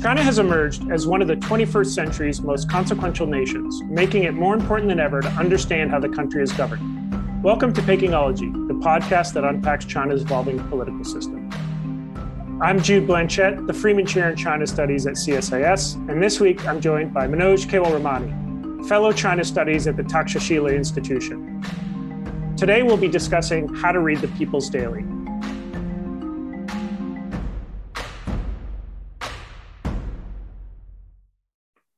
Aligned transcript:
China 0.00 0.22
has 0.22 0.38
emerged 0.38 0.90
as 0.90 1.06
one 1.06 1.20
of 1.20 1.28
the 1.28 1.36
21st 1.36 1.88
century's 1.88 2.40
most 2.40 2.70
consequential 2.70 3.26
nations, 3.26 3.82
making 3.82 4.22
it 4.22 4.32
more 4.32 4.54
important 4.54 4.88
than 4.88 4.98
ever 4.98 5.20
to 5.20 5.28
understand 5.32 5.90
how 5.90 6.00
the 6.00 6.08
country 6.08 6.42
is 6.42 6.50
governed. 6.52 7.42
Welcome 7.42 7.74
to 7.74 7.82
Pekingology, 7.82 8.50
the 8.66 8.72
podcast 8.72 9.34
that 9.34 9.44
unpacks 9.44 9.84
China's 9.84 10.22
evolving 10.22 10.58
political 10.70 11.04
system. 11.04 11.50
I'm 12.62 12.80
Jude 12.80 13.06
Blanchette, 13.06 13.66
the 13.66 13.74
Freeman 13.74 14.06
Chair 14.06 14.30
in 14.30 14.36
China 14.36 14.66
Studies 14.66 15.06
at 15.06 15.16
CSIS, 15.16 15.96
and 16.08 16.22
this 16.22 16.40
week 16.40 16.66
I'm 16.66 16.80
joined 16.80 17.12
by 17.12 17.26
Manoj 17.26 17.66
Kewalramani, 17.66 18.88
Fellow 18.88 19.12
China 19.12 19.44
Studies 19.44 19.86
at 19.86 19.98
the 19.98 20.02
Takshashila 20.02 20.74
Institution. 20.74 21.62
Today 22.56 22.82
we'll 22.82 22.96
be 22.96 23.08
discussing 23.08 23.68
how 23.74 23.92
to 23.92 24.00
read 24.00 24.20
the 24.22 24.28
People's 24.28 24.70
Daily, 24.70 25.04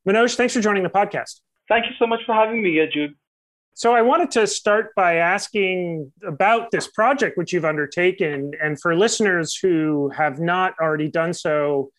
Manoj, 0.06 0.34
thanks 0.34 0.52
for 0.52 0.60
joining 0.60 0.82
the 0.82 0.90
podcast. 0.90 1.40
Thank 1.68 1.86
you 1.86 1.92
so 1.98 2.06
much 2.06 2.20
for 2.26 2.34
having 2.34 2.62
me 2.62 2.72
here, 2.72 2.88
Jude. 2.90 3.14
So, 3.74 3.94
I 3.94 4.02
wanted 4.02 4.30
to 4.32 4.46
start 4.46 4.94
by 4.96 5.16
asking 5.16 6.12
about 6.26 6.70
this 6.72 6.88
project 6.88 7.38
which 7.38 7.52
you've 7.52 7.64
undertaken. 7.64 8.52
And 8.60 8.78
for 8.80 8.96
listeners 8.96 9.56
who 9.56 10.10
have 10.10 10.40
not 10.40 10.74
already 10.80 11.08
done 11.08 11.32
so, 11.32 11.90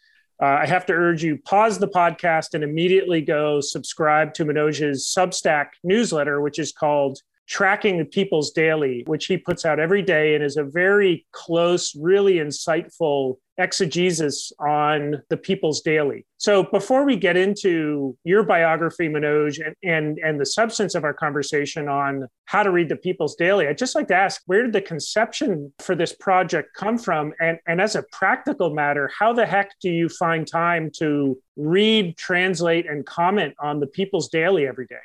uh, 0.42 0.46
I 0.46 0.66
have 0.68 0.86
to 0.88 0.94
urge 0.94 1.24
you 1.24 1.38
pause 1.38 1.80
the 1.80 1.88
podcast 1.88 2.54
and 2.54 2.64
immediately 2.64 3.22
go 3.22 3.62
subscribe 3.62 4.34
to 4.36 4.46
Manoj's 4.46 5.12
Substack 5.18 5.68
newsletter, 5.84 6.42
which 6.42 6.60
is 6.60 6.74
called 6.74 7.20
Tracking 7.48 7.98
the 7.98 8.06
People's 8.06 8.52
Daily, 8.52 9.04
which 9.08 9.28
he 9.28 9.38
puts 9.38 9.66
out 9.66 9.80
every 9.80 10.02
day 10.02 10.36
and 10.36 10.44
is 10.44 10.58
a 10.58 10.64
very 10.64 11.26
close, 11.32 11.96
really 11.96 12.36
insightful 12.36 13.38
exegesis 13.58 14.52
on 14.60 15.22
the 15.30 15.38
People's 15.38 15.82
Daily. 15.82 16.26
So 16.38 16.64
before 16.64 17.06
we 17.06 17.16
get 17.16 17.38
into 17.38 18.18
your 18.24 18.44
biography, 18.44 19.08
Manoj, 19.08 19.66
and, 19.66 19.76
and, 19.84 20.18
and 20.20 20.40
the 20.40 20.46
substance 20.46 20.96
of 20.96 21.04
our 21.04 21.14
conversation 21.14 21.88
on 21.88 22.28
how 22.46 22.64
to 22.64 22.72
read 22.72 22.90
the 22.90 22.96
People's 22.96 23.36
Daily, 23.36 23.68
I'd 23.68 23.78
just 23.78 23.96
like 23.96 24.08
to 24.10 24.16
ask 24.16 24.42
where 24.46 24.64
did 24.64 24.74
the 24.74 24.82
conception 24.82 25.72
for 25.80 25.96
this 25.96 26.14
project 26.14 26.76
come 26.76 26.98
from? 26.98 27.34
And, 27.40 27.60
and 27.68 27.80
as 27.80 27.96
a 27.96 28.04
practical 28.12 28.74
matter, 28.74 29.10
how 29.18 29.34
the 29.34 29.46
heck 29.46 29.72
do 29.80 29.90
you 29.90 30.10
find 30.10 30.48
time 30.48 30.92
to 30.98 31.38
read, 31.56 32.18
translate, 32.18 32.90
and 32.90 33.06
comment 33.06 33.54
on 33.60 33.80
the 33.80 33.88
People's 33.88 34.30
Daily 34.30 34.68
every 34.68 34.88
day? 34.88 34.96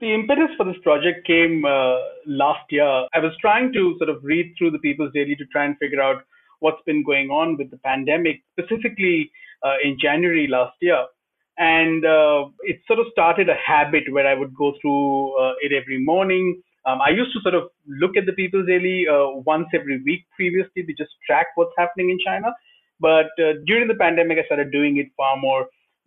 The 0.00 0.12
impetus 0.12 0.50
for 0.56 0.64
this 0.66 0.76
project 0.82 1.24
came 1.28 1.64
uh, 1.64 1.96
last 2.26 2.64
year. 2.70 2.84
I 3.14 3.20
was 3.20 3.32
trying 3.40 3.72
to 3.72 3.94
sort 3.98 4.10
of 4.10 4.18
read 4.24 4.52
through 4.58 4.72
the 4.72 4.80
People's 4.80 5.12
Daily 5.14 5.36
to 5.36 5.46
try 5.46 5.64
and 5.64 5.78
figure 5.78 6.02
out 6.02 6.24
what's 6.62 6.82
been 6.86 7.02
going 7.04 7.28
on 7.30 7.56
with 7.58 7.70
the 7.70 7.78
pandemic, 7.78 8.42
specifically 8.54 9.30
uh, 9.66 9.76
in 9.84 9.98
January 10.00 10.46
last 10.46 10.76
year. 10.80 11.04
And 11.58 12.04
uh, 12.04 12.46
it 12.62 12.80
sort 12.86 12.98
of 12.98 13.06
started 13.12 13.48
a 13.48 13.54
habit 13.54 14.04
where 14.10 14.26
I 14.26 14.34
would 14.34 14.54
go 14.54 14.72
through 14.80 15.38
uh, 15.38 15.54
it 15.60 15.72
every 15.72 16.02
morning. 16.02 16.62
Um, 16.86 17.00
I 17.00 17.10
used 17.10 17.32
to 17.34 17.40
sort 17.42 17.54
of 17.54 17.64
look 17.86 18.16
at 18.16 18.26
the 18.26 18.32
People's 18.32 18.66
Daily 18.66 19.06
uh, 19.06 19.42
once 19.52 19.66
every 19.74 20.02
week 20.02 20.24
previously 20.34 20.82
to 20.82 20.92
just 20.94 21.12
track 21.26 21.46
what's 21.54 21.74
happening 21.76 22.10
in 22.10 22.18
China. 22.24 22.48
But 23.00 23.30
uh, 23.38 23.52
during 23.66 23.88
the 23.88 23.94
pandemic, 23.94 24.38
I 24.38 24.46
started 24.46 24.72
doing 24.72 24.96
it 24.96 25.08
far 25.16 25.36
more 25.36 25.66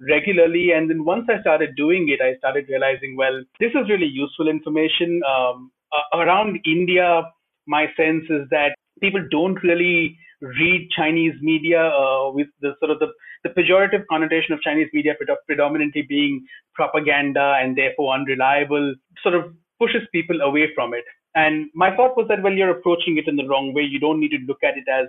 regularly. 0.09 0.72
And 0.72 0.89
then 0.89 1.06
once 1.06 1.26
I 1.30 1.39
started 1.42 1.76
doing 1.76 2.09
it, 2.09 2.22
I 2.22 2.38
started 2.38 2.66
realizing, 2.67 3.16
well, 3.16 3.42
this 3.59 3.72
is 3.72 3.89
really 3.89 4.08
useful 4.08 4.48
information. 4.48 5.22
Um, 5.30 5.72
around 6.14 6.59
India, 6.66 7.23
my 7.67 7.86
sense 7.95 8.26
is 8.30 8.48
that 8.52 8.76
people 9.02 9.23
don't 9.31 9.61
really 9.64 10.17
read 10.41 10.89
Chinese 10.95 11.33
media 11.41 11.81
uh, 11.81 12.31
with 12.31 12.47
the 12.61 12.73
sort 12.80 12.91
of 12.91 13.00
the, 13.00 13.08
the 13.44 13.50
pejorative 13.50 14.05
connotation 14.09 14.53
of 14.53 14.61
Chinese 14.61 14.89
media 14.94 15.14
predominantly 15.47 16.02
being 16.02 16.45
propaganda 16.73 17.58
and 17.61 17.77
therefore 17.77 18.14
unreliable, 18.14 18.95
sort 19.23 19.36
of 19.36 19.54
pushes 19.80 20.02
people 20.11 20.42
away 20.42 20.67
from 20.76 20.93
it. 20.93 21.04
And 21.36 21.70
my 21.73 21.95
thought 21.95 22.15
was 22.15 22.27
that, 22.30 22.42
well, 22.42 22.54
you're 22.54 22.77
approaching 22.77 23.17
it 23.17 23.27
in 23.27 23.36
the 23.36 23.48
wrong 23.48 23.73
way. 23.73 23.83
You 23.83 23.99
don't 23.99 24.20
need 24.20 24.32
to 24.32 24.39
look 24.48 24.64
at 24.64 24.77
it 24.77 24.87
as 24.92 25.08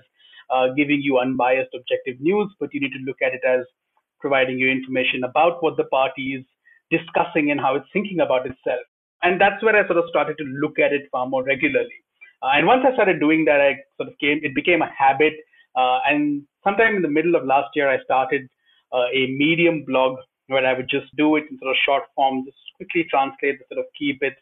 uh, 0.50 0.74
giving 0.76 1.00
you 1.00 1.18
unbiased, 1.18 1.70
objective 1.74 2.20
news, 2.20 2.52
but 2.58 2.74
you 2.74 2.80
need 2.80 2.92
to 2.92 3.04
look 3.04 3.22
at 3.22 3.32
it 3.32 3.42
as 3.46 3.64
providing 4.20 4.58
you 4.58 4.68
information 4.70 5.22
about 5.24 5.62
what 5.62 5.76
the 5.76 5.84
party 5.84 6.34
is 6.34 6.44
discussing 6.90 7.50
and 7.50 7.60
how 7.60 7.76
it's 7.76 7.86
thinking 7.92 8.20
about 8.20 8.46
itself. 8.46 8.80
And 9.22 9.40
that's 9.40 9.62
where 9.62 9.76
I 9.76 9.86
sort 9.86 9.98
of 9.98 10.04
started 10.08 10.36
to 10.38 10.44
look 10.44 10.78
at 10.78 10.92
it 10.92 11.08
far 11.10 11.26
more 11.26 11.44
regularly. 11.44 11.94
Uh, 12.42 12.50
and 12.54 12.66
once 12.66 12.82
I 12.86 12.94
started 12.94 13.20
doing 13.20 13.44
that, 13.46 13.60
I 13.60 13.76
sort 13.96 14.08
of 14.08 14.18
came, 14.18 14.40
it 14.42 14.54
became 14.54 14.82
a 14.82 14.90
habit. 14.96 15.34
Uh, 15.76 15.98
and 16.08 16.42
sometime 16.64 16.96
in 16.96 17.02
the 17.02 17.08
middle 17.08 17.34
of 17.34 17.44
last 17.44 17.68
year, 17.74 17.88
I 17.90 18.02
started 18.04 18.48
uh, 18.92 19.08
a 19.12 19.26
Medium 19.36 19.84
blog 19.86 20.18
where 20.48 20.64
I 20.64 20.74
would 20.74 20.88
just 20.88 21.14
do 21.16 21.36
it 21.36 21.44
in 21.50 21.58
sort 21.58 21.70
of 21.70 21.76
short 21.84 22.02
form, 22.14 22.44
just 22.44 22.56
quickly 22.76 23.06
translate 23.10 23.58
the 23.58 23.64
sort 23.74 23.84
of 23.84 23.86
key 23.98 24.16
bits 24.20 24.40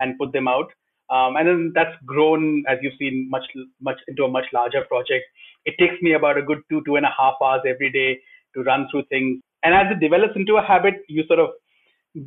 and 0.00 0.18
put 0.18 0.32
them 0.32 0.48
out. 0.48 0.72
Um, 1.10 1.36
and 1.36 1.46
then 1.46 1.72
that's 1.74 1.94
grown, 2.06 2.64
as 2.68 2.78
you've 2.80 2.94
seen, 2.98 3.28
much 3.28 3.44
much 3.80 3.98
into 4.08 4.24
a 4.24 4.30
much 4.30 4.46
larger 4.52 4.82
project. 4.88 5.24
It 5.66 5.74
takes 5.78 6.00
me 6.00 6.14
about 6.14 6.38
a 6.38 6.42
good 6.42 6.62
two 6.70 6.82
two 6.86 6.96
and 6.96 7.04
a 7.04 7.12
half 7.16 7.34
hours 7.42 7.60
every 7.68 7.92
day 7.92 8.18
to 8.54 8.62
run 8.62 8.88
through 8.90 9.04
things. 9.10 9.42
And 9.62 9.74
as 9.74 9.92
it 9.92 10.00
develops 10.00 10.36
into 10.36 10.56
a 10.56 10.62
habit, 10.62 10.94
you 11.08 11.24
sort 11.26 11.38
of 11.38 11.50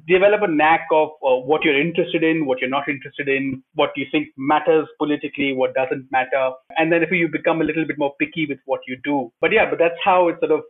develop 0.07 0.41
a 0.41 0.47
knack 0.47 0.87
of 0.91 1.09
uh, 1.23 1.35
what 1.35 1.63
you're 1.63 1.79
interested 1.79 2.23
in, 2.23 2.45
what 2.45 2.59
you're 2.59 2.69
not 2.69 2.89
interested 2.89 3.27
in, 3.27 3.63
what 3.75 3.91
you 3.95 4.05
think 4.11 4.29
matters 4.37 4.87
politically, 4.97 5.53
what 5.53 5.73
doesn't 5.75 6.11
matter. 6.11 6.51
And 6.77 6.91
then 6.91 7.03
if 7.03 7.11
you 7.11 7.27
become 7.27 7.61
a 7.61 7.63
little 7.63 7.85
bit 7.85 7.97
more 7.97 8.13
picky 8.19 8.45
with 8.47 8.59
what 8.65 8.81
you 8.87 8.97
do. 9.03 9.31
But 9.41 9.51
yeah, 9.51 9.69
but 9.69 9.79
that's 9.79 9.97
how 10.03 10.27
it 10.29 10.37
sort 10.39 10.51
of 10.51 10.61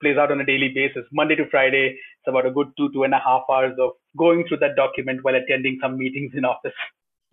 plays 0.00 0.16
out 0.16 0.30
on 0.30 0.40
a 0.40 0.44
daily 0.44 0.68
basis. 0.68 1.04
Monday 1.12 1.34
to 1.36 1.48
Friday, 1.50 1.98
it's 1.98 2.28
about 2.28 2.46
a 2.46 2.50
good 2.50 2.68
two, 2.76 2.92
two 2.92 3.04
and 3.04 3.14
a 3.14 3.18
half 3.18 3.42
hours 3.50 3.76
of 3.80 3.92
going 4.16 4.46
through 4.46 4.58
that 4.58 4.76
document 4.76 5.20
while 5.22 5.34
attending 5.34 5.78
some 5.82 5.96
meetings 5.96 6.32
in 6.34 6.44
office. 6.44 6.72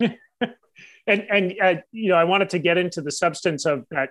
and 1.06 1.26
and 1.30 1.54
uh, 1.62 1.74
you 1.92 2.10
know, 2.10 2.16
I 2.16 2.24
wanted 2.24 2.50
to 2.50 2.58
get 2.58 2.78
into 2.78 3.00
the 3.02 3.12
substance 3.12 3.66
of 3.66 3.84
that 3.90 4.10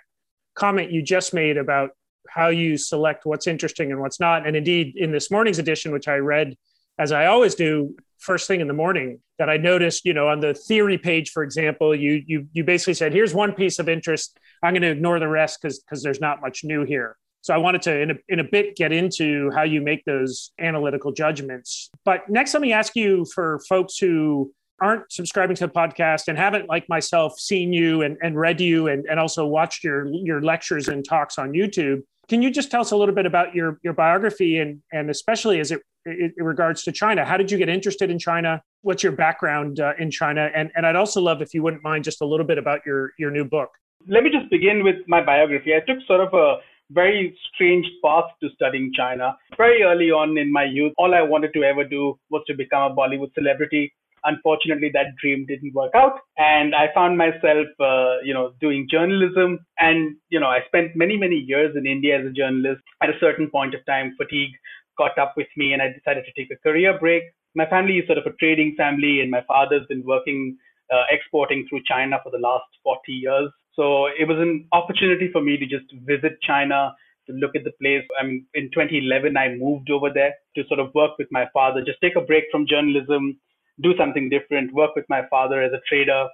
comment 0.56 0.92
you 0.92 1.02
just 1.02 1.34
made 1.34 1.57
about 1.57 1.92
how 2.30 2.47
you 2.50 2.78
select 2.78 3.25
what's 3.25 3.47
interesting 3.47 3.92
and 3.92 4.00
what's 4.00 4.19
not. 4.19 4.47
And 4.47 4.56
indeed, 4.56 4.94
in 4.96 5.12
this 5.12 5.30
morning's 5.30 5.59
edition, 5.59 5.92
which 5.92 6.07
I 6.07 6.18
read 6.18 6.56
as 6.97 7.11
I 7.11 7.28
always 7.28 7.56
do 7.56 7.95
first 8.19 8.47
thing 8.47 8.61
in 8.61 8.67
the 8.67 8.73
morning, 8.73 9.19
that 9.38 9.50
I 9.50 9.57
noticed, 9.57 10.06
you 10.06 10.13
know, 10.13 10.29
on 10.29 10.39
the 10.39 10.53
theory 10.53 10.97
page, 10.97 11.31
for 11.31 11.44
example, 11.44 11.94
you 11.94 12.23
you 12.25 12.47
you 12.53 12.63
basically 12.63 12.94
said, 12.94 13.13
here's 13.13 13.33
one 13.33 13.53
piece 13.53 13.79
of 13.79 13.89
interest. 13.89 14.38
I'm 14.63 14.73
going 14.73 14.81
to 14.81 14.91
ignore 14.91 15.19
the 15.19 15.28
rest 15.28 15.59
because 15.61 15.79
because 15.79 16.01
there's 16.01 16.22
not 16.22 16.41
much 16.41 16.63
new 16.63 16.83
here. 16.85 17.17
So 17.41 17.53
I 17.53 17.57
wanted 17.57 17.83
to, 17.83 18.01
in 18.01 18.09
a, 18.09 18.16
in 18.28 18.39
a 18.39 18.44
bit, 18.44 18.75
get 18.75 18.91
into 18.91 19.51
how 19.51 19.61
you 19.61 19.79
make 19.79 20.03
those 20.06 20.51
analytical 20.59 21.11
judgments. 21.11 21.91
But 22.03 22.28
next, 22.28 22.56
let 22.56 22.61
me 22.61 22.73
ask 22.73 22.95
you 22.95 23.23
for 23.35 23.59
folks 23.69 24.00
who 24.00 24.51
aren't 24.81 25.12
subscribing 25.12 25.56
to 25.57 25.67
the 25.67 25.72
podcast 25.72 26.27
and 26.27 26.39
haven't, 26.39 26.67
like 26.67 26.89
myself, 26.89 27.38
seen 27.39 27.72
you 27.72 28.01
and, 28.01 28.17
and 28.23 28.35
read 28.35 28.59
you 28.59 28.88
and, 28.88 29.06
and 29.06 29.19
also 29.19 29.45
watched 29.45 29.83
your, 29.83 30.07
your 30.07 30.41
lectures 30.41 30.88
and 30.88 31.06
talks 31.07 31.38
on 31.38 31.51
YouTube. 31.51 32.01
Can 32.28 32.41
you 32.41 32.50
just 32.50 32.72
tell 32.72 32.81
us 32.81 32.91
a 32.91 32.96
little 32.96 33.16
bit 33.16 33.25
about 33.25 33.53
your, 33.53 33.80
your 33.84 33.94
biography 33.94 34.58
and, 34.58 34.81
and 34.91 35.09
especially 35.09 35.59
as 35.59 35.72
it 35.72 35.81
in, 36.06 36.34
regards 36.38 36.84
to 36.84 36.91
China. 36.91 37.25
How 37.25 37.38
did 37.38 37.52
you 37.52 37.58
get 37.58 37.69
interested 37.69 38.09
in 38.09 38.19
China? 38.19 38.62
What's 38.81 39.03
your 39.03 39.12
background 39.12 39.80
uh, 39.80 39.94
in 40.00 40.12
China? 40.12 40.50
And, 40.56 40.72
and 40.75 40.86
I'd 40.86 40.96
also 40.96 41.22
love 41.22 41.41
if 41.41 41.53
you 41.53 41.63
wouldn't 41.63 41.84
mind 41.84 42.03
just 42.03 42.22
a 42.22 42.25
little 42.25 42.46
bit 42.46 42.58
about 42.58 42.81
your, 42.86 43.12
your 43.18 43.31
new 43.31 43.46
book. 43.46 43.69
Let 44.08 44.24
me 44.24 44.30
just 44.30 44.50
begin 44.50 44.84
with 44.84 44.97
my 45.08 45.24
biography. 45.24 45.74
I 45.74 45.80
took 45.80 45.97
sort 46.06 46.22
of 46.22 46.34
a 46.34 46.58
very 46.91 47.36
strange 47.53 47.86
path 48.03 48.25
to 48.44 48.50
studying 48.53 48.92
China. 48.96 49.36
Very 49.57 49.81
early 49.81 50.12
on 50.12 50.38
in 50.38 50.52
my 50.52 50.66
youth, 50.66 50.94
all 50.97 51.16
I 51.16 51.22
wanted 51.22 51.53
to 51.53 51.63
ever 51.63 51.84
do 51.84 52.19
was 52.30 52.44
to 52.47 52.53
become 52.53 52.92
a 52.92 52.96
Bollywood 52.96 53.34
celebrity. 53.34 53.92
Unfortunately, 54.25 54.90
that 54.94 55.16
dream 55.22 55.46
didn't 55.46 55.74
work 55.74 55.94
out, 55.96 56.19
and 56.38 56.75
I 56.75 56.94
found 56.94 57.18
myself, 57.18 57.68
uh, 57.80 58.18
you 58.24 58.34
know, 58.34 58.53
doing 58.59 58.88
journalism. 58.90 59.59
And 59.80 60.16
you 60.30 60.40
know, 60.40 60.47
I 60.47 60.59
spent 60.68 60.95
many, 60.95 61.18
many 61.18 61.36
years 61.36 61.75
in 61.75 61.86
India 61.86 62.19
as 62.19 62.25
a 62.25 62.31
journalist. 62.31 62.81
At 63.01 63.10
a 63.10 63.19
certain 63.19 63.50
point 63.50 63.75
of 63.75 63.86
time, 63.86 64.16
fatigue 64.18 64.51
caught 64.98 65.18
up 65.18 65.33
with 65.38 65.48
me 65.57 65.74
and 65.74 65.81
I 65.81 65.92
decided 65.92 66.25
to 66.25 66.33
take 66.42 66.51
a 66.51 66.62
career 66.62 66.98
break. 66.98 67.24
My 67.54 67.66
family 67.66 67.98
is 67.98 68.06
sort 68.07 68.18
of 68.18 68.25
a 68.25 68.36
trading 68.38 68.75
family, 68.77 69.22
and 69.22 69.31
my 69.31 69.44
father's 69.48 69.86
been 69.88 70.04
working 70.06 70.57
uh, 70.92 71.04
exporting 71.10 71.66
through 71.69 71.81
China 71.86 72.18
for 72.24 72.31
the 72.31 72.38
last 72.38 72.66
40 72.83 73.12
years. 73.12 73.51
So 73.75 74.07
it 74.07 74.27
was 74.27 74.38
an 74.39 74.68
opportunity 74.72 75.30
for 75.31 75.42
me 75.42 75.57
to 75.57 75.66
just 75.66 75.86
visit 76.06 76.39
China, 76.42 76.94
to 77.27 77.33
look 77.33 77.56
at 77.56 77.63
the 77.63 77.72
place. 77.81 78.04
I 78.19 78.25
mean, 78.25 78.45
in 78.54 78.69
2011, 78.72 79.38
I 79.38 79.56
moved 79.56 79.89
over 79.89 80.10
there 80.13 80.33
to 80.56 80.68
sort 80.68 80.80
of 80.80 80.94
work 80.94 81.18
with 81.18 81.27
my 81.31 81.45
father, 81.54 81.83
just 81.83 82.01
take 82.01 82.16
a 82.16 82.22
break 82.22 82.45
from 82.51 82.68
journalism, 82.68 83.39
do 83.81 83.95
something 83.98 84.30
different, 84.30 84.74
work 84.74 84.95
with 84.95 85.06
my 85.10 85.22
father 85.30 85.62
as 85.62 85.72
a 85.74 85.81
trader. 85.88 86.27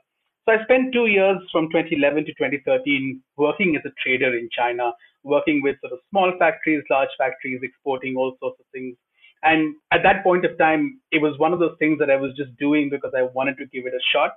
So 0.47 0.55
I 0.55 0.63
spent 0.63 0.93
two 0.93 1.07
years 1.07 1.37
from 1.51 1.69
2011 1.69 2.25
to 2.25 2.31
2013 2.33 3.21
working 3.37 3.75
as 3.75 3.83
a 3.85 3.93
trader 4.03 4.37
in 4.37 4.49
China, 4.51 4.91
working 5.23 5.61
with 5.61 5.77
sort 5.81 5.93
of 5.93 5.99
small 6.09 6.33
factories, 6.39 6.83
large 6.89 7.09
factories, 7.17 7.59
exporting 7.63 8.15
all 8.15 8.35
sorts 8.39 8.59
of 8.59 8.65
things. 8.71 8.95
And 9.43 9.75
at 9.91 10.03
that 10.03 10.23
point 10.23 10.45
of 10.45 10.57
time, 10.57 10.99
it 11.11 11.21
was 11.21 11.37
one 11.39 11.53
of 11.53 11.59
those 11.59 11.75
things 11.79 11.97
that 11.99 12.09
I 12.11 12.15
was 12.15 12.33
just 12.35 12.55
doing 12.57 12.89
because 12.89 13.11
I 13.17 13.23
wanted 13.33 13.57
to 13.57 13.65
give 13.67 13.85
it 13.85 13.93
a 13.93 14.03
shot. 14.13 14.31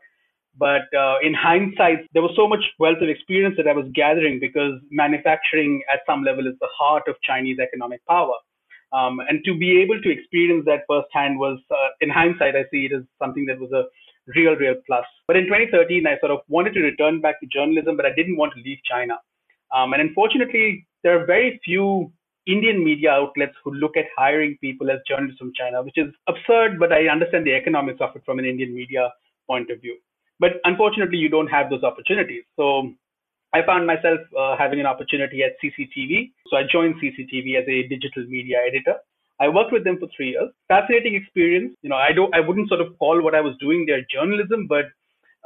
But 0.56 0.86
uh, 0.96 1.16
in 1.22 1.34
hindsight, 1.34 2.06
there 2.12 2.22
was 2.22 2.32
so 2.36 2.46
much 2.46 2.62
wealth 2.78 2.98
of 3.02 3.08
experience 3.08 3.56
that 3.56 3.66
I 3.66 3.72
was 3.72 3.86
gathering 3.92 4.38
because 4.40 4.80
manufacturing 4.90 5.82
at 5.92 6.00
some 6.06 6.22
level 6.22 6.46
is 6.46 6.54
the 6.60 6.68
heart 6.78 7.02
of 7.08 7.16
Chinese 7.22 7.58
economic 7.58 8.04
power. 8.06 8.34
Um, 8.94 9.18
and 9.28 9.44
to 9.44 9.58
be 9.58 9.80
able 9.82 10.00
to 10.00 10.10
experience 10.10 10.64
that 10.66 10.84
firsthand 10.88 11.38
was, 11.38 11.58
uh, 11.70 11.88
in 12.00 12.10
hindsight, 12.10 12.54
I 12.54 12.64
see 12.70 12.86
it 12.86 12.92
as 12.92 13.02
something 13.18 13.44
that 13.46 13.58
was 13.58 13.72
a 13.72 13.84
real, 14.36 14.54
real 14.54 14.76
plus. 14.86 15.04
But 15.26 15.36
in 15.36 15.44
2013, 15.44 16.06
I 16.06 16.18
sort 16.20 16.30
of 16.30 16.40
wanted 16.48 16.74
to 16.74 16.80
return 16.80 17.20
back 17.20 17.40
to 17.40 17.46
journalism, 17.46 17.96
but 17.96 18.06
I 18.06 18.14
didn't 18.14 18.36
want 18.36 18.52
to 18.54 18.62
leave 18.62 18.78
China. 18.88 19.18
Um, 19.74 19.92
and 19.92 20.00
unfortunately, 20.00 20.86
there 21.02 21.20
are 21.20 21.26
very 21.26 21.60
few 21.64 22.12
Indian 22.46 22.84
media 22.84 23.10
outlets 23.10 23.54
who 23.64 23.74
look 23.74 23.96
at 23.96 24.04
hiring 24.16 24.56
people 24.60 24.90
as 24.90 24.98
journalists 25.08 25.38
from 25.38 25.52
China, 25.56 25.82
which 25.82 25.98
is 25.98 26.12
absurd, 26.28 26.78
but 26.78 26.92
I 26.92 27.08
understand 27.08 27.46
the 27.46 27.54
economics 27.54 28.00
of 28.00 28.14
it 28.14 28.22
from 28.24 28.38
an 28.38 28.44
Indian 28.44 28.74
media 28.74 29.12
point 29.48 29.70
of 29.70 29.80
view. 29.80 29.98
But 30.38 30.60
unfortunately, 30.64 31.18
you 31.18 31.28
don't 31.28 31.48
have 31.48 31.70
those 31.70 31.82
opportunities. 31.82 32.44
So 32.56 32.92
I 33.54 33.64
found 33.64 33.86
myself 33.86 34.18
uh, 34.36 34.56
having 34.58 34.80
an 34.80 34.86
opportunity 34.86 35.44
at 35.44 35.52
CCTV. 35.62 36.32
So 36.50 36.56
I 36.56 36.62
joined 36.70 36.96
CCTV 36.96 37.56
as 37.56 37.66
a 37.68 37.86
digital 37.86 38.26
media 38.26 38.58
editor. 38.66 38.96
I 39.40 39.48
worked 39.48 39.72
with 39.72 39.84
them 39.84 39.98
for 39.98 40.08
three 40.16 40.30
years. 40.30 40.50
Fascinating 40.66 41.14
experience. 41.14 41.74
You 41.82 41.90
know, 41.90 41.96
I 41.96 42.10
don't, 42.12 42.34
I 42.34 42.40
wouldn't 42.40 42.68
sort 42.68 42.80
of 42.80 42.98
call 42.98 43.22
what 43.22 43.34
I 43.34 43.40
was 43.40 43.54
doing 43.60 43.86
there 43.86 44.02
journalism, 44.12 44.66
but 44.68 44.86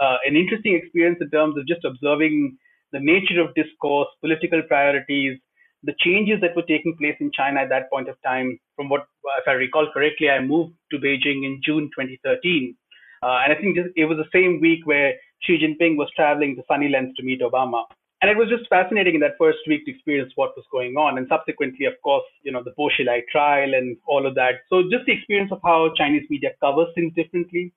uh, 0.00 0.16
an 0.25 0.37
interesting 0.37 0.75
experience 0.75 1.19
in 1.20 1.28
terms 1.31 1.58
of 1.58 1.66
just 1.66 1.84
observing 1.84 2.56
the 2.93 3.00
nature 3.00 3.40
of 3.40 3.55
discourse, 3.55 4.08
political 4.22 4.62
priorities, 4.62 5.38
the 5.82 5.94
changes 6.00 6.40
that 6.40 6.56
were 6.56 6.62
taking 6.62 6.96
place 6.96 7.16
in 7.20 7.31
China 7.32 7.60
at 7.60 7.69
that 7.69 7.90
point 7.90 8.08
of 8.08 8.16
time. 8.25 8.58
From 8.75 8.88
what, 8.88 9.06
if 9.38 9.46
I 9.46 9.52
recall 9.52 9.87
correctly, 9.93 10.31
I 10.31 10.40
moved 10.40 10.72
to 10.93 10.99
Beijing 10.99 11.44
in 11.44 11.60
June 11.62 11.90
2013. 11.94 12.75
Uh, 13.23 13.41
and 13.44 13.53
I 13.53 13.56
think 13.61 13.76
it 13.97 14.05
was 14.05 14.19
the 14.19 14.31
same 14.32 14.61
week 14.61 14.87
where 14.87 15.15
Xi 15.43 15.59
Jinping 15.59 15.97
was 15.97 16.11
traveling 16.15 16.56
to 16.56 16.62
Sunnylands 16.70 17.15
to 17.17 17.23
meet 17.23 17.41
Obama. 17.41 17.85
And 18.20 18.31
it 18.31 18.37
was 18.37 18.49
just 18.49 18.69
fascinating 18.69 19.15
in 19.15 19.20
that 19.20 19.38
first 19.38 19.59
week 19.69 19.85
to 19.85 19.93
experience 19.93 20.32
what 20.35 20.56
was 20.56 20.65
going 20.73 20.97
on. 20.97 21.19
And 21.19 21.29
subsequently, 21.29 21.87
of 21.87 21.94
course, 22.03 22.25
you 22.43 22.50
know, 22.50 22.62
the 22.65 22.73
Bo 22.76 22.91
Xilai 22.99 23.23
trial 23.31 23.75
and 23.75 23.97
all 24.09 24.26
of 24.26 24.35
that. 24.35 24.67
So 24.69 24.82
just 24.91 25.06
the 25.06 25.12
experience 25.12 25.53
of 25.53 25.61
how 25.62 25.93
Chinese 25.97 26.26
media 26.29 26.50
covers 26.61 26.88
things 26.94 27.15
differently, 27.15 27.73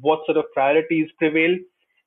what 0.00 0.20
sort 0.26 0.36
of 0.36 0.44
priorities 0.52 1.08
prevail, 1.18 1.56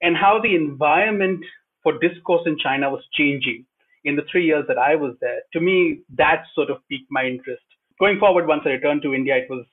and 0.04 0.16
how 0.16 0.40
the 0.42 0.56
environment 0.56 1.44
for 1.82 1.98
discourse 1.98 2.44
in 2.46 2.58
China 2.60 2.92
was 2.92 3.04
changing 3.14 3.66
in 4.04 4.16
the 4.16 4.24
three 4.32 4.46
years 4.46 4.66
that 4.68 4.78
I 4.78 4.96
was 4.96 5.16
there. 5.20 5.42
To 5.54 5.60
me, 5.60 6.02
that 6.18 6.44
sort 6.54 6.70
of 6.70 6.78
piqued 6.88 7.10
my 7.10 7.26
interest. 7.26 7.64
Going 8.00 8.20
forward, 8.20 8.48
once 8.48 8.62
I 8.66 8.70
returned 8.70 9.02
to 9.04 9.14
India, 9.14 9.38
it 9.38 9.50
was 9.50 9.66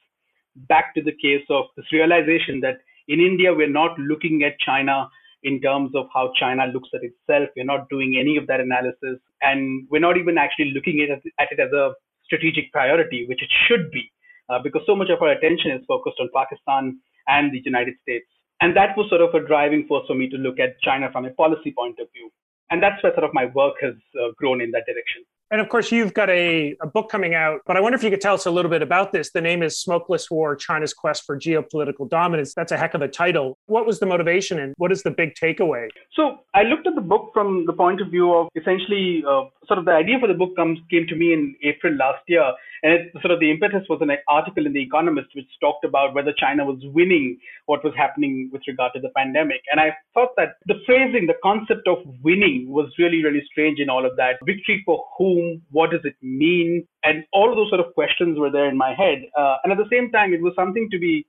back 0.69 0.95
to 0.95 1.03
the 1.03 1.13
case 1.13 1.45
of 1.51 1.67
this 1.77 1.93
realization 1.93 2.61
that 2.61 2.79
in 3.09 3.21
India, 3.21 3.53
we're 3.53 3.71
not 3.71 3.99
looking 3.99 4.43
at 4.45 4.59
China 4.61 5.09
in 5.43 5.61
terms 5.61 5.93
of 5.95 6.07
how 6.13 6.33
China 6.39 6.67
looks 6.67 6.89
at 6.95 7.01
itself. 7.03 7.49
We're 7.57 7.65
not 7.65 7.89
doing 7.89 8.17
any 8.19 8.37
of 8.37 8.47
that 8.49 8.61
analysis. 8.61 9.19
And 9.41 9.87
we're 9.91 10.01
not 10.01 10.17
even 10.17 10.37
actually 10.37 10.73
looking 10.75 11.01
at 11.01 11.11
it, 11.11 11.33
at 11.39 11.49
it 11.51 11.61
as 11.61 11.73
a 11.73 11.93
strategic 12.25 12.73
priority, 12.73 13.27
which 13.29 13.43
it 13.43 13.51
should 13.67 13.91
be, 13.91 14.11
uh, 14.49 14.59
because 14.63 14.83
so 14.85 14.95
much 14.95 15.09
of 15.11 15.23
our 15.23 15.31
attention 15.31 15.71
is 15.71 15.85
focused 15.87 16.21
on 16.21 16.29
Pakistan 16.35 17.01
and 17.29 17.53
the 17.53 17.63
United 17.65 17.95
States. 18.03 18.27
And 18.61 18.77
that 18.77 18.97
was 18.97 19.09
sort 19.09 19.23
of 19.23 19.33
a 19.35 19.47
driving 19.47 19.87
force 19.87 20.07
for 20.07 20.15
me 20.15 20.29
to 20.31 20.37
look 20.37 20.59
at 20.59 20.81
China 20.81 21.09
from 21.13 21.25
a 21.25 21.31
policy 21.31 21.73
point 21.73 21.99
of 22.01 22.09
view. 22.13 22.31
And 22.71 22.83
that's 22.83 23.03
where 23.03 23.15
sort 23.15 23.25
of 23.25 23.33
my 23.33 23.47
work 23.47 23.75
has 23.81 23.95
uh, 24.21 24.33
grown 24.37 24.61
in 24.61 24.73
that 24.73 24.85
direction. 24.85 25.25
And 25.51 25.63
of 25.63 25.71
course, 25.71 25.91
you've 25.91 26.13
got 26.13 26.29
a, 26.29 26.77
a 26.83 26.87
book 26.87 27.11
coming 27.11 27.35
out, 27.35 27.61
but 27.67 27.77
I 27.77 27.81
wonder 27.81 27.97
if 27.97 28.03
you 28.03 28.11
could 28.11 28.21
tell 28.21 28.35
us 28.35 28.45
a 28.45 28.51
little 28.51 28.71
bit 28.71 28.83
about 28.83 29.13
this. 29.13 29.31
The 29.31 29.41
name 29.41 29.63
is 29.63 29.79
Smokeless 29.79 30.31
War 30.31 30.55
China's 30.55 30.93
Quest 30.93 31.25
for 31.25 31.39
Geopolitical 31.39 32.09
Dominance. 32.09 32.53
That's 32.53 32.71
a 32.71 32.77
heck 32.77 32.93
of 32.93 33.01
a 33.01 33.09
title. 33.09 33.57
What 33.67 33.87
was 33.87 33.99
the 33.99 34.05
motivation 34.05 34.59
and 34.59 34.75
what 34.77 34.93
is 34.93 35.03
the 35.03 35.11
big 35.11 35.35
takeaway? 35.35 35.89
So, 36.13 36.41
I 36.55 36.63
looked 36.63 36.87
at 36.87 36.95
the 36.95 37.01
book 37.01 37.31
from 37.33 37.65
the 37.67 37.73
point 37.73 38.01
of 38.01 38.11
view 38.11 38.35
of 38.35 38.49
essentially 38.57 39.23
uh, 39.27 39.45
sort 39.67 39.79
of 39.79 39.85
the 39.85 39.93
idea 39.93 40.19
for 40.19 40.27
the 40.27 40.35
book 40.35 40.57
comes 40.57 40.79
came 40.91 41.07
to 41.07 41.17
me 41.17 41.33
in 41.33 41.57
April 41.63 41.95
last 41.95 42.23
year. 42.27 42.45
And 42.83 42.93
it, 42.93 43.13
sort 43.23 43.33
of 43.33 43.41
the 43.41 43.51
impetus 43.51 43.85
was 43.89 44.01
an 44.03 44.11
article 44.29 44.67
in 44.67 44.73
The 44.73 44.83
Economist 44.83 45.29
which 45.35 45.47
talked 45.61 45.85
about 45.85 46.15
whether 46.15 46.33
China 46.33 46.65
was 46.65 46.79
winning 46.95 47.39
what 47.67 47.85
was 47.85 47.93
happening 47.97 48.51
with 48.53 48.63
regard 48.67 48.93
to 48.95 49.01
the 49.01 49.11
pandemic. 49.17 49.63
And 49.71 49.81
I 49.81 49.97
thought 50.15 50.31
that 50.37 50.57
the 50.67 50.81
phrasing, 50.87 51.27
the 51.27 51.35
concept 51.43 51.87
of 51.87 51.99
winning 52.23 52.67
was 52.69 52.89
really, 52.99 53.23
really 53.23 53.43
strange 53.51 53.79
in 53.79 53.91
all 53.91 54.07
of 54.07 54.17
that. 54.17 54.37
Victory 54.45 54.83
for 54.87 55.05
whom? 55.17 55.38
What 55.71 55.91
does 55.91 56.05
it 56.05 56.17
mean? 56.23 56.87
And 57.03 57.25
all 57.33 57.51
of 57.51 57.57
those 57.57 57.71
sort 57.73 57.85
of 57.85 57.95
questions 57.95 58.39
were 58.39 58.53
there 58.57 58.69
in 58.69 58.77
my 58.77 58.93
head. 59.03 59.19
Uh, 59.37 59.57
and 59.63 59.73
at 59.73 59.79
the 59.79 59.91
same 59.91 60.11
time, 60.11 60.33
it 60.33 60.43
was 60.43 60.55
something 60.57 60.89
to 60.93 60.99
be, 60.99 61.27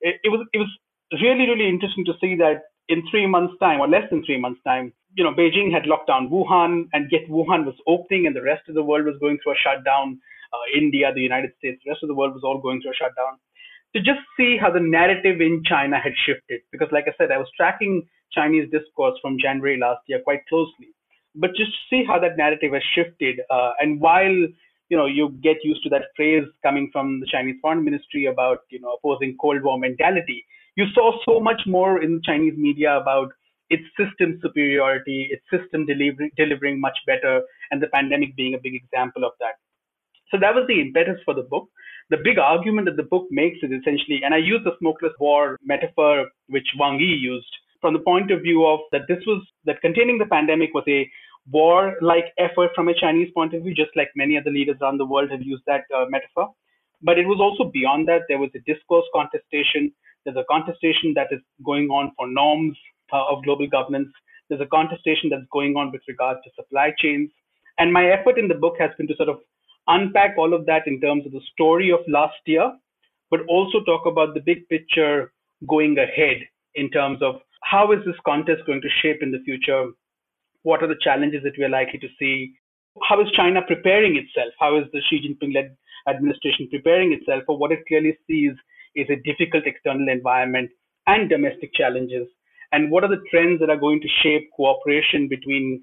it, 0.00 0.16
it 0.24 0.30
was, 0.34 0.46
it 0.52 0.58
was 0.58 0.70
really, 1.24 1.46
really 1.50 1.68
interesting 1.68 2.04
to 2.06 2.18
see 2.20 2.36
that 2.36 2.58
in 2.88 3.02
three 3.10 3.26
months' 3.26 3.54
time, 3.60 3.80
or 3.80 3.88
less 3.88 4.08
than 4.10 4.24
three 4.24 4.40
months' 4.40 4.60
time, 4.64 4.92
you 5.14 5.24
know, 5.24 5.32
Beijing 5.32 5.72
had 5.72 5.86
locked 5.86 6.08
down 6.08 6.30
Wuhan, 6.30 6.88
and 6.92 7.10
yet 7.10 7.28
Wuhan 7.28 7.64
was 7.64 7.76
opening, 7.86 8.26
and 8.26 8.34
the 8.34 8.42
rest 8.42 8.68
of 8.68 8.74
the 8.74 8.82
world 8.82 9.04
was 9.06 9.16
going 9.20 9.38
through 9.42 9.52
a 9.52 9.62
shutdown. 9.64 10.18
Uh, 10.52 10.78
India, 10.80 11.12
the 11.14 11.20
United 11.20 11.52
States, 11.58 11.80
the 11.84 11.90
rest 11.90 12.02
of 12.02 12.08
the 12.08 12.14
world 12.14 12.34
was 12.34 12.44
all 12.44 12.60
going 12.60 12.80
through 12.80 12.92
a 12.92 13.00
shutdown. 13.00 13.38
To 13.94 14.00
just 14.00 14.24
see 14.36 14.56
how 14.60 14.70
the 14.70 14.80
narrative 14.80 15.40
in 15.40 15.62
China 15.64 15.96
had 16.00 16.12
shifted, 16.26 16.60
because, 16.72 16.88
like 16.92 17.06
I 17.08 17.14
said, 17.16 17.30
I 17.30 17.38
was 17.38 17.48
tracking 17.56 18.08
Chinese 18.32 18.68
discourse 18.72 19.18
from 19.20 19.38
January 19.38 19.78
last 19.78 20.00
year 20.08 20.20
quite 20.24 20.44
closely, 20.48 20.96
but 21.34 21.50
just 21.56 21.72
see 21.88 22.04
how 22.06 22.18
that 22.18 22.36
narrative 22.36 22.72
has 22.72 22.82
shifted. 22.94 23.40
Uh, 23.50 23.72
and 23.80 24.00
while 24.00 24.36
you 24.88 24.96
know 24.96 25.06
you 25.06 25.30
get 25.42 25.56
used 25.64 25.82
to 25.84 25.88
that 25.90 26.12
phrase 26.16 26.44
coming 26.62 26.90
from 26.92 27.20
the 27.20 27.26
Chinese 27.26 27.56
Foreign 27.60 27.84
Ministry 27.84 28.26
about 28.26 28.60
you 28.70 28.80
know 28.80 28.96
opposing 28.98 29.36
Cold 29.40 29.62
War 29.62 29.78
mentality, 29.78 30.44
you 30.76 30.86
saw 30.94 31.12
so 31.24 31.40
much 31.40 31.62
more 31.66 32.02
in 32.02 32.20
Chinese 32.24 32.54
media 32.56 32.96
about 32.96 33.32
its 33.70 33.84
system 33.96 34.38
superiority, 34.42 35.30
its 35.30 35.42
system 35.48 35.86
delivery, 35.86 36.30
delivering 36.36 36.78
much 36.78 36.98
better, 37.06 37.40
and 37.70 37.82
the 37.82 37.88
pandemic 37.88 38.36
being 38.36 38.54
a 38.54 38.58
big 38.62 38.74
example 38.74 39.24
of 39.24 39.32
that. 39.40 39.56
So 40.30 40.38
that 40.40 40.54
was 40.54 40.64
the 40.68 40.80
impetus 40.80 41.20
for 41.24 41.34
the 41.34 41.42
book. 41.42 41.68
The 42.10 42.18
big 42.22 42.38
argument 42.38 42.86
that 42.86 42.96
the 42.96 43.08
book 43.08 43.28
makes 43.30 43.58
is 43.62 43.70
essentially, 43.70 44.20
and 44.24 44.34
I 44.34 44.38
use 44.38 44.60
the 44.64 44.76
smokeless 44.78 45.12
war 45.18 45.56
metaphor 45.64 46.28
which 46.48 46.68
Wang 46.78 46.98
Yi 47.00 47.06
used 47.06 47.48
from 47.82 47.92
the 47.92 48.00
point 48.00 48.30
of 48.30 48.40
view 48.40 48.64
of 48.64 48.80
that 48.92 49.02
this 49.08 49.18
was 49.26 49.44
that 49.66 49.82
containing 49.82 50.16
the 50.16 50.26
pandemic 50.26 50.72
was 50.72 50.84
a 50.88 51.10
war-like 51.50 52.32
effort 52.38 52.70
from 52.74 52.88
a 52.88 52.94
Chinese 52.94 53.30
point 53.34 53.52
of 53.52 53.62
view, 53.62 53.74
just 53.74 53.90
like 53.96 54.08
many 54.14 54.38
other 54.38 54.50
leaders 54.50 54.76
around 54.80 54.98
the 54.98 55.04
world 55.04 55.30
have 55.30 55.42
used 55.42 55.64
that 55.66 55.82
uh, 55.94 56.04
metaphor. 56.08 56.48
But 57.02 57.18
it 57.18 57.26
was 57.26 57.40
also 57.40 57.70
beyond 57.70 58.06
that. 58.08 58.22
There 58.28 58.38
was 58.38 58.50
a 58.54 58.60
discourse 58.60 59.04
contestation. 59.12 59.92
There's 60.24 60.36
a 60.36 60.46
contestation 60.48 61.12
that 61.16 61.28
is 61.32 61.40
going 61.64 61.88
on 61.88 62.12
for 62.16 62.28
norms 62.28 62.78
uh, 63.12 63.24
of 63.28 63.42
global 63.44 63.66
governance. 63.66 64.08
There's 64.48 64.60
a 64.60 64.66
contestation 64.66 65.30
that's 65.30 65.50
going 65.52 65.76
on 65.76 65.90
with 65.90 66.02
regard 66.06 66.38
to 66.44 66.50
supply 66.54 66.92
chains. 66.98 67.30
And 67.78 67.92
my 67.92 68.06
effort 68.06 68.38
in 68.38 68.46
the 68.46 68.54
book 68.54 68.76
has 68.78 68.90
been 68.96 69.08
to 69.08 69.16
sort 69.16 69.28
of 69.28 69.40
unpack 69.88 70.36
all 70.38 70.54
of 70.54 70.66
that 70.66 70.86
in 70.86 71.00
terms 71.00 71.26
of 71.26 71.32
the 71.32 71.40
story 71.52 71.90
of 71.90 72.00
last 72.06 72.38
year, 72.46 72.70
but 73.30 73.40
also 73.48 73.82
talk 73.82 74.06
about 74.06 74.34
the 74.34 74.40
big 74.40 74.68
picture 74.68 75.32
going 75.68 75.98
ahead 75.98 76.36
in 76.74 76.90
terms 76.90 77.20
of 77.22 77.40
how 77.72 77.90
is 77.92 78.00
this 78.04 78.20
contest 78.26 78.60
going 78.66 78.82
to 78.82 78.96
shape 79.00 79.22
in 79.22 79.32
the 79.32 79.40
future? 79.46 79.86
What 80.62 80.82
are 80.82 80.88
the 80.88 81.00
challenges 81.00 81.42
that 81.44 81.56
we 81.56 81.64
are 81.64 81.70
likely 81.70 81.98
to 82.00 82.08
see? 82.18 82.52
How 83.08 83.18
is 83.22 83.32
China 83.34 83.62
preparing 83.66 84.16
itself? 84.16 84.52
How 84.60 84.76
is 84.76 84.84
the 84.92 85.00
Xi 85.08 85.24
Jinping 85.24 85.54
led 85.54 85.74
administration 86.06 86.68
preparing 86.70 87.14
itself 87.14 87.44
for 87.46 87.56
what 87.56 87.72
it 87.72 87.80
clearly 87.88 88.18
sees 88.28 88.52
is 88.94 89.08
a 89.08 89.22
difficult 89.24 89.64
external 89.64 90.08
environment 90.10 90.70
and 91.06 91.30
domestic 91.30 91.72
challenges? 91.72 92.28
And 92.72 92.90
what 92.90 93.04
are 93.04 93.08
the 93.08 93.24
trends 93.30 93.60
that 93.60 93.70
are 93.70 93.80
going 93.80 94.02
to 94.02 94.08
shape 94.22 94.50
cooperation 94.54 95.28
between 95.28 95.82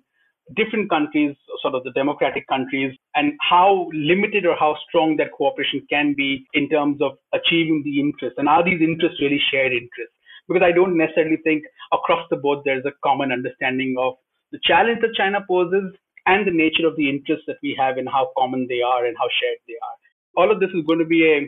different 0.56 0.92
countries, 0.92 1.36
sort 1.62 1.74
of 1.74 1.84
the 1.84 1.92
democratic 1.94 2.48
countries, 2.48 2.96
and 3.16 3.34
how 3.42 3.90
limited 3.94 4.46
or 4.46 4.56
how 4.60 4.76
strong 4.88 5.18
that 5.18 5.32
cooperation 5.36 5.82
can 5.90 6.14
be 6.16 6.46
in 6.54 6.70
terms 6.70 7.02
of 7.02 7.18
achieving 7.34 7.82
the 7.84 8.00
interests? 8.00 8.38
And 8.38 8.48
are 8.48 8.64
these 8.64 8.82
interests 8.82 9.22
really 9.22 9.42
shared 9.52 9.74
interests? 9.74 10.14
Because 10.50 10.64
I 10.66 10.74
don't 10.74 10.98
necessarily 10.98 11.38
think 11.46 11.64
across 11.94 12.26
the 12.30 12.36
board 12.36 12.60
there's 12.66 12.86
a 12.86 12.98
common 13.04 13.32
understanding 13.32 13.96
of 14.00 14.16
the 14.52 14.60
challenge 14.64 15.00
that 15.02 15.14
China 15.16 15.46
poses 15.48 15.94
and 16.26 16.46
the 16.46 16.52
nature 16.52 16.88
of 16.88 16.98
the 16.98 17.08
interests 17.08 17.46
that 17.48 17.62
we 17.62 17.78
have 17.80 17.98
and 17.98 18.10
how 18.10 18.32
common 18.38 18.66
they 18.68 18.82
are 18.82 19.06
and 19.06 19.16
how 19.18 19.30
shared 19.40 19.62
they 19.68 19.78
are. 19.78 19.98
All 20.36 20.52
of 20.52 20.60
this 20.60 20.74
is 20.74 20.86
going 20.86 21.00
to 21.00 21.06
be 21.06 21.24
a 21.30 21.48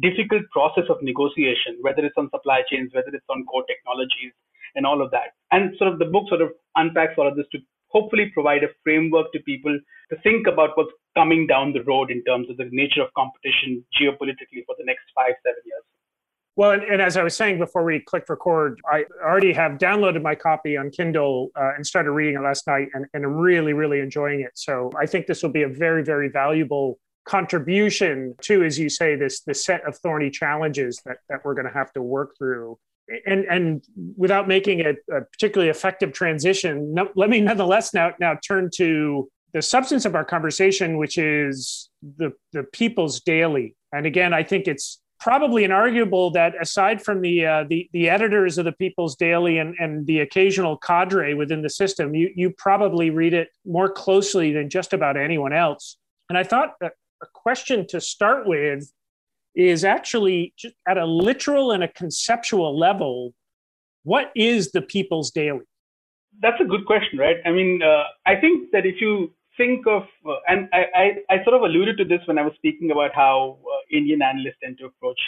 difficult 0.00 0.42
process 0.52 0.84
of 0.88 1.02
negotiation, 1.02 1.78
whether 1.80 2.04
it's 2.04 2.18
on 2.18 2.28
supply 2.30 2.62
chains, 2.70 2.92
whether 2.92 3.08
it's 3.12 3.30
on 3.30 3.44
core 3.46 3.64
technologies, 3.64 4.32
and 4.74 4.86
all 4.86 5.00
of 5.00 5.10
that. 5.10 5.38
And 5.52 5.76
sort 5.78 5.92
of 5.92 5.98
the 5.98 6.10
book 6.10 6.28
sort 6.28 6.42
of 6.42 6.50
unpacks 6.76 7.14
all 7.16 7.28
of 7.28 7.36
this 7.36 7.46
to 7.52 7.58
hopefully 7.88 8.30
provide 8.34 8.64
a 8.64 8.74
framework 8.82 9.30
to 9.32 9.40
people 9.40 9.78
to 10.10 10.16
think 10.22 10.46
about 10.46 10.70
what's 10.74 10.90
coming 11.14 11.46
down 11.46 11.72
the 11.72 11.84
road 11.84 12.10
in 12.10 12.24
terms 12.24 12.50
of 12.50 12.56
the 12.56 12.68
nature 12.72 13.02
of 13.02 13.14
competition 13.14 13.84
geopolitically 13.94 14.66
for 14.66 14.74
the 14.78 14.84
next 14.84 15.06
five, 15.14 15.34
seven 15.46 15.62
years. 15.64 15.86
Well, 16.56 16.70
and, 16.70 16.82
and, 16.84 17.02
as 17.02 17.16
I 17.16 17.24
was 17.24 17.36
saying 17.36 17.58
before 17.58 17.84
we 17.84 17.98
clicked 18.00 18.28
record, 18.28 18.80
I 18.88 19.04
already 19.20 19.52
have 19.52 19.72
downloaded 19.72 20.22
my 20.22 20.36
copy 20.36 20.76
on 20.76 20.90
Kindle 20.90 21.50
uh, 21.56 21.72
and 21.74 21.84
started 21.84 22.12
reading 22.12 22.36
it 22.36 22.42
last 22.42 22.66
night 22.68 22.88
and, 22.94 23.06
and 23.12 23.24
I'm 23.24 23.34
really, 23.34 23.72
really 23.72 23.98
enjoying 23.98 24.40
it. 24.40 24.52
So 24.54 24.92
I 24.96 25.06
think 25.06 25.26
this 25.26 25.42
will 25.42 25.50
be 25.50 25.62
a 25.62 25.68
very, 25.68 26.04
very 26.04 26.28
valuable 26.28 27.00
contribution 27.24 28.34
to, 28.42 28.62
as 28.62 28.78
you 28.78 28.88
say, 28.88 29.16
this, 29.16 29.40
this 29.40 29.64
set 29.64 29.84
of 29.84 29.96
thorny 29.98 30.30
challenges 30.30 31.00
that, 31.06 31.16
that 31.28 31.44
we're 31.44 31.54
going 31.54 31.66
to 31.66 31.72
have 31.72 31.92
to 31.94 32.02
work 32.02 32.36
through 32.38 32.78
and 33.26 33.44
and 33.44 33.84
without 34.16 34.48
making 34.48 34.80
a, 34.80 34.90
a 35.14 35.22
particularly 35.22 35.70
effective 35.70 36.12
transition, 36.12 36.94
no, 36.94 37.10
let 37.14 37.30
me 37.30 37.40
nonetheless 37.40 37.92
now 37.92 38.12
now 38.18 38.36
turn 38.46 38.70
to 38.76 39.28
the 39.52 39.62
substance 39.62 40.04
of 40.04 40.14
our 40.14 40.24
conversation, 40.24 40.96
which 40.96 41.18
is 41.18 41.90
the 42.16 42.32
the 42.52 42.64
People's 42.64 43.20
Daily. 43.20 43.76
And 43.92 44.06
again, 44.06 44.32
I 44.32 44.42
think 44.42 44.66
it's 44.66 45.00
probably 45.20 45.64
inarguable 45.64 46.32
that 46.34 46.54
aside 46.60 47.02
from 47.02 47.20
the 47.20 47.46
uh, 47.46 47.64
the, 47.68 47.88
the 47.92 48.08
editors 48.08 48.58
of 48.58 48.64
the 48.64 48.72
People's 48.72 49.16
Daily 49.16 49.58
and, 49.58 49.74
and 49.78 50.06
the 50.06 50.20
occasional 50.20 50.76
cadre 50.76 51.34
within 51.34 51.62
the 51.62 51.70
system, 51.70 52.14
you 52.14 52.30
you 52.34 52.50
probably 52.50 53.10
read 53.10 53.34
it 53.34 53.48
more 53.64 53.90
closely 53.90 54.52
than 54.52 54.68
just 54.68 54.92
about 54.92 55.16
anyone 55.16 55.52
else. 55.52 55.96
And 56.28 56.38
I 56.38 56.44
thought 56.44 56.74
a 56.82 56.90
question 57.32 57.86
to 57.88 58.00
start 58.00 58.46
with 58.46 58.92
is 59.54 59.84
actually 59.84 60.52
just 60.56 60.74
at 60.88 60.98
a 60.98 61.06
literal 61.06 61.70
and 61.70 61.84
a 61.84 61.88
conceptual 61.88 62.76
level, 62.78 63.34
what 64.02 64.32
is 64.34 64.72
the 64.72 64.82
People's 64.82 65.30
Daily? 65.30 65.60
That's 66.40 66.60
a 66.60 66.64
good 66.64 66.84
question, 66.84 67.18
right? 67.18 67.36
I 67.44 67.52
mean, 67.52 67.82
uh, 67.82 68.04
I 68.26 68.34
think 68.36 68.72
that 68.72 68.84
if 68.84 69.00
you 69.00 69.32
think 69.56 69.86
of, 69.86 70.02
uh, 70.26 70.36
and 70.48 70.68
I, 70.72 70.84
I, 70.94 71.34
I, 71.34 71.44
sort 71.44 71.56
of 71.56 71.62
alluded 71.62 71.96
to 71.98 72.04
this 72.04 72.20
when 72.26 72.38
I 72.38 72.42
was 72.42 72.52
speaking 72.56 72.90
about 72.90 73.14
how 73.14 73.58
uh, 73.62 73.96
Indian 73.96 74.22
analysts 74.22 74.58
tend 74.62 74.78
to 74.78 74.86
approach, 74.86 75.18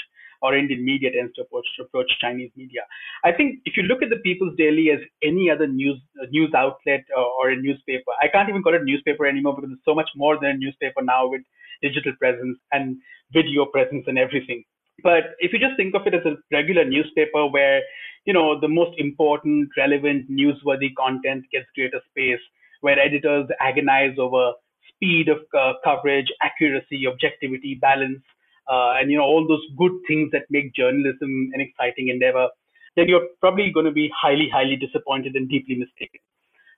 or 0.43 0.57
Indian 0.57 0.85
media 0.85 1.11
tends 1.13 1.35
to 1.35 1.43
approach, 1.43 1.67
to 1.77 1.85
approach 1.85 2.11
Chinese 2.21 2.51
media. 2.57 2.83
I 3.25 3.33
think 3.33 3.61
if 3.65 3.77
you 3.77 3.85
look 3.85 4.03
at 4.03 4.11
the 4.11 4.17
People's 4.17 4.57
Daily 4.57 4.91
as 4.91 5.01
any 5.23 5.51
other 5.51 5.67
news 5.67 6.01
uh, 6.21 6.27
news 6.31 6.53
outlet 6.55 7.05
or, 7.17 7.25
or 7.25 7.51
a 7.51 7.57
newspaper, 7.57 8.13
I 8.23 8.29
can't 8.29 8.49
even 8.49 8.63
call 8.63 8.75
it 8.75 8.83
a 8.83 8.85
newspaper 8.85 9.27
anymore 9.27 9.57
because 9.57 9.71
it's 9.73 9.85
so 9.85 9.95
much 9.95 10.11
more 10.17 10.39
than 10.41 10.51
a 10.51 10.59
newspaper 10.59 11.03
now 11.03 11.29
with 11.29 11.43
digital 11.83 12.13
presence 12.19 12.59
and 12.73 12.97
video 13.33 13.67
presence 13.67 14.05
and 14.07 14.19
everything. 14.19 14.65
But 15.03 15.37
if 15.41 15.53
you 15.53 15.59
just 15.59 15.77
think 15.77 15.95
of 15.95 16.07
it 16.07 16.15
as 16.15 16.25
a 16.25 16.37
regular 16.51 16.85
newspaper 16.85 17.47
where, 17.47 17.83
you 18.25 18.33
know, 18.33 18.59
the 18.59 18.69
most 18.69 18.99
important, 18.99 19.69
relevant, 19.77 20.31
newsworthy 20.31 20.95
content 20.97 21.45
gets 21.53 21.67
greater 21.75 22.01
space, 22.11 22.41
where 22.81 22.99
editors 22.99 23.47
agonize 23.61 24.17
over 24.19 24.53
speed 24.95 25.29
of 25.29 25.39
uh, 25.59 25.75
coverage, 25.85 26.27
accuracy, 26.43 27.07
objectivity, 27.07 27.79
balance, 27.81 28.23
uh, 28.69 28.95
and 28.99 29.11
you 29.11 29.19
know 29.19 29.25
all 29.25 29.47
those 29.47 29.65
good 29.79 29.93
things 30.09 30.31
that 30.33 30.43
make 30.51 30.75
journalism 30.75 31.51
an 31.55 31.61
exciting 31.61 32.09
endeavor, 32.09 32.49
then 32.97 33.09
you're 33.09 33.29
probably 33.41 33.71
going 33.73 33.87
to 33.87 33.93
be 33.93 34.11
highly, 34.17 34.49
highly 34.53 34.77
disappointed 34.77 35.35
and 35.37 35.49
deeply 35.49 35.77
mistaken. 35.77 36.21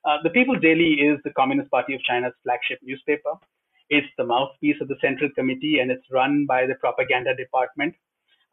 Uh, 0.04 0.18
the 0.22 0.30
People's 0.30 0.60
Daily 0.60 0.94
is 1.00 1.18
the 1.24 1.30
Communist 1.30 1.70
Party 1.70 1.94
of 1.94 2.02
China's 2.02 2.32
flagship 2.42 2.78
newspaper. 2.82 3.32
It's 3.90 4.06
the 4.18 4.24
mouthpiece 4.24 4.76
of 4.80 4.88
the 4.88 4.96
Central 5.00 5.30
Committee, 5.34 5.78
and 5.80 5.90
it's 5.90 6.04
run 6.12 6.44
by 6.46 6.66
the 6.66 6.74
propaganda 6.74 7.34
department. 7.34 7.94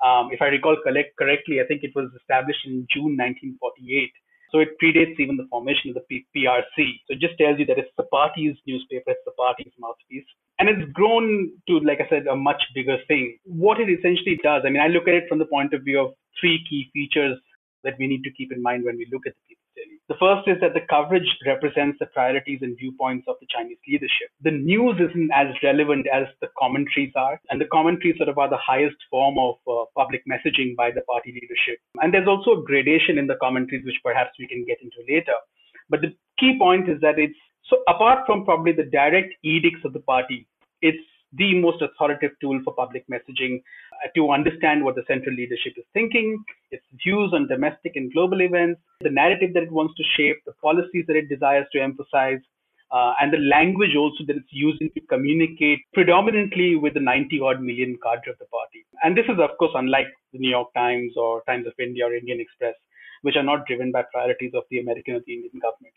Um, 0.03 0.29
if 0.31 0.41
I 0.41 0.45
recall 0.45 0.77
collect, 0.83 1.15
correctly, 1.17 1.61
I 1.61 1.65
think 1.65 1.83
it 1.83 1.91
was 1.95 2.09
established 2.19 2.65
in 2.65 2.87
June 2.91 3.15
1948. 3.17 4.11
So 4.51 4.59
it 4.59 4.69
predates 4.81 5.19
even 5.19 5.37
the 5.37 5.47
formation 5.49 5.89
of 5.89 5.95
the 5.95 6.01
P- 6.09 6.27
PRC. 6.35 7.01
So 7.07 7.13
it 7.15 7.19
just 7.19 7.37
tells 7.37 7.59
you 7.59 7.65
that 7.65 7.77
it's 7.77 7.91
the 7.97 8.03
party's 8.03 8.55
newspaper, 8.67 9.11
it's 9.11 9.25
the 9.25 9.31
party's 9.31 9.73
mouthpiece. 9.79 10.25
And 10.59 10.69
it's 10.69 10.89
grown 10.93 11.51
to, 11.67 11.79
like 11.79 11.99
I 11.99 12.09
said, 12.09 12.27
a 12.27 12.35
much 12.35 12.61
bigger 12.73 12.97
thing. 13.07 13.37
What 13.43 13.79
it 13.79 13.89
essentially 13.89 14.39
does, 14.43 14.63
I 14.65 14.69
mean, 14.69 14.81
I 14.81 14.87
look 14.87 15.07
at 15.07 15.13
it 15.13 15.25
from 15.27 15.39
the 15.39 15.45
point 15.45 15.73
of 15.73 15.83
view 15.83 15.99
of 15.99 16.13
three 16.39 16.63
key 16.69 16.89
features 16.93 17.37
that 17.83 17.95
we 17.99 18.07
need 18.07 18.23
to 18.23 18.31
keep 18.31 18.51
in 18.51 18.61
mind 18.61 18.85
when 18.85 18.97
we 18.97 19.07
look 19.11 19.27
at 19.27 19.33
the 19.33 19.55
Daily. 19.85 19.99
The 20.09 20.15
first 20.19 20.47
is 20.47 20.57
that 20.61 20.73
the 20.73 20.85
coverage 20.89 21.27
represents 21.45 21.97
the 21.99 22.07
priorities 22.07 22.59
and 22.61 22.77
viewpoints 22.77 23.25
of 23.27 23.35
the 23.39 23.47
Chinese 23.49 23.77
leadership. 23.87 24.29
The 24.41 24.51
news 24.51 24.97
isn't 24.97 25.31
as 25.33 25.47
relevant 25.63 26.07
as 26.13 26.25
the 26.41 26.49
commentaries 26.57 27.13
are, 27.15 27.39
and 27.49 27.61
the 27.61 27.69
commentaries 27.71 28.17
sort 28.17 28.29
of 28.29 28.37
are 28.37 28.49
the 28.49 28.57
highest 28.57 28.97
form 29.09 29.37
of 29.37 29.55
uh, 29.67 29.85
public 29.95 30.23
messaging 30.25 30.75
by 30.75 30.91
the 30.91 31.01
party 31.01 31.31
leadership. 31.33 31.79
And 32.01 32.13
there's 32.13 32.27
also 32.27 32.61
a 32.61 32.63
gradation 32.63 33.17
in 33.17 33.27
the 33.27 33.37
commentaries, 33.41 33.85
which 33.85 34.01
perhaps 34.03 34.31
we 34.39 34.47
can 34.47 34.65
get 34.65 34.81
into 34.81 34.97
later. 35.07 35.37
But 35.89 36.01
the 36.01 36.13
key 36.39 36.57
point 36.57 36.89
is 36.89 36.99
that 37.01 37.19
it's 37.19 37.37
so 37.69 37.81
apart 37.87 38.25
from 38.25 38.45
probably 38.45 38.73
the 38.73 38.83
direct 38.83 39.33
edicts 39.43 39.81
of 39.85 39.93
the 39.93 39.99
party, 39.99 40.47
it's 40.81 41.01
the 41.37 41.59
most 41.59 41.81
authoritative 41.81 42.35
tool 42.41 42.59
for 42.63 42.73
public 42.73 43.05
messaging 43.07 43.61
uh, 44.03 44.07
to 44.15 44.31
understand 44.31 44.83
what 44.83 44.95
the 44.95 45.03
central 45.07 45.35
leadership 45.35 45.73
is 45.77 45.83
thinking, 45.93 46.43
its 46.71 46.83
views 47.03 47.31
on 47.33 47.47
domestic 47.47 47.93
and 47.95 48.11
global 48.13 48.41
events, 48.41 48.81
the 49.01 49.09
narrative 49.09 49.53
that 49.53 49.63
it 49.63 49.71
wants 49.71 49.93
to 49.95 50.03
shape, 50.17 50.37
the 50.45 50.53
policies 50.61 51.05
that 51.07 51.15
it 51.15 51.29
desires 51.29 51.65
to 51.71 51.81
emphasize, 51.81 52.39
uh, 52.91 53.13
and 53.19 53.33
the 53.33 53.37
language 53.37 53.95
also 53.97 54.23
that 54.27 54.37
it's 54.37 54.51
using 54.51 54.89
to 54.93 55.01
communicate 55.07 55.79
predominantly 55.93 56.75
with 56.75 56.93
the 56.93 56.99
90 56.99 57.41
odd 57.41 57.61
million 57.61 57.97
cadre 58.03 58.31
of 58.31 58.37
the 58.39 58.45
party. 58.45 58.85
And 59.03 59.17
this 59.17 59.25
is, 59.25 59.39
of 59.39 59.57
course, 59.57 59.71
unlike 59.75 60.07
the 60.33 60.39
New 60.39 60.49
York 60.49 60.73
Times 60.75 61.13
or 61.17 61.41
Times 61.47 61.65
of 61.67 61.73
India 61.79 62.05
or 62.05 62.13
Indian 62.13 62.39
Express, 62.39 62.75
which 63.23 63.35
are 63.35 63.43
not 63.43 63.65
driven 63.65 63.91
by 63.91 64.03
priorities 64.13 64.51
of 64.53 64.63
the 64.69 64.79
American 64.79 65.15
or 65.15 65.21
the 65.25 65.33
Indian 65.33 65.59
government. 65.59 65.93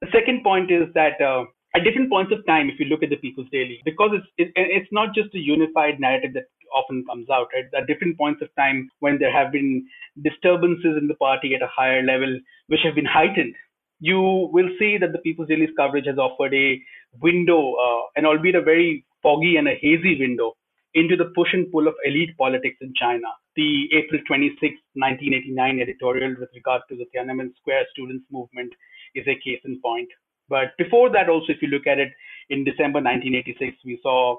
The 0.00 0.10
second 0.10 0.42
point 0.42 0.70
is 0.70 0.92
that 0.94 1.20
uh, 1.20 1.44
at 1.74 1.84
different 1.84 2.10
points 2.10 2.32
of 2.32 2.44
time, 2.46 2.68
if 2.68 2.78
you 2.78 2.86
look 2.86 3.02
at 3.02 3.10
the 3.10 3.16
People's 3.16 3.48
Daily, 3.50 3.80
because 3.84 4.10
it's 4.12 4.26
it, 4.36 4.52
it's 4.54 4.92
not 4.92 5.14
just 5.14 5.34
a 5.34 5.38
unified 5.38 6.00
narrative 6.00 6.34
that 6.34 6.44
often 6.74 7.04
comes 7.06 7.28
out, 7.30 7.48
right? 7.54 7.64
At 7.76 7.86
different 7.86 8.18
points 8.18 8.42
of 8.42 8.54
time 8.56 8.90
when 9.00 9.18
there 9.18 9.32
have 9.32 9.52
been 9.52 9.86
disturbances 10.22 10.96
in 10.98 11.08
the 11.08 11.14
party 11.14 11.54
at 11.54 11.62
a 11.62 11.68
higher 11.74 12.02
level, 12.02 12.38
which 12.68 12.80
have 12.84 12.94
been 12.94 13.06
heightened, 13.06 13.54
you 14.00 14.20
will 14.52 14.68
see 14.78 14.98
that 14.98 15.12
the 15.12 15.18
People's 15.18 15.48
Daily's 15.48 15.74
coverage 15.76 16.06
has 16.06 16.18
offered 16.18 16.52
a 16.54 16.80
window, 17.20 17.74
uh, 17.74 18.02
and 18.16 18.26
albeit 18.26 18.56
a 18.56 18.62
very 18.62 19.04
foggy 19.22 19.56
and 19.56 19.68
a 19.68 19.78
hazy 19.80 20.18
window, 20.18 20.54
into 20.94 21.16
the 21.16 21.32
push 21.34 21.48
and 21.52 21.70
pull 21.72 21.88
of 21.88 21.94
elite 22.04 22.36
politics 22.36 22.76
in 22.80 22.92
China. 22.94 23.28
The 23.56 23.88
April 23.92 24.20
26, 24.26 24.60
1989 24.94 25.80
editorial 25.80 26.34
with 26.38 26.50
regard 26.54 26.82
to 26.88 26.96
the 26.96 27.06
Tiananmen 27.14 27.54
Square 27.60 27.84
students' 27.92 28.26
movement 28.30 28.72
is 29.14 29.26
a 29.26 29.34
case 29.36 29.60
in 29.64 29.80
point. 29.80 30.08
But 30.52 30.76
before 30.76 31.08
that, 31.12 31.30
also, 31.30 31.48
if 31.48 31.62
you 31.62 31.68
look 31.68 31.86
at 31.86 31.98
it, 31.98 32.12
in 32.50 32.62
December 32.62 33.00
1986, 33.00 33.72
we 33.86 33.98
saw 34.02 34.36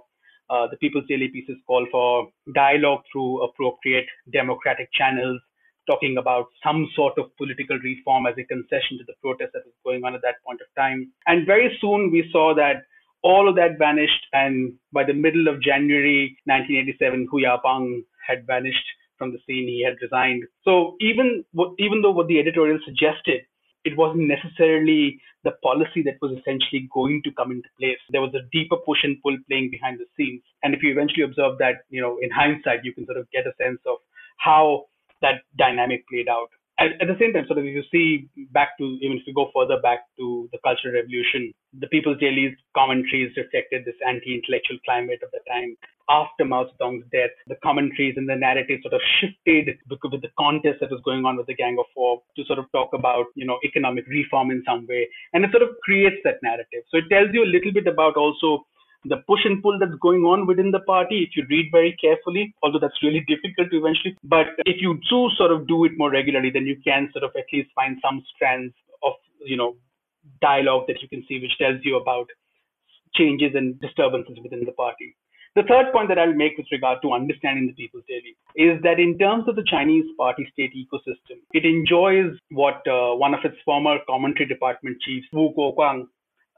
uh, 0.51 0.67
the 0.69 0.77
People's 0.77 1.09
Daily 1.09 1.27
pieces 1.29 1.57
call 1.65 1.87
for 1.91 2.29
dialogue 2.53 3.01
through 3.11 3.41
appropriate 3.41 4.05
democratic 4.31 4.89
channels, 4.93 5.41
talking 5.89 6.17
about 6.19 6.45
some 6.63 6.87
sort 6.95 7.17
of 7.17 7.35
political 7.35 7.79
reform 7.79 8.27
as 8.27 8.35
a 8.37 8.45
concession 8.45 9.01
to 9.01 9.05
the 9.07 9.17
protest 9.25 9.53
that 9.53 9.65
was 9.65 9.73
going 9.83 10.03
on 10.03 10.13
at 10.13 10.21
that 10.21 10.37
point 10.45 10.61
of 10.61 10.67
time. 10.77 11.11
And 11.25 11.47
very 11.47 11.75
soon 11.81 12.11
we 12.11 12.29
saw 12.31 12.53
that 12.61 12.85
all 13.23 13.49
of 13.49 13.55
that 13.55 13.79
vanished, 13.79 14.27
and 14.33 14.73
by 14.91 15.03
the 15.05 15.17
middle 15.17 15.47
of 15.47 15.63
January 15.63 16.37
1987, 16.45 17.27
Hu 17.31 17.41
Yaobang 17.41 18.03
had 18.27 18.45
vanished 18.45 18.85
from 19.17 19.31
the 19.31 19.39
scene. 19.47 19.65
He 19.65 19.83
had 19.83 19.97
resigned. 19.99 20.43
So 20.63 20.95
even 21.01 21.43
even 21.79 22.03
though 22.03 22.11
what 22.11 22.27
the 22.27 22.39
editorial 22.39 22.77
suggested 22.85 23.41
it 23.85 23.97
wasn't 23.97 24.27
necessarily 24.27 25.19
the 25.43 25.51
policy 25.61 26.01
that 26.03 26.15
was 26.21 26.31
essentially 26.31 26.89
going 26.93 27.21
to 27.23 27.31
come 27.31 27.51
into 27.51 27.67
place. 27.79 27.99
There 28.09 28.21
was 28.21 28.33
a 28.33 28.47
deeper 28.51 28.77
push 28.77 28.99
and 29.03 29.21
pull 29.21 29.37
playing 29.49 29.71
behind 29.71 29.99
the 29.99 30.05
scenes. 30.15 30.41
And 30.63 30.73
if 30.73 30.81
you 30.81 30.91
eventually 30.91 31.23
observe 31.23 31.57
that, 31.59 31.83
you 31.89 32.01
know, 32.01 32.17
in 32.21 32.31
hindsight, 32.31 32.83
you 32.83 32.93
can 32.93 33.05
sort 33.05 33.17
of 33.17 33.29
get 33.31 33.45
a 33.45 33.53
sense 33.61 33.79
of 33.85 33.97
how 34.37 34.85
that 35.21 35.43
dynamic 35.57 36.07
played 36.07 36.29
out 36.29 36.49
at, 36.79 36.97
at, 37.01 37.07
the 37.07 37.17
same 37.19 37.33
time, 37.33 37.45
sort 37.45 37.59
of 37.59 37.65
if 37.65 37.75
you 37.75 37.85
see 37.93 38.29
back 38.51 38.77
to 38.79 38.97
even 39.01 39.17
if 39.17 39.27
you 39.27 39.33
go 39.33 39.51
further 39.53 39.79
back 39.81 40.09
to 40.17 40.49
the 40.51 40.57
Cultural 40.65 40.93
Revolution, 40.93 41.53
the 41.77 41.87
People's 41.87 42.17
Daily's 42.19 42.57
commentaries 42.75 43.35
reflected 43.37 43.85
this 43.85 43.97
anti-intellectual 44.01 44.81
climate 44.85 45.21
of 45.21 45.29
the 45.31 45.41
time. 45.47 45.77
After 46.09 46.43
Mao 46.43 46.65
Zedong's 46.65 47.05
death, 47.13 47.31
the 47.47 47.55
commentaries 47.63 48.15
and 48.17 48.27
the 48.27 48.35
narrative 48.35 48.81
sort 48.81 48.93
of 48.93 49.01
shifted 49.21 49.77
because 49.87 50.11
of 50.11 50.21
the 50.21 50.33
contest 50.37 50.81
that 50.81 50.91
was 50.91 50.99
going 51.05 51.23
on 51.23 51.37
with 51.37 51.47
the 51.47 51.55
Gang 51.55 51.77
of 51.79 51.85
Four 51.93 52.21
to 52.35 52.43
sort 52.43 52.59
of 52.59 52.65
talk 52.73 52.89
about 52.93 53.29
you 53.35 53.45
know 53.45 53.59
economic 53.63 54.07
reform 54.07 54.49
in 54.49 54.63
some 54.65 54.87
way, 54.89 55.07
and 55.33 55.45
it 55.45 55.51
sort 55.51 55.63
of 55.63 55.77
creates 55.85 56.19
that 56.25 56.41
narrative. 56.41 56.83
So 56.89 56.97
it 56.97 57.07
tells 57.13 57.29
you 57.31 57.45
a 57.45 57.53
little 57.53 57.71
bit 57.71 57.87
about 57.87 58.17
also 58.17 58.65
the 59.05 59.17
push 59.27 59.41
and 59.45 59.61
pull 59.61 59.77
that's 59.79 59.99
going 60.01 60.21
on 60.23 60.47
within 60.47 60.71
the 60.71 60.79
party 60.81 61.23
if 61.23 61.35
you 61.35 61.45
read 61.49 61.69
very 61.71 61.95
carefully, 61.99 62.53
although 62.63 62.79
that's 62.79 63.01
really 63.03 63.23
difficult 63.27 63.67
eventually. 63.71 64.15
But 64.23 64.47
if 64.65 64.81
you 64.81 64.99
do 65.09 65.29
sort 65.37 65.51
of 65.51 65.67
do 65.67 65.85
it 65.85 65.91
more 65.97 66.11
regularly, 66.11 66.49
then 66.49 66.65
you 66.65 66.77
can 66.83 67.09
sort 67.11 67.23
of 67.23 67.31
at 67.35 67.45
least 67.51 67.69
find 67.75 67.97
some 68.01 68.23
strands 68.35 68.73
of, 69.03 69.13
you 69.45 69.57
know, 69.57 69.75
dialogue 70.41 70.85
that 70.87 71.01
you 71.01 71.09
can 71.09 71.23
see 71.27 71.39
which 71.39 71.57
tells 71.57 71.79
you 71.83 71.97
about 71.97 72.27
changes 73.15 73.51
and 73.55 73.79
disturbances 73.81 74.37
within 74.41 74.63
the 74.65 74.71
party. 74.71 75.15
The 75.55 75.63
third 75.69 75.93
point 75.93 76.09
that 76.09 76.17
I'll 76.17 76.33
make 76.33 76.57
with 76.57 76.65
regard 76.71 76.99
to 77.03 77.13
understanding 77.13 77.67
the 77.67 77.73
People's 77.73 78.05
Daily 78.07 78.35
is 78.55 78.81
that 78.81 78.99
in 78.99 79.19
terms 79.19 79.47
of 79.47 79.55
the 79.55 79.65
Chinese 79.69 80.05
party 80.17 80.47
state 80.51 80.73
ecosystem, 80.73 81.37
it 81.53 81.63
enjoys 81.63 82.33
what 82.49 82.81
uh, 82.87 83.13
one 83.13 83.35
of 83.35 83.41
its 83.43 83.57
former 83.63 83.97
commentary 84.09 84.47
department 84.47 84.97
chiefs, 85.01 85.27
Wu 85.31 85.53
Guoguang, 85.55 86.07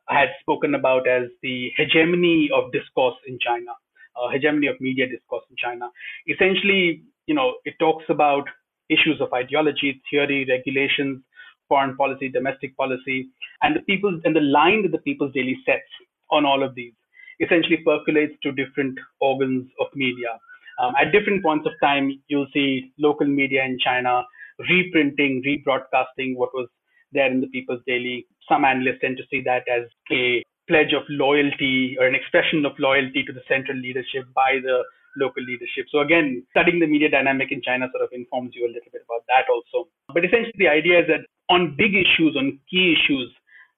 had 0.07 0.29
spoken 0.41 0.75
about 0.75 1.07
as 1.07 1.29
the 1.41 1.71
hegemony 1.77 2.49
of 2.53 2.71
discourse 2.71 3.15
in 3.27 3.39
China, 3.39 3.71
uh, 4.15 4.29
hegemony 4.29 4.67
of 4.67 4.79
media 4.79 5.07
discourse 5.07 5.43
in 5.49 5.55
China. 5.57 5.89
Essentially, 6.27 7.03
you 7.27 7.33
know, 7.33 7.55
it 7.65 7.73
talks 7.79 8.05
about 8.09 8.45
issues 8.89 9.19
of 9.19 9.33
ideology, 9.33 10.01
theory, 10.09 10.45
regulations, 10.47 11.21
foreign 11.67 11.95
policy, 11.97 12.29
domestic 12.29 12.77
policy, 12.77 13.29
and 13.63 13.75
the 13.75 13.81
people 13.81 14.19
and 14.23 14.35
the 14.35 14.41
line 14.41 14.83
that 14.83 14.91
the 14.91 14.99
People's 14.99 15.33
Daily 15.33 15.57
sets 15.65 15.89
on 16.29 16.45
all 16.45 16.63
of 16.63 16.75
these 16.75 16.93
essentially 17.41 17.77
percolates 17.85 18.33
to 18.43 18.51
different 18.51 18.97
organs 19.19 19.69
of 19.79 19.87
media. 19.95 20.39
Um, 20.79 20.93
at 20.99 21.11
different 21.11 21.43
points 21.43 21.65
of 21.65 21.73
time, 21.81 22.21
you'll 22.27 22.47
see 22.53 22.93
local 22.97 23.27
media 23.27 23.63
in 23.63 23.77
China 23.79 24.23
reprinting, 24.69 25.43
rebroadcasting 25.45 26.35
what 26.35 26.53
was 26.53 26.67
there 27.11 27.31
in 27.31 27.41
the 27.41 27.47
People's 27.47 27.81
Daily. 27.87 28.25
Some 28.47 28.65
analysts 28.65 29.01
tend 29.01 29.17
to 29.17 29.27
see 29.29 29.41
that 29.45 29.63
as 29.67 29.89
a 30.11 30.43
pledge 30.67 30.93
of 30.93 31.03
loyalty 31.09 31.95
or 31.99 32.07
an 32.07 32.15
expression 32.15 32.65
of 32.65 32.73
loyalty 32.79 33.23
to 33.23 33.33
the 33.33 33.45
central 33.47 33.77
leadership 33.77 34.25
by 34.33 34.57
the 34.61 34.83
local 35.17 35.43
leadership. 35.43 35.87
So 35.91 35.99
again, 35.99 36.43
studying 36.51 36.79
the 36.79 36.87
media 36.87 37.09
dynamic 37.09 37.51
in 37.51 37.61
China 37.61 37.87
sort 37.91 38.03
of 38.03 38.09
informs 38.11 38.51
you 38.53 38.65
a 38.65 38.73
little 38.73 38.91
bit 38.91 39.05
about 39.05 39.23
that 39.31 39.47
also. 39.47 39.89
But 40.13 40.25
essentially 40.25 40.57
the 40.57 40.67
idea 40.67 40.99
is 41.01 41.07
that 41.07 41.23
on 41.49 41.75
big 41.77 41.95
issues, 41.95 42.35
on 42.35 42.59
key 42.69 42.97
issues, 42.97 43.31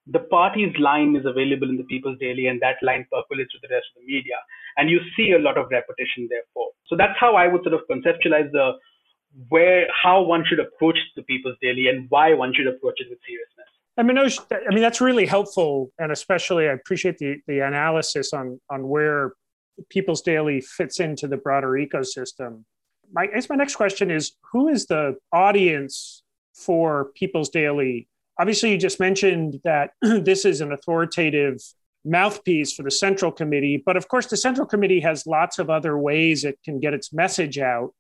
the 0.08 0.24
party's 0.32 0.74
line 0.80 1.16
is 1.20 1.28
available 1.28 1.70
in 1.70 1.78
the 1.78 1.84
People's 1.84 2.18
Daily 2.20 2.48
and 2.48 2.62
that 2.62 2.80
line 2.82 3.06
percolates 3.12 3.52
to 3.52 3.60
the 3.62 3.68
rest 3.68 3.92
of 3.92 4.02
the 4.02 4.08
media. 4.08 4.40
And 4.78 4.90
you 4.90 5.00
see 5.16 5.36
a 5.36 5.44
lot 5.44 5.58
of 5.58 5.68
repetition 5.70 6.32
therefore. 6.32 6.72
So 6.88 6.96
that's 6.96 7.20
how 7.20 7.36
I 7.36 7.48
would 7.48 7.64
sort 7.64 7.76
of 7.76 7.84
conceptualize 7.92 8.52
the 8.52 8.80
where 9.50 9.86
how 9.92 10.24
one 10.24 10.44
should 10.48 10.60
approach 10.60 10.98
the 11.16 11.24
People's 11.24 11.60
Daily 11.62 11.90
and 11.92 12.08
why 12.10 12.34
one 12.34 12.54
should 12.56 12.68
approach 12.68 12.98
it 13.04 13.12
with 13.12 13.20
seriousness. 13.28 13.68
I 13.98 14.04
mean, 14.04 14.18
I 14.18 14.30
mean 14.70 14.82
that's 14.82 15.02
really 15.02 15.26
helpful, 15.26 15.92
and 15.98 16.12
especially 16.12 16.68
I 16.68 16.74
appreciate 16.74 17.18
the 17.18 17.42
the 17.48 17.60
analysis 17.60 18.32
on 18.32 18.60
on 18.70 18.88
where 18.88 19.34
People's 19.90 20.22
Daily 20.22 20.62
fits 20.62 21.00
into 21.00 21.28
the 21.28 21.38
broader 21.38 21.70
ecosystem. 21.70 22.64
My, 23.12 23.24
I 23.24 23.28
guess 23.28 23.50
my 23.50 23.56
next 23.56 23.76
question 23.76 24.12
is: 24.12 24.34
Who 24.52 24.68
is 24.68 24.86
the 24.86 25.16
audience 25.34 26.24
for 26.54 27.12
People's 27.16 27.50
Daily? 27.50 28.08
Obviously, 28.40 28.72
you 28.72 28.78
just 28.78 29.00
mentioned 29.00 29.60
that 29.64 29.92
this 30.02 30.46
is 30.46 30.62
an 30.62 30.72
authoritative 30.72 31.60
mouthpiece 32.06 32.74
for 32.74 32.84
the 32.84 32.92
Central 32.92 33.32
Committee, 33.32 33.82
but 33.84 33.98
of 33.98 34.08
course, 34.08 34.28
the 34.28 34.38
Central 34.38 34.68
Committee 34.68 35.00
has 35.00 35.26
lots 35.26 35.58
of 35.58 35.72
other 35.72 35.98
ways 35.98 36.44
it 36.44 36.60
can 36.64 36.80
get 36.80 36.94
its 36.94 37.12
message 37.12 37.58
out, 37.58 37.96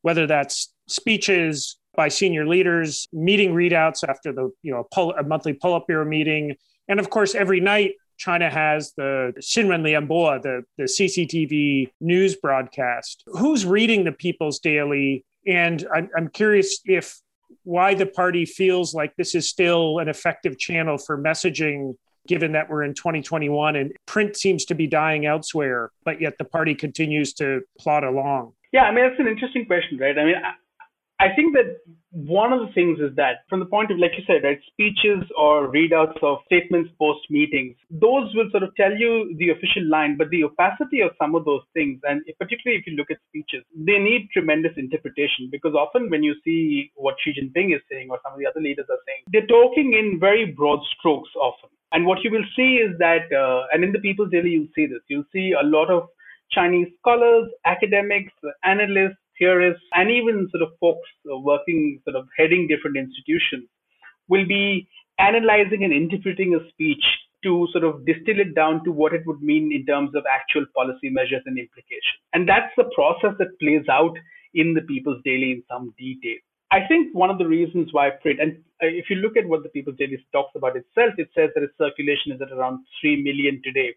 whether 0.00 0.26
that's 0.26 0.72
speeches, 0.88 1.76
by 1.94 2.08
senior 2.08 2.46
leaders, 2.46 3.08
meeting 3.12 3.54
readouts 3.54 4.06
after 4.08 4.32
the 4.32 4.50
you 4.62 4.72
know 4.72 4.86
pull, 4.92 5.12
a 5.12 5.22
monthly 5.22 5.54
Politburo 5.54 6.06
meeting, 6.06 6.56
and 6.88 7.00
of 7.00 7.10
course 7.10 7.34
every 7.34 7.60
night 7.60 7.92
China 8.18 8.48
has 8.48 8.92
the 8.96 9.32
Xinwen 9.40 9.82
Lianbo, 9.82 10.40
the, 10.40 10.62
the 10.78 10.84
CCTV 10.84 11.90
news 12.00 12.36
broadcast. 12.36 13.24
Who's 13.26 13.66
reading 13.66 14.04
the 14.04 14.12
People's 14.12 14.60
Daily? 14.60 15.24
And 15.44 15.84
I'm, 15.92 16.08
I'm 16.16 16.28
curious 16.28 16.80
if 16.84 17.18
why 17.64 17.94
the 17.94 18.06
party 18.06 18.44
feels 18.44 18.94
like 18.94 19.14
this 19.16 19.34
is 19.34 19.48
still 19.48 19.98
an 19.98 20.08
effective 20.08 20.56
channel 20.58 20.98
for 20.98 21.18
messaging 21.18 21.94
given 22.28 22.52
that 22.52 22.70
we're 22.70 22.84
in 22.84 22.94
2021 22.94 23.74
and 23.74 23.92
print 24.06 24.36
seems 24.36 24.64
to 24.66 24.74
be 24.74 24.86
dying 24.86 25.26
elsewhere, 25.26 25.90
but 26.04 26.20
yet 26.20 26.38
the 26.38 26.44
party 26.44 26.74
continues 26.74 27.32
to 27.34 27.60
plod 27.80 28.04
along? 28.04 28.52
Yeah, 28.72 28.82
I 28.84 28.94
mean, 28.94 29.04
that's 29.06 29.18
an 29.18 29.26
interesting 29.26 29.66
question, 29.66 29.98
right? 29.98 30.16
I 30.16 30.24
mean, 30.24 30.34
I 31.22 31.32
think 31.36 31.54
that 31.54 31.78
one 32.10 32.52
of 32.52 32.66
the 32.66 32.72
things 32.74 32.98
is 32.98 33.14
that 33.14 33.46
from 33.48 33.60
the 33.60 33.70
point 33.70 33.92
of, 33.92 33.98
like 33.98 34.10
you 34.18 34.24
said, 34.26 34.42
right, 34.42 34.58
speeches 34.66 35.22
or 35.38 35.70
readouts 35.70 36.20
of 36.20 36.38
statements 36.46 36.90
post 36.98 37.20
meetings, 37.30 37.76
those 37.90 38.34
will 38.34 38.50
sort 38.50 38.64
of 38.64 38.74
tell 38.74 38.92
you 38.92 39.32
the 39.38 39.50
official 39.50 39.86
line, 39.88 40.16
but 40.18 40.28
the 40.30 40.42
opacity 40.42 41.00
of 41.00 41.12
some 41.20 41.36
of 41.36 41.44
those 41.44 41.62
things, 41.74 42.00
and 42.02 42.22
particularly 42.40 42.80
if 42.80 42.86
you 42.88 42.96
look 42.96 43.10
at 43.12 43.22
speeches, 43.28 43.62
they 43.72 43.98
need 43.98 44.28
tremendous 44.32 44.72
interpretation 44.76 45.48
because 45.50 45.74
often 45.74 46.10
when 46.10 46.24
you 46.24 46.34
see 46.44 46.90
what 46.96 47.14
Xi 47.22 47.38
Jinping 47.38 47.72
is 47.72 47.82
saying 47.88 48.08
or 48.10 48.18
some 48.24 48.32
of 48.32 48.40
the 48.40 48.46
other 48.46 48.60
leaders 48.60 48.86
are 48.90 49.02
saying, 49.06 49.22
they're 49.30 49.46
talking 49.46 49.94
in 49.94 50.18
very 50.18 50.46
broad 50.50 50.80
strokes 50.98 51.30
often. 51.36 51.70
And 51.92 52.04
what 52.04 52.24
you 52.24 52.32
will 52.32 52.44
see 52.56 52.82
is 52.82 52.98
that, 52.98 53.30
uh, 53.30 53.68
and 53.72 53.84
in 53.84 53.92
the 53.92 54.00
People's 54.00 54.32
Daily, 54.32 54.50
you'll 54.50 54.74
see 54.74 54.86
this, 54.86 55.06
you'll 55.06 55.30
see 55.32 55.52
a 55.52 55.64
lot 55.64 55.88
of 55.88 56.08
Chinese 56.50 56.88
scholars, 56.98 57.48
academics, 57.64 58.32
analysts, 58.64 59.21
theorists, 59.42 59.82
and 59.94 60.10
even 60.10 60.48
sort 60.52 60.62
of 60.62 60.78
folks 60.78 61.08
working, 61.26 62.00
sort 62.04 62.16
of 62.16 62.28
heading 62.38 62.68
different 62.68 62.96
institutions 62.96 63.66
will 64.28 64.46
be 64.46 64.88
analyzing 65.18 65.82
and 65.84 65.92
interpreting 65.92 66.54
a 66.54 66.62
speech 66.70 67.02
to 67.42 67.66
sort 67.72 67.84
of 67.84 68.06
distill 68.06 68.38
it 68.38 68.54
down 68.54 68.82
to 68.84 68.92
what 68.92 69.12
it 69.12 69.26
would 69.26 69.42
mean 69.42 69.72
in 69.74 69.84
terms 69.84 70.14
of 70.14 70.22
actual 70.30 70.64
policy 70.76 71.10
measures 71.10 71.42
and 71.46 71.58
implications. 71.58 72.22
And 72.32 72.48
that's 72.48 72.70
the 72.76 72.86
process 72.94 73.34
that 73.38 73.58
plays 73.58 73.82
out 73.90 74.14
in 74.54 74.74
the 74.74 74.82
People's 74.82 75.20
Daily 75.24 75.50
in 75.58 75.62
some 75.68 75.92
detail. 75.98 76.38
I 76.70 76.86
think 76.86 77.12
one 77.12 77.30
of 77.30 77.38
the 77.38 77.48
reasons 77.48 77.88
why 77.92 78.10
print, 78.22 78.40
and 78.40 78.56
uh, 78.82 78.88
if 78.88 79.10
you 79.10 79.16
look 79.16 79.36
at 79.36 79.46
what 79.46 79.62
the 79.62 79.68
People's 79.68 79.98
Daily 79.98 80.16
talks 80.32 80.54
about 80.54 80.76
itself, 80.76 81.18
it 81.18 81.28
says 81.34 81.50
that 81.54 81.66
its 81.66 81.76
circulation 81.76 82.32
is 82.32 82.40
at 82.40 82.54
around 82.54 82.80
3 83.02 83.22
million 83.22 83.60
today. 83.62 83.90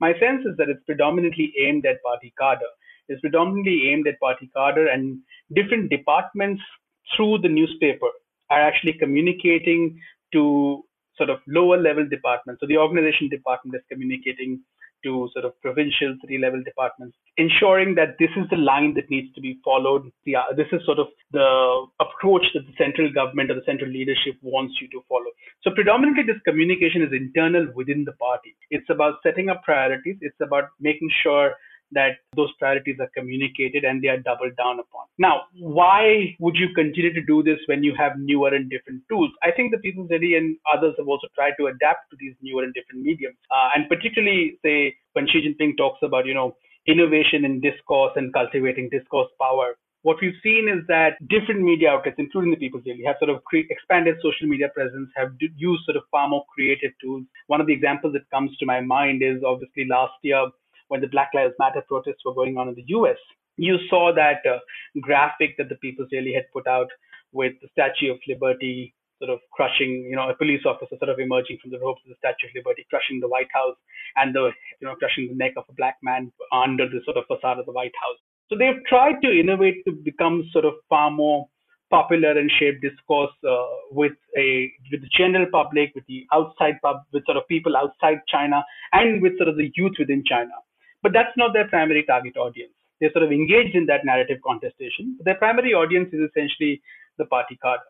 My 0.00 0.12
sense 0.22 0.46
is 0.46 0.56
that 0.56 0.70
it's 0.70 0.82
predominantly 0.86 1.52
aimed 1.60 1.84
at 1.84 2.02
party 2.02 2.32
cadre 2.38 2.70
is 3.08 3.20
predominantly 3.20 3.90
aimed 3.90 4.06
at 4.06 4.18
party 4.20 4.50
cadre 4.56 4.92
and 4.92 5.18
different 5.54 5.90
departments 5.90 6.62
through 7.14 7.38
the 7.38 7.48
newspaper 7.48 8.08
are 8.50 8.60
actually 8.60 8.94
communicating 8.94 9.98
to 10.32 10.82
sort 11.16 11.30
of 11.30 11.38
lower 11.46 11.80
level 11.80 12.06
departments. 12.08 12.60
So 12.60 12.66
the 12.66 12.76
organization 12.76 13.28
department 13.28 13.76
is 13.76 13.82
communicating 13.90 14.60
to 15.04 15.28
sort 15.32 15.44
of 15.44 15.52
provincial 15.60 16.16
three 16.24 16.38
level 16.38 16.62
departments, 16.64 17.16
ensuring 17.36 17.94
that 17.94 18.16
this 18.18 18.30
is 18.36 18.48
the 18.50 18.56
line 18.56 18.94
that 18.94 19.08
needs 19.10 19.32
to 19.34 19.40
be 19.40 19.60
followed. 19.62 20.10
Yeah, 20.24 20.44
this 20.56 20.66
is 20.72 20.80
sort 20.86 20.98
of 20.98 21.08
the 21.30 21.86
approach 22.00 22.46
that 22.54 22.64
the 22.66 22.72
central 22.78 23.12
government 23.12 23.50
or 23.50 23.54
the 23.54 23.66
central 23.66 23.90
leadership 23.90 24.34
wants 24.40 24.74
you 24.80 24.88
to 24.88 25.04
follow. 25.08 25.30
So 25.62 25.70
predominantly 25.74 26.24
this 26.24 26.40
communication 26.44 27.02
is 27.02 27.12
internal 27.12 27.68
within 27.74 28.04
the 28.04 28.12
party. 28.12 28.56
It's 28.70 28.88
about 28.88 29.20
setting 29.22 29.50
up 29.50 29.62
priorities. 29.62 30.16
It's 30.22 30.40
about 30.40 30.72
making 30.80 31.10
sure 31.22 31.52
that 31.92 32.18
those 32.36 32.52
priorities 32.58 32.96
are 33.00 33.10
communicated 33.16 33.84
and 33.84 34.02
they 34.02 34.08
are 34.08 34.18
doubled 34.18 34.56
down 34.56 34.80
upon. 34.80 35.06
Now, 35.18 35.42
why 35.58 36.34
would 36.40 36.56
you 36.56 36.68
continue 36.74 37.12
to 37.12 37.22
do 37.22 37.42
this 37.42 37.58
when 37.66 37.82
you 37.82 37.94
have 37.96 38.12
newer 38.18 38.54
and 38.54 38.68
different 38.70 39.02
tools? 39.08 39.30
I 39.42 39.50
think 39.52 39.70
the 39.72 39.78
People's 39.78 40.08
Daily 40.08 40.34
and 40.34 40.56
others 40.72 40.94
have 40.98 41.08
also 41.08 41.28
tried 41.34 41.52
to 41.58 41.66
adapt 41.66 42.10
to 42.10 42.16
these 42.18 42.34
newer 42.42 42.64
and 42.64 42.74
different 42.74 43.02
mediums. 43.02 43.36
Uh, 43.50 43.70
and 43.74 43.88
particularly, 43.88 44.58
say, 44.64 44.96
when 45.12 45.26
Xi 45.28 45.46
Jinping 45.46 45.76
talks 45.76 46.00
about, 46.02 46.26
you 46.26 46.34
know, 46.34 46.56
innovation 46.86 47.44
in 47.44 47.60
discourse 47.60 48.12
and 48.16 48.32
cultivating 48.32 48.88
discourse 48.90 49.30
power, 49.40 49.76
what 50.04 50.18
we've 50.20 50.36
seen 50.42 50.68
is 50.68 50.86
that 50.86 51.16
different 51.28 51.62
media 51.62 51.88
outlets, 51.88 52.16
including 52.18 52.50
the 52.50 52.58
People's 52.58 52.84
Daily, 52.84 53.04
have 53.06 53.16
sort 53.18 53.30
of 53.30 53.42
cre- 53.44 53.70
expanded 53.70 54.16
social 54.20 54.46
media 54.46 54.68
presence, 54.68 55.08
have 55.16 55.38
d- 55.38 55.48
used 55.56 55.82
sort 55.86 55.96
of 55.96 56.02
far 56.10 56.28
more 56.28 56.44
creative 56.54 56.92
tools. 57.00 57.24
One 57.46 57.62
of 57.62 57.66
the 57.66 57.72
examples 57.72 58.12
that 58.12 58.28
comes 58.30 58.54
to 58.58 58.66
my 58.66 58.82
mind 58.82 59.22
is 59.22 59.42
obviously 59.42 59.86
last 59.88 60.12
year 60.20 60.44
when 60.88 61.00
the 61.00 61.08
Black 61.08 61.30
Lives 61.34 61.54
Matter 61.58 61.82
protests 61.86 62.24
were 62.24 62.34
going 62.34 62.56
on 62.56 62.68
in 62.68 62.74
the 62.74 62.84
US, 62.88 63.18
you 63.56 63.78
saw 63.88 64.12
that 64.14 64.42
uh, 64.48 64.58
graphic 65.00 65.56
that 65.58 65.68
the 65.68 65.76
People's 65.76 66.08
Daily 66.10 66.32
had 66.34 66.50
put 66.52 66.66
out 66.66 66.88
with 67.32 67.52
the 67.62 67.68
Statue 67.72 68.12
of 68.12 68.18
Liberty 68.28 68.94
sort 69.18 69.30
of 69.30 69.38
crushing, 69.52 70.06
you 70.10 70.16
know, 70.16 70.28
a 70.28 70.36
police 70.36 70.62
officer 70.66 70.96
sort 70.98 71.08
of 71.08 71.18
emerging 71.18 71.58
from 71.62 71.70
the 71.70 71.78
ropes 71.78 72.02
of 72.04 72.10
the 72.10 72.18
Statue 72.18 72.48
of 72.48 72.54
Liberty, 72.54 72.86
crushing 72.90 73.20
the 73.20 73.28
White 73.28 73.48
House 73.54 73.76
and 74.16 74.34
the, 74.34 74.50
you 74.80 74.88
know, 74.88 74.94
crushing 74.96 75.28
the 75.28 75.34
neck 75.34 75.52
of 75.56 75.64
a 75.68 75.72
black 75.74 75.96
man 76.02 76.32
under 76.52 76.88
the 76.88 77.00
sort 77.04 77.16
of 77.16 77.24
facade 77.26 77.58
of 77.58 77.66
the 77.66 77.72
White 77.72 77.94
House. 78.02 78.18
So 78.50 78.58
they've 78.58 78.84
tried 78.86 79.22
to 79.22 79.30
innovate 79.30 79.84
to 79.86 79.92
become 79.92 80.44
sort 80.52 80.64
of 80.64 80.74
far 80.88 81.10
more 81.10 81.46
popular 81.90 82.32
and 82.32 82.50
shape 82.58 82.80
discourse 82.82 83.32
uh, 83.48 83.64
with 83.90 84.12
a 84.36 84.70
with 84.90 85.00
the 85.00 85.08
general 85.16 85.46
public, 85.50 85.94
with 85.94 86.04
the 86.06 86.26
outside 86.32 86.74
pub, 86.82 86.96
with 87.12 87.24
sort 87.24 87.36
of 87.36 87.46
people 87.48 87.76
outside 87.76 88.18
China, 88.28 88.64
and 88.92 89.22
with 89.22 89.36
sort 89.38 89.48
of 89.48 89.56
the 89.56 89.70
youth 89.76 89.94
within 89.98 90.22
China. 90.26 90.52
But 91.04 91.12
that's 91.12 91.36
not 91.36 91.52
their 91.52 91.68
primary 91.68 92.02
target 92.08 92.36
audience. 92.36 92.72
They're 92.98 93.12
sort 93.12 93.24
of 93.24 93.32
engaged 93.32 93.76
in 93.76 93.84
that 93.86 94.04
narrative 94.04 94.38
contestation. 94.44 95.18
Their 95.22 95.36
primary 95.36 95.74
audience 95.74 96.08
is 96.12 96.30
essentially 96.30 96.80
the 97.18 97.26
party 97.26 97.56
card 97.60 97.80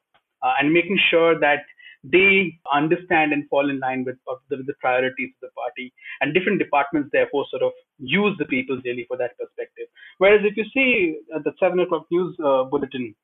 uh, 0.42 0.54
and 0.58 0.72
making 0.72 0.98
sure 1.10 1.38
that 1.38 1.62
they 2.02 2.58
understand 2.72 3.32
and 3.32 3.48
fall 3.48 3.70
in 3.70 3.78
line 3.78 4.04
with, 4.04 4.16
the, 4.50 4.56
with 4.56 4.66
the 4.66 4.74
priorities 4.80 5.30
of 5.36 5.48
the 5.48 5.54
party. 5.54 5.92
And 6.20 6.34
different 6.34 6.58
departments, 6.58 7.10
therefore, 7.12 7.46
sort 7.50 7.62
of 7.62 7.72
use 7.98 8.36
the 8.38 8.44
People's 8.44 8.82
Daily 8.82 9.06
for 9.08 9.16
that 9.16 9.38
perspective. 9.38 9.86
Whereas 10.18 10.42
if 10.44 10.56
you 10.56 10.64
see 10.74 11.20
uh, 11.34 11.38
the 11.44 11.52
7 11.60 11.78
o'clock 11.80 12.06
news 12.10 12.36
uh, 12.44 12.64
bulletin, 12.64 13.14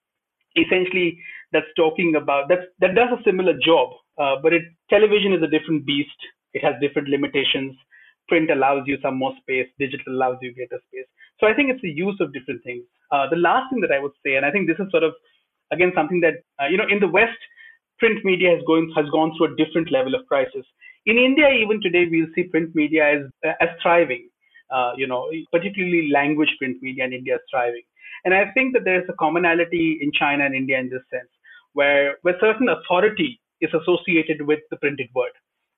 essentially 0.57 1.19
that's 1.53 1.71
talking 1.77 2.17
about 2.17 2.49
that's 2.49 2.67
that 2.81 2.95
does 2.95 3.11
a 3.13 3.23
similar 3.25 3.55
job 3.65 3.91
uh, 4.19 4.37
but 4.43 4.53
it 4.53 4.63
television 4.89 5.33
is 5.33 5.43
a 5.43 5.47
different 5.47 5.87
beast 5.87 6.21
it 6.55 6.65
has 6.65 6.75
different 6.81 7.09
limitations 7.09 7.77
print 8.31 8.51
allows 8.51 8.85
you 8.87 8.97
some 9.03 9.19
more 9.19 9.35
space, 9.43 9.69
digital 9.79 10.15
allows 10.15 10.39
you 10.41 10.55
greater 10.55 10.81
space. 10.89 11.09
So 11.39 11.47
I 11.47 11.55
think 11.55 11.71
it's 11.71 11.83
the 11.83 11.91
use 11.91 12.17
of 12.21 12.33
different 12.33 12.65
things. 12.65 12.85
Uh, 13.13 13.29
the 13.29 13.37
last 13.37 13.69
thing 13.71 13.81
that 13.83 13.93
I 13.93 13.99
would 13.99 14.17
say, 14.25 14.37
and 14.37 14.47
I 14.47 14.51
think 14.51 14.69
this 14.69 14.79
is 14.79 14.91
sort 14.91 15.05
of 15.05 15.13
again 15.73 15.93
something 15.95 16.21
that 16.21 16.37
uh, 16.63 16.69
you 16.73 16.79
know 16.79 16.89
in 16.89 17.01
the 17.01 17.13
West, 17.19 17.43
print 17.99 18.25
media 18.25 18.55
has 18.55 18.63
going 18.67 18.91
has 18.97 19.09
gone 19.11 19.33
through 19.37 19.53
a 19.53 19.57
different 19.61 19.93
level 19.93 20.15
of 20.15 20.27
crisis. 20.27 20.65
In 21.07 21.19
India, 21.19 21.49
even 21.51 21.81
today, 21.83 22.07
we'll 22.11 22.33
see 22.35 22.45
print 22.45 22.75
media 22.75 23.05
as 23.17 23.55
as 23.61 23.71
thriving. 23.83 24.29
Uh, 24.71 24.93
you 24.97 25.07
know, 25.07 25.29
particularly 25.51 26.11
language 26.13 26.55
print 26.59 26.77
media 26.81 27.05
in 27.05 27.13
India 27.13 27.35
is 27.35 27.47
thriving. 27.51 27.83
And 28.25 28.33
I 28.33 28.53
think 28.55 28.73
that 28.75 28.85
there's 28.85 29.09
a 29.09 29.19
commonality 29.19 29.99
in 30.01 30.13
China 30.13 30.45
and 30.45 30.55
India 30.55 30.79
in 30.79 30.89
this 30.89 31.03
sense, 31.11 31.31
where 31.73 32.19
where 32.23 32.37
certain 32.41 32.69
authority 32.69 33.41
is 33.61 33.71
associated 33.75 34.47
with 34.47 34.61
the 34.71 34.77
printed 34.77 35.09
word, 35.15 35.33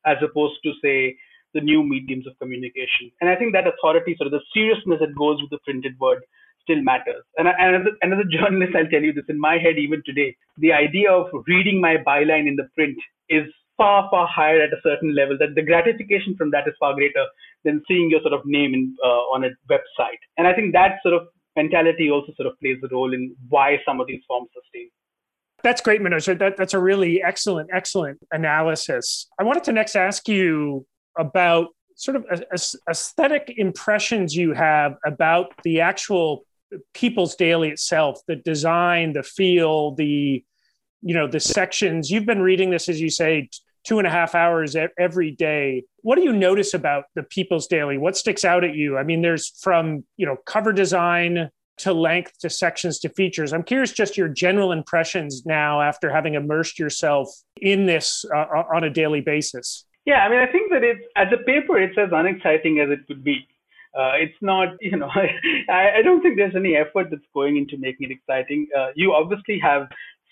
as 0.04 0.16
opposed 0.22 0.58
to 0.64 0.72
say 0.82 1.16
the 1.54 1.60
new 1.60 1.82
mediums 1.82 2.26
of 2.26 2.38
communication. 2.38 3.10
And 3.20 3.30
I 3.30 3.36
think 3.36 3.52
that 3.52 3.66
authority, 3.66 4.14
sort 4.16 4.26
of 4.26 4.32
the 4.32 4.44
seriousness 4.54 5.00
that 5.00 5.14
goes 5.16 5.40
with 5.40 5.50
the 5.50 5.58
printed 5.64 5.98
word, 5.98 6.22
still 6.62 6.82
matters. 6.82 7.24
And, 7.38 7.48
and 7.48 7.76
as, 7.76 7.82
a, 7.86 7.90
and 8.02 8.12
as 8.14 8.20
a 8.20 8.28
journalist, 8.28 8.74
I'll 8.76 8.86
tell 8.88 9.02
you 9.02 9.12
this 9.12 9.24
in 9.28 9.38
my 9.38 9.58
head, 9.58 9.78
even 9.78 10.02
today, 10.06 10.36
the 10.58 10.72
idea 10.72 11.10
of 11.10 11.26
reading 11.46 11.80
my 11.80 11.96
byline 12.06 12.46
in 12.46 12.56
the 12.56 12.68
print 12.74 12.96
is 13.28 13.44
far, 13.76 14.08
far 14.10 14.26
higher 14.26 14.60
at 14.60 14.72
a 14.72 14.80
certain 14.82 15.14
level. 15.14 15.36
That 15.38 15.54
the 15.54 15.62
gratification 15.62 16.36
from 16.36 16.50
that 16.52 16.68
is 16.68 16.74
far 16.78 16.94
greater 16.94 17.24
than 17.64 17.82
seeing 17.88 18.10
your 18.10 18.20
sort 18.20 18.34
of 18.34 18.42
name 18.44 18.74
in, 18.74 18.94
uh, 19.04 19.22
on 19.34 19.44
a 19.44 19.48
website. 19.70 20.22
And 20.38 20.46
I 20.46 20.54
think 20.54 20.72
that 20.72 20.98
sort 21.02 21.14
of 21.14 21.28
mentality 21.56 22.10
also 22.10 22.32
sort 22.36 22.46
of 22.46 22.58
plays 22.60 22.78
a 22.82 22.88
role 22.94 23.12
in 23.12 23.34
why 23.48 23.78
some 23.86 24.00
of 24.00 24.06
these 24.06 24.22
forms 24.26 24.48
sustain. 24.54 24.88
That's 25.62 25.80
great, 25.80 26.00
Manoj. 26.00 26.38
That, 26.38 26.56
that's 26.56 26.74
a 26.74 26.78
really 26.78 27.22
excellent, 27.22 27.70
excellent 27.72 28.18
analysis. 28.32 29.28
I 29.38 29.44
wanted 29.44 29.64
to 29.64 29.72
next 29.72 29.94
ask 29.94 30.28
you 30.28 30.86
about 31.18 31.68
sort 31.96 32.16
of 32.16 32.26
aesthetic 32.88 33.54
impressions 33.56 34.34
you 34.34 34.52
have 34.52 34.96
about 35.04 35.52
the 35.62 35.80
actual 35.80 36.44
people's 36.94 37.36
daily 37.36 37.68
itself 37.68 38.20
the 38.26 38.36
design 38.36 39.12
the 39.12 39.22
feel 39.22 39.94
the 39.94 40.42
you 41.02 41.14
know 41.14 41.26
the 41.26 41.40
sections. 41.40 42.10
You've 42.10 42.26
been 42.26 42.40
reading 42.40 42.70
this 42.70 42.88
as 42.88 43.00
you 43.00 43.10
say 43.10 43.50
two 43.84 43.98
and 43.98 44.06
a 44.06 44.10
half 44.10 44.36
hours 44.36 44.76
every 44.96 45.32
day. 45.32 45.82
What 46.02 46.14
do 46.14 46.22
you 46.22 46.32
notice 46.32 46.72
about 46.72 47.04
the 47.16 47.24
people's 47.24 47.66
daily? 47.66 47.98
What 47.98 48.16
sticks 48.16 48.44
out 48.44 48.64
at 48.64 48.74
you? 48.74 48.96
I 48.96 49.02
mean 49.02 49.20
there's 49.20 49.52
from 49.60 50.04
you 50.16 50.24
know 50.24 50.36
cover 50.46 50.72
design 50.72 51.50
to 51.78 51.92
length 51.92 52.38
to 52.40 52.50
sections 52.50 53.00
to 53.00 53.08
features. 53.08 53.52
I'm 53.52 53.64
curious 53.64 53.92
just 53.92 54.16
your 54.16 54.28
general 54.28 54.72
impressions 54.72 55.44
now 55.44 55.82
after 55.82 56.10
having 56.10 56.34
immersed 56.34 56.78
yourself 56.78 57.28
in 57.60 57.86
this 57.86 58.24
uh, 58.34 58.62
on 58.72 58.84
a 58.84 58.90
daily 58.90 59.20
basis 59.20 59.84
yeah 60.04 60.24
i 60.24 60.28
mean 60.28 60.38
i 60.38 60.50
think 60.50 60.70
that 60.70 60.82
it's 60.82 61.04
as 61.16 61.28
a 61.32 61.42
paper 61.44 61.78
it's 61.78 61.98
as 61.98 62.10
unexciting 62.12 62.80
as 62.80 62.90
it 62.90 63.06
could 63.06 63.22
be 63.22 63.46
uh, 63.94 64.12
it's 64.16 64.36
not, 64.40 64.68
you 64.80 64.96
know, 64.96 65.10
I, 65.68 65.98
I, 65.98 66.02
don't 66.02 66.22
think 66.22 66.36
there's 66.36 66.56
any 66.56 66.76
effort 66.76 67.08
that's 67.10 67.22
going 67.34 67.56
into 67.56 67.76
making 67.76 68.10
it 68.10 68.14
exciting. 68.14 68.66
Uh, 68.76 68.88
you 68.94 69.12
obviously 69.12 69.58
have 69.62 69.88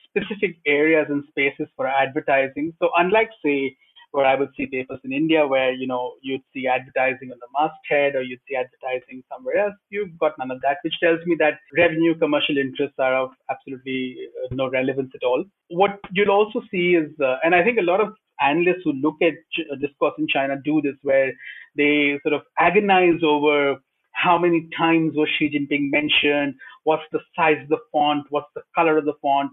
specific 0.09 0.59
areas 0.67 1.07
and 1.09 1.25
spaces 1.29 1.69
for 1.77 1.87
advertising. 1.87 2.73
So 2.81 2.89
unlike, 2.97 3.29
say, 3.45 3.77
where 4.13 4.27
I 4.27 4.35
would 4.35 4.49
see 4.57 4.67
papers 4.67 4.99
in 5.05 5.13
India 5.13 5.47
where, 5.47 5.73
you 5.73 5.87
know, 5.87 6.15
you'd 6.21 6.43
see 6.53 6.67
advertising 6.67 7.31
on 7.31 7.39
the 7.39 7.47
masthead 7.55 8.17
or 8.17 8.23
you'd 8.23 8.41
see 8.49 8.57
advertising 8.57 9.23
somewhere 9.31 9.59
else, 9.59 9.75
you've 9.91 10.19
got 10.19 10.33
none 10.37 10.51
of 10.51 10.61
that, 10.63 10.79
which 10.83 10.95
tells 11.01 11.21
me 11.27 11.37
that 11.39 11.61
revenue 11.77 12.19
commercial 12.19 12.59
interests 12.59 12.97
are 12.99 13.15
of 13.15 13.31
absolutely 13.51 14.17
uh, 14.43 14.49
no 14.53 14.69
relevance 14.69 15.13
at 15.15 15.23
all. 15.23 15.45
What 15.69 16.01
you'll 16.11 16.33
also 16.33 16.61
see 16.73 16.97
is, 16.97 17.13
uh, 17.21 17.37
and 17.45 17.55
I 17.55 17.63
think 17.63 17.79
a 17.79 17.83
lot 17.83 18.01
of 18.01 18.15
analysts 18.41 18.83
who 18.85 18.93
look 18.93 19.17
at 19.23 19.35
discourse 19.81 20.15
in 20.19 20.27
China 20.29 20.57
do 20.65 20.81
this, 20.83 20.97
where 21.03 21.33
they 21.77 22.19
sort 22.23 22.35
of 22.35 22.43
agonize 22.59 23.23
over 23.25 23.77
how 24.13 24.39
many 24.39 24.69
times 24.77 25.15
was 25.15 25.29
Xi 25.39 25.49
Jinping 25.49 25.91
mentioned, 25.91 26.55
what's 26.85 27.03
the 27.13 27.21
size 27.37 27.59
of 27.63 27.69
the 27.69 27.79
font, 27.93 28.25
what's 28.31 28.51
the 28.55 28.63
color 28.75 28.99
of 28.99 29.05
the 29.05 29.15
font. 29.23 29.51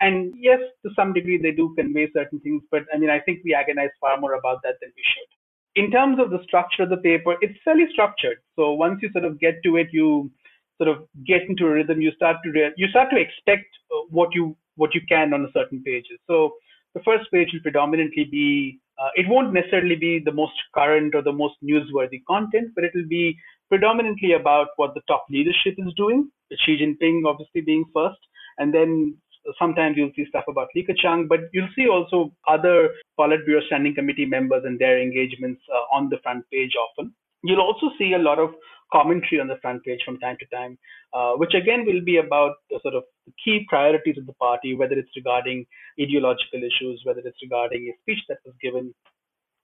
And 0.00 0.32
yes, 0.36 0.60
to 0.84 0.90
some 0.94 1.12
degree, 1.12 1.38
they 1.40 1.50
do 1.50 1.74
convey 1.76 2.08
certain 2.12 2.40
things, 2.40 2.62
but 2.70 2.82
I 2.94 2.98
mean, 2.98 3.10
I 3.10 3.20
think 3.20 3.40
we 3.44 3.54
agonize 3.54 3.90
far 4.00 4.18
more 4.18 4.34
about 4.34 4.62
that 4.62 4.74
than 4.80 4.92
we 4.96 5.02
should. 5.02 5.84
In 5.84 5.90
terms 5.90 6.18
of 6.20 6.30
the 6.30 6.42
structure 6.44 6.84
of 6.84 6.90
the 6.90 6.96
paper, 6.96 7.36
it's 7.40 7.58
fairly 7.64 7.86
structured. 7.92 8.38
So 8.56 8.72
once 8.72 9.00
you 9.02 9.10
sort 9.12 9.24
of 9.24 9.38
get 9.38 9.62
to 9.64 9.76
it, 9.76 9.88
you 9.92 10.30
sort 10.76 10.88
of 10.88 11.06
get 11.26 11.42
into 11.48 11.66
a 11.66 11.70
rhythm. 11.70 12.00
You 12.00 12.12
start 12.12 12.36
to 12.44 12.50
re- 12.50 12.72
you 12.76 12.88
start 12.88 13.10
to 13.10 13.20
expect 13.20 13.66
uh, 13.92 14.02
what 14.10 14.34
you 14.34 14.56
what 14.76 14.94
you 14.94 15.00
can 15.08 15.34
on 15.34 15.44
a 15.44 15.52
certain 15.52 15.82
pages. 15.82 16.18
So 16.26 16.54
the 16.94 17.02
first 17.04 17.30
page 17.32 17.48
will 17.52 17.60
predominantly 17.62 18.24
be, 18.30 18.80
uh, 18.98 19.10
it 19.14 19.26
won't 19.28 19.52
necessarily 19.52 19.96
be 19.96 20.20
the 20.24 20.32
most 20.32 20.54
current 20.74 21.14
or 21.14 21.22
the 21.22 21.32
most 21.32 21.54
newsworthy 21.62 22.22
content, 22.26 22.70
but 22.74 22.84
it 22.84 22.92
will 22.94 23.08
be 23.08 23.36
predominantly 23.68 24.32
about 24.32 24.68
what 24.76 24.94
the 24.94 25.02
top 25.06 25.26
leadership 25.30 25.74
is 25.78 25.92
doing, 25.96 26.30
Xi 26.64 26.78
Jinping 26.78 27.22
obviously 27.26 27.60
being 27.60 27.84
first, 27.94 28.18
and 28.58 28.72
then 28.72 29.16
sometimes 29.58 29.96
you'll 29.96 30.12
see 30.16 30.26
stuff 30.28 30.44
about 30.48 30.68
Li 30.74 30.86
Keqiang, 30.86 31.28
but 31.28 31.40
you'll 31.52 31.68
see 31.76 31.88
also 31.88 32.32
other 32.46 32.90
Politburo 33.18 33.64
Standing 33.66 33.94
Committee 33.94 34.26
members 34.26 34.62
and 34.64 34.78
their 34.78 35.00
engagements 35.00 35.62
uh, 35.72 35.96
on 35.96 36.08
the 36.08 36.18
front 36.22 36.44
page 36.52 36.72
often. 36.76 37.14
You'll 37.44 37.60
also 37.60 37.90
see 37.98 38.14
a 38.14 38.18
lot 38.18 38.38
of 38.38 38.50
commentary 38.92 39.40
on 39.40 39.48
the 39.48 39.58
front 39.62 39.84
page 39.84 40.00
from 40.04 40.18
time 40.18 40.36
to 40.40 40.46
time, 40.46 40.78
uh, 41.12 41.32
which 41.32 41.54
again 41.54 41.84
will 41.86 42.02
be 42.04 42.18
about 42.18 42.56
the 42.70 42.78
sort 42.82 42.94
of 42.94 43.04
key 43.44 43.66
priorities 43.68 44.18
of 44.18 44.26
the 44.26 44.32
party, 44.34 44.74
whether 44.74 44.94
it's 44.94 45.16
regarding 45.16 45.66
ideological 46.00 46.60
issues, 46.60 47.00
whether 47.04 47.20
it's 47.24 47.42
regarding 47.42 47.88
a 47.88 47.98
speech 48.02 48.22
that 48.28 48.38
was 48.44 48.54
given, 48.62 48.94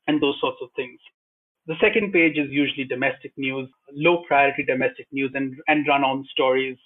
and 0.07 0.23
those 0.23 0.37
sorts 0.41 0.59
of 0.63 0.69
things. 0.77 0.99
The 1.67 1.77
second 1.81 2.13
page 2.13 2.37
is 2.37 2.51
usually 2.51 2.85
domestic 2.85 3.33
news, 3.37 3.69
low 3.93 4.23
priority 4.29 4.65
domestic 4.65 5.07
news, 5.13 5.33
and, 5.35 5.55
and 5.67 5.87
run 5.89 6.05
on 6.05 6.27
stories. 6.31 6.77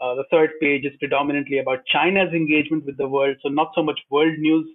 Uh, 0.00 0.14
the 0.14 0.24
third 0.30 0.50
page 0.60 0.84
is 0.84 0.92
predominantly 0.98 1.58
about 1.58 1.84
China's 1.86 2.32
engagement 2.32 2.86
with 2.86 2.96
the 2.96 3.08
world, 3.08 3.36
so 3.42 3.48
not 3.48 3.72
so 3.74 3.82
much 3.82 3.98
world 4.08 4.38
news, 4.38 4.66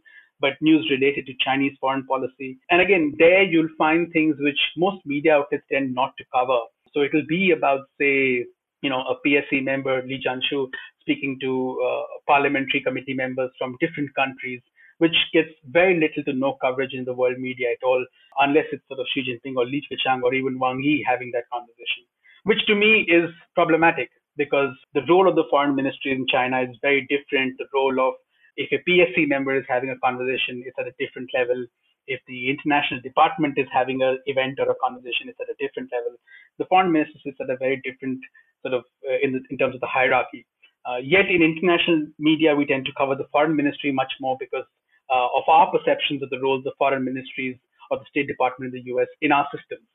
but 0.41 0.53
news 0.61 0.85
related 0.91 1.25
to 1.25 1.33
Chinese 1.39 1.77
foreign 1.79 2.05
policy. 2.05 2.59
And 2.69 2.81
again, 2.81 3.13
there 3.17 3.43
you'll 3.43 3.69
find 3.77 4.11
things 4.11 4.35
which 4.39 4.59
most 4.75 5.05
media 5.05 5.35
outlets 5.35 5.63
tend 5.71 5.95
not 5.95 6.13
to 6.17 6.25
cover. 6.33 6.59
So 6.95 7.01
it'll 7.01 7.27
be 7.27 7.51
about, 7.51 7.81
say, 7.99 8.45
you 8.81 8.89
know, 8.89 9.03
a 9.03 9.15
PSC 9.27 9.63
member, 9.63 10.01
Li 10.03 10.23
Zhanshu, 10.25 10.67
speaking 11.01 11.37
to 11.41 11.77
uh, 11.85 12.03
parliamentary 12.25 12.81
committee 12.81 13.13
members 13.13 13.51
from 13.59 13.75
different 13.81 14.15
countries, 14.15 14.61
which 14.99 15.15
gets 15.33 15.49
very 15.69 15.99
little 15.99 16.23
to 16.23 16.33
no 16.33 16.57
coverage 16.61 16.93
in 16.93 17.03
the 17.03 17.13
world 17.13 17.37
media 17.37 17.71
at 17.71 17.83
all, 17.85 18.03
unless 18.39 18.65
it's 18.71 18.87
sort 18.87 19.01
of 19.01 19.07
Xi 19.13 19.21
Jinping 19.27 19.57
or 19.57 19.65
Li 19.65 19.83
Keqiang 19.91 20.23
or 20.23 20.33
even 20.33 20.57
Wang 20.57 20.81
Yi 20.81 21.03
having 21.05 21.31
that 21.33 21.43
conversation, 21.51 22.07
which 22.45 22.65
to 22.67 22.75
me 22.75 23.05
is 23.09 23.29
problematic 23.55 24.09
because 24.37 24.71
the 24.93 25.01
role 25.09 25.27
of 25.27 25.35
the 25.35 25.45
foreign 25.49 25.75
ministry 25.75 26.13
in 26.13 26.25
China 26.27 26.61
is 26.61 26.75
very 26.81 27.05
different. 27.09 27.57
The 27.57 27.67
role 27.73 27.99
of 27.99 28.13
if 28.55 28.71
a 28.71 28.89
PSC 28.89 29.27
member 29.27 29.53
is 29.55 29.65
having 29.67 29.89
a 29.89 29.99
conversation, 29.99 30.63
it's 30.65 30.79
at 30.79 30.87
a 30.87 30.95
different 30.97 31.29
level 31.33 31.65
if 32.07 32.21
the 32.27 32.49
international 32.49 33.01
department 33.01 33.57
is 33.57 33.67
having 33.73 34.01
an 34.01 34.19
event 34.25 34.59
or 34.59 34.69
a 34.69 34.75
conversation, 34.83 35.27
it's 35.27 35.39
at 35.41 35.49
a 35.49 35.57
different 35.59 35.89
level. 35.91 36.17
The 36.57 36.65
foreign 36.65 36.91
minister 36.91 37.19
sits 37.23 37.37
at 37.41 37.49
a 37.49 37.57
very 37.57 37.81
different 37.83 38.19
sort 38.61 38.73
of 38.73 38.83
uh, 39.07 39.17
in, 39.21 39.33
the, 39.33 39.41
in 39.49 39.57
terms 39.57 39.75
of 39.75 39.81
the 39.81 39.87
hierarchy. 39.87 40.45
Uh, 40.85 40.97
yet 41.01 41.29
in 41.29 41.41
international 41.41 42.07
media, 42.19 42.55
we 42.55 42.65
tend 42.65 42.85
to 42.85 42.93
cover 42.97 43.15
the 43.15 43.27
foreign 43.31 43.55
ministry 43.55 43.91
much 43.91 44.13
more 44.21 44.37
because 44.39 44.65
uh, 45.09 45.27
of 45.35 45.43
our 45.47 45.71
perceptions 45.71 46.21
of 46.21 46.29
the 46.29 46.39
roles 46.39 46.65
of 46.65 46.73
foreign 46.77 47.03
ministries 47.03 47.57
or 47.89 47.97
the 47.97 48.05
State 48.09 48.27
Department 48.27 48.73
in 48.73 48.81
the 48.81 48.91
US 48.93 49.07
in 49.21 49.31
our 49.31 49.47
systems. 49.53 49.85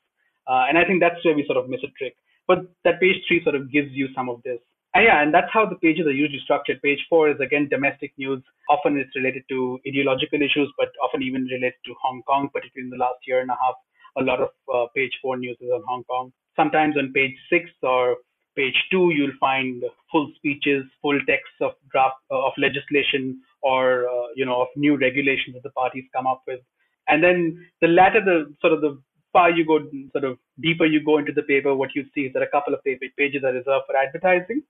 Uh, 0.47 0.67
and 0.67 0.77
I 0.77 0.85
think 0.85 0.99
that's 0.99 1.23
where 1.23 1.35
we 1.35 1.45
sort 1.45 1.57
of 1.57 1.69
miss 1.69 1.81
a 1.83 1.91
trick. 1.97 2.15
But 2.47 2.67
that 2.83 2.99
page 2.99 3.23
three 3.27 3.43
sort 3.43 3.55
of 3.55 3.71
gives 3.71 3.91
you 3.91 4.09
some 4.15 4.29
of 4.29 4.41
this. 4.43 4.59
And 4.93 5.05
yeah, 5.05 5.21
and 5.23 5.33
that's 5.33 5.47
how 5.53 5.65
the 5.65 5.75
pages 5.75 6.05
are 6.05 6.11
usually 6.11 6.41
structured. 6.43 6.81
Page 6.81 6.99
four 7.09 7.29
is 7.29 7.39
again 7.39 7.69
domestic 7.69 8.11
news. 8.17 8.43
Often 8.69 8.97
it's 8.97 9.15
related 9.15 9.43
to 9.49 9.79
ideological 9.87 10.41
issues, 10.41 10.71
but 10.77 10.89
often 11.03 11.23
even 11.23 11.43
related 11.45 11.79
to 11.85 11.95
Hong 12.01 12.21
Kong, 12.27 12.49
particularly 12.53 12.87
in 12.87 12.89
the 12.91 13.03
last 13.03 13.19
year 13.25 13.39
and 13.39 13.49
a 13.49 13.55
half. 13.61 13.75
A 14.17 14.23
lot 14.23 14.41
of 14.41 14.49
uh, 14.73 14.87
page 14.93 15.11
four 15.21 15.37
news 15.37 15.55
is 15.61 15.69
on 15.73 15.81
Hong 15.87 16.03
Kong. 16.03 16.33
Sometimes 16.57 16.97
on 16.97 17.13
page 17.13 17.31
six 17.49 17.69
or 17.81 18.17
page 18.57 18.75
two, 18.91 19.11
you'll 19.15 19.37
find 19.39 19.81
full 20.11 20.29
speeches, 20.35 20.83
full 21.01 21.17
texts 21.25 21.55
of 21.61 21.71
draft 21.89 22.19
uh, 22.29 22.45
of 22.45 22.51
legislation 22.57 23.39
or 23.61 24.09
uh, 24.09 24.27
you 24.35 24.45
know 24.45 24.61
of 24.61 24.67
new 24.75 24.97
regulations 24.97 25.53
that 25.53 25.63
the 25.63 25.71
parties 25.71 26.03
come 26.13 26.27
up 26.27 26.43
with. 26.47 26.59
And 27.07 27.23
then 27.23 27.65
the 27.81 27.87
latter, 27.87 28.19
the 28.23 28.53
sort 28.59 28.73
of 28.73 28.81
the 28.81 29.01
far 29.33 29.51
you 29.51 29.65
go, 29.65 29.79
sort 30.11 30.23
of 30.23 30.37
deeper 30.59 30.85
you 30.85 31.03
go 31.03 31.17
into 31.17 31.31
the 31.31 31.43
paper, 31.43 31.75
what 31.75 31.95
you 31.95 32.05
see 32.13 32.21
is 32.21 32.33
that 32.33 32.43
a 32.43 32.47
couple 32.47 32.73
of 32.73 32.83
pages 32.83 33.43
are 33.43 33.53
reserved 33.53 33.85
for 33.87 33.95
advertising. 33.95 34.63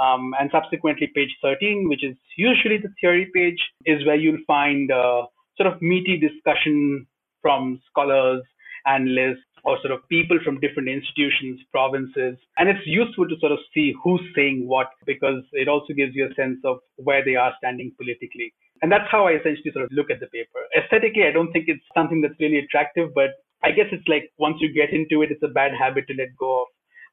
Um, 0.00 0.32
and 0.38 0.50
subsequently, 0.52 1.10
page 1.14 1.36
13, 1.42 1.88
which 1.88 2.04
is 2.04 2.16
usually 2.36 2.78
the 2.78 2.92
theory 3.00 3.30
page, 3.34 3.60
is 3.84 4.04
where 4.06 4.16
you'll 4.16 4.44
find 4.46 4.90
uh, 4.90 5.26
sort 5.56 5.72
of 5.72 5.82
meaty 5.82 6.18
discussion 6.18 7.06
from 7.42 7.80
scholars, 7.90 8.42
analysts, 8.86 9.44
or 9.64 9.78
sort 9.82 9.92
of 9.92 10.08
people 10.08 10.38
from 10.44 10.60
different 10.60 10.88
institutions, 10.88 11.60
provinces. 11.70 12.38
And 12.56 12.68
it's 12.68 12.86
useful 12.86 13.28
to 13.28 13.38
sort 13.40 13.52
of 13.52 13.58
see 13.74 13.92
who's 14.02 14.22
saying 14.34 14.66
what 14.66 14.88
because 15.06 15.42
it 15.52 15.68
also 15.68 15.92
gives 15.92 16.14
you 16.14 16.26
a 16.26 16.34
sense 16.34 16.58
of 16.64 16.78
where 16.96 17.24
they 17.24 17.36
are 17.36 17.52
standing 17.58 17.92
politically. 17.96 18.54
And 18.82 18.90
that's 18.90 19.10
how 19.10 19.26
I 19.26 19.32
essentially 19.32 19.72
sort 19.72 19.84
of 19.84 19.92
look 19.92 20.10
at 20.10 20.20
the 20.20 20.26
paper. 20.28 20.64
Aesthetically, 20.76 21.24
I 21.28 21.32
don't 21.32 21.52
think 21.52 21.66
it's 21.68 21.84
something 21.94 22.22
that's 22.22 22.40
really 22.40 22.58
attractive, 22.58 23.12
but 23.14 23.36
I 23.62 23.72
guess 23.72 23.86
it's 23.92 24.06
like 24.08 24.30
once 24.38 24.56
you 24.60 24.72
get 24.72 24.90
into 24.90 25.22
it, 25.22 25.30
it's 25.30 25.42
a 25.42 25.48
bad 25.48 25.72
habit 25.74 26.06
to 26.08 26.14
let 26.14 26.28
go 26.38 26.62
of, 26.62 26.66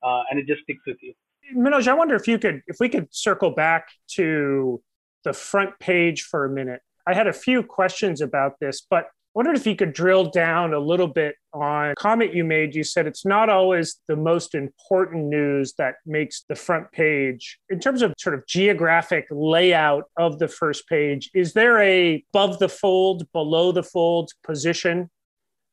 uh, 0.04 0.24
and 0.30 0.40
it 0.40 0.48
just 0.48 0.64
sticks 0.64 0.82
with 0.88 0.98
you. 1.02 1.14
Manoj, 1.56 1.88
I 1.88 1.94
wonder 1.94 2.16
if 2.16 2.28
you 2.28 2.38
could, 2.40 2.62
if 2.68 2.78
we 2.80 2.90
could 2.90 3.08
circle 3.12 3.52
back 3.52 3.88
to 4.16 4.82
the 5.24 5.34
front 5.34 5.78
page 5.80 6.24
for 6.24 6.46
a 6.46 6.50
minute. 6.50 6.82
I 7.06 7.14
had 7.14 7.28
a 7.28 7.34
few 7.34 7.64
questions 7.64 8.22
about 8.22 8.60
this, 8.60 8.86
but 8.90 9.08
wondered 9.38 9.56
if 9.56 9.68
you 9.68 9.76
could 9.76 9.94
drill 9.94 10.32
down 10.32 10.74
a 10.74 10.80
little 10.80 11.08
bit 11.08 11.36
on 11.54 11.92
a 11.92 11.96
comment 11.96 12.34
you 12.34 12.44
made. 12.44 12.74
You 12.74 12.84
said 12.84 13.06
it's 13.06 13.24
not 13.24 13.50
always 13.50 14.00
the 14.08 14.16
most 14.16 14.56
important 14.56 15.26
news 15.26 15.76
that 15.78 15.96
makes 16.08 16.44
the 16.50 16.56
front 16.56 16.92
page. 16.92 17.60
In 17.70 17.80
terms 17.80 18.02
of 18.02 18.14
sort 18.18 18.34
of 18.34 18.48
geographic 18.48 19.28
layout 19.30 20.06
of 20.18 20.40
the 20.40 20.48
first 20.48 20.88
page, 20.90 21.30
is 21.36 21.54
there 21.54 21.80
a 21.80 22.26
above 22.34 22.58
the 22.58 22.68
fold, 22.68 23.32
below 23.32 23.72
the 23.72 23.84
fold 23.84 24.32
position 24.44 25.10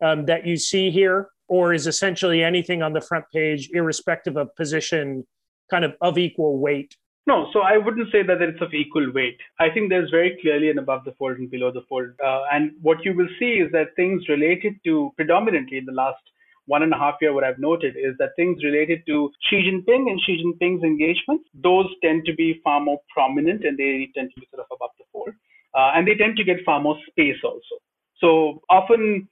um, 0.03 0.27
that 0.27 0.47
you 0.47 0.57
see 0.57 0.91
here? 0.91 1.29
Or 1.47 1.75
is 1.75 1.87
essentially 1.87 2.43
anything 2.43 2.83
on 2.83 2.95
the 2.95 3.03
front 3.03 3.27
page, 3.33 3.69
irrespective 3.73 4.37
of 4.39 4.55
position, 4.57 5.27
kind 5.71 5.85
of 5.85 5.95
of 6.01 6.17
equal 6.19 6.59
weight 6.59 6.97
No, 7.27 7.49
so 7.53 7.61
I 7.61 7.79
wouldn't 7.79 8.13
say 8.13 8.23
that 8.23 8.43
it's 8.43 8.61
of 8.61 8.75
equal 8.75 9.11
weight. 9.13 9.39
I 9.59 9.71
think 9.71 9.89
there's 9.89 10.11
very 10.11 10.39
clearly 10.43 10.69
an 10.71 10.79
above 10.79 11.05
the 11.05 11.13
fold 11.13 11.39
and 11.39 11.51
below 11.51 11.71
the 11.73 11.85
fold. 11.89 12.11
Uh, 12.23 12.43
and 12.53 12.73
what 12.83 13.05
you 13.05 13.15
will 13.15 13.29
see 13.39 13.53
is 13.65 13.73
that 13.73 13.97
things 13.97 14.29
related 14.29 14.75
to 14.85 15.11
predominantly 15.17 15.79
in 15.79 15.87
the 15.87 15.93
last 15.93 16.21
one 16.67 16.83
and 16.83 16.93
a 16.93 16.99
half 16.99 17.17
year, 17.21 17.33
what 17.33 17.45
I've 17.45 17.59
noted 17.59 17.97
is 17.97 18.15
that 18.19 18.31
things 18.37 18.63
related 18.63 19.05
to 19.07 19.31
Xi 19.49 19.57
Jinping 19.57 20.11
and 20.11 20.21
Xi 20.21 20.43
Jinping's 20.43 20.83
engagements, 20.83 21.49
those 21.55 21.87
tend 22.03 22.25
to 22.27 22.35
be 22.35 22.61
far 22.63 22.81
more 22.81 23.01
prominent 23.13 23.65
and 23.65 23.79
they 23.79 24.11
tend 24.15 24.31
to 24.35 24.41
be 24.41 24.47
sort 24.51 24.61
of 24.61 24.67
above 24.77 24.91
the 24.99 25.05
fold. 25.13 25.31
Uh, 25.75 25.93
and 25.95 26.07
they 26.07 26.15
tend 26.15 26.37
to 26.37 26.45
get 26.45 26.65
far 26.65 26.81
more 26.81 26.99
space 27.11 27.37
also. 27.43 27.77
So 28.19 28.63
often, 28.71 29.29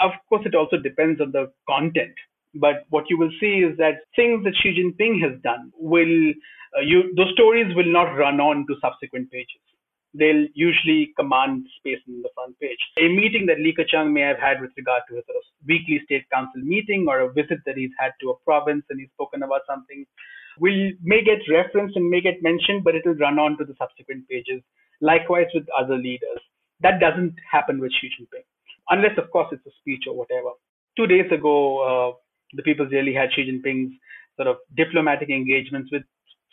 of 0.00 0.12
course, 0.28 0.42
it 0.46 0.54
also 0.54 0.76
depends 0.76 1.20
on 1.20 1.32
the 1.32 1.52
content. 1.68 2.14
But 2.54 2.86
what 2.90 3.04
you 3.10 3.18
will 3.18 3.32
see 3.38 3.60
is 3.60 3.76
that 3.76 4.04
things 4.14 4.44
that 4.44 4.54
Xi 4.62 4.72
Jinping 4.72 5.20
has 5.20 5.40
done 5.42 5.72
will, 5.78 6.32
uh, 6.76 6.80
you, 6.80 7.14
those 7.14 7.32
stories 7.34 7.74
will 7.76 7.90
not 7.92 8.16
run 8.16 8.40
on 8.40 8.66
to 8.68 8.74
subsequent 8.80 9.30
pages 9.30 9.60
they'll 10.18 10.46
usually 10.54 11.12
command 11.16 11.66
space 11.78 12.00
in 12.08 12.22
the 12.22 12.30
front 12.34 12.58
page. 12.58 12.78
A 12.98 13.08
meeting 13.08 13.46
that 13.46 13.60
Li 13.60 13.74
Keqiang 13.76 14.12
may 14.12 14.22
have 14.22 14.38
had 14.38 14.60
with 14.60 14.70
regard 14.76 15.02
to 15.08 15.18
a 15.18 15.22
sort 15.28 15.36
of 15.36 15.44
weekly 15.66 16.00
state 16.04 16.24
council 16.32 16.62
meeting 16.62 17.06
or 17.08 17.20
a 17.20 17.32
visit 17.32 17.58
that 17.66 17.76
he's 17.76 17.92
had 17.98 18.12
to 18.20 18.30
a 18.30 18.36
province 18.44 18.84
and 18.90 19.00
he's 19.00 19.10
spoken 19.10 19.42
about 19.42 19.62
something 19.68 20.06
will 20.58 20.92
may 21.02 21.22
get 21.22 21.40
referenced 21.52 21.96
and 21.96 22.08
may 22.08 22.20
get 22.20 22.42
mentioned, 22.42 22.82
but 22.82 22.94
it'll 22.94 23.14
run 23.14 23.38
on 23.38 23.58
to 23.58 23.64
the 23.64 23.74
subsequent 23.78 24.26
pages. 24.28 24.62
Likewise 25.00 25.48
with 25.52 25.66
other 25.78 25.96
leaders. 25.96 26.40
That 26.80 27.00
doesn't 27.00 27.34
happen 27.50 27.78
with 27.78 27.92
Xi 27.92 28.08
Jinping, 28.08 28.44
unless 28.90 29.16
of 29.18 29.30
course 29.30 29.48
it's 29.52 29.66
a 29.66 29.70
speech 29.80 30.04
or 30.08 30.16
whatever. 30.16 30.50
Two 30.96 31.06
days 31.06 31.30
ago, 31.30 31.56
uh, 31.88 32.16
the 32.54 32.62
People's 32.62 32.90
Daily 32.90 33.12
had 33.14 33.30
Xi 33.34 33.42
Jinping's 33.44 33.92
sort 34.36 34.48
of 34.48 34.56
diplomatic 34.76 35.30
engagements 35.30 35.90
with 35.92 36.02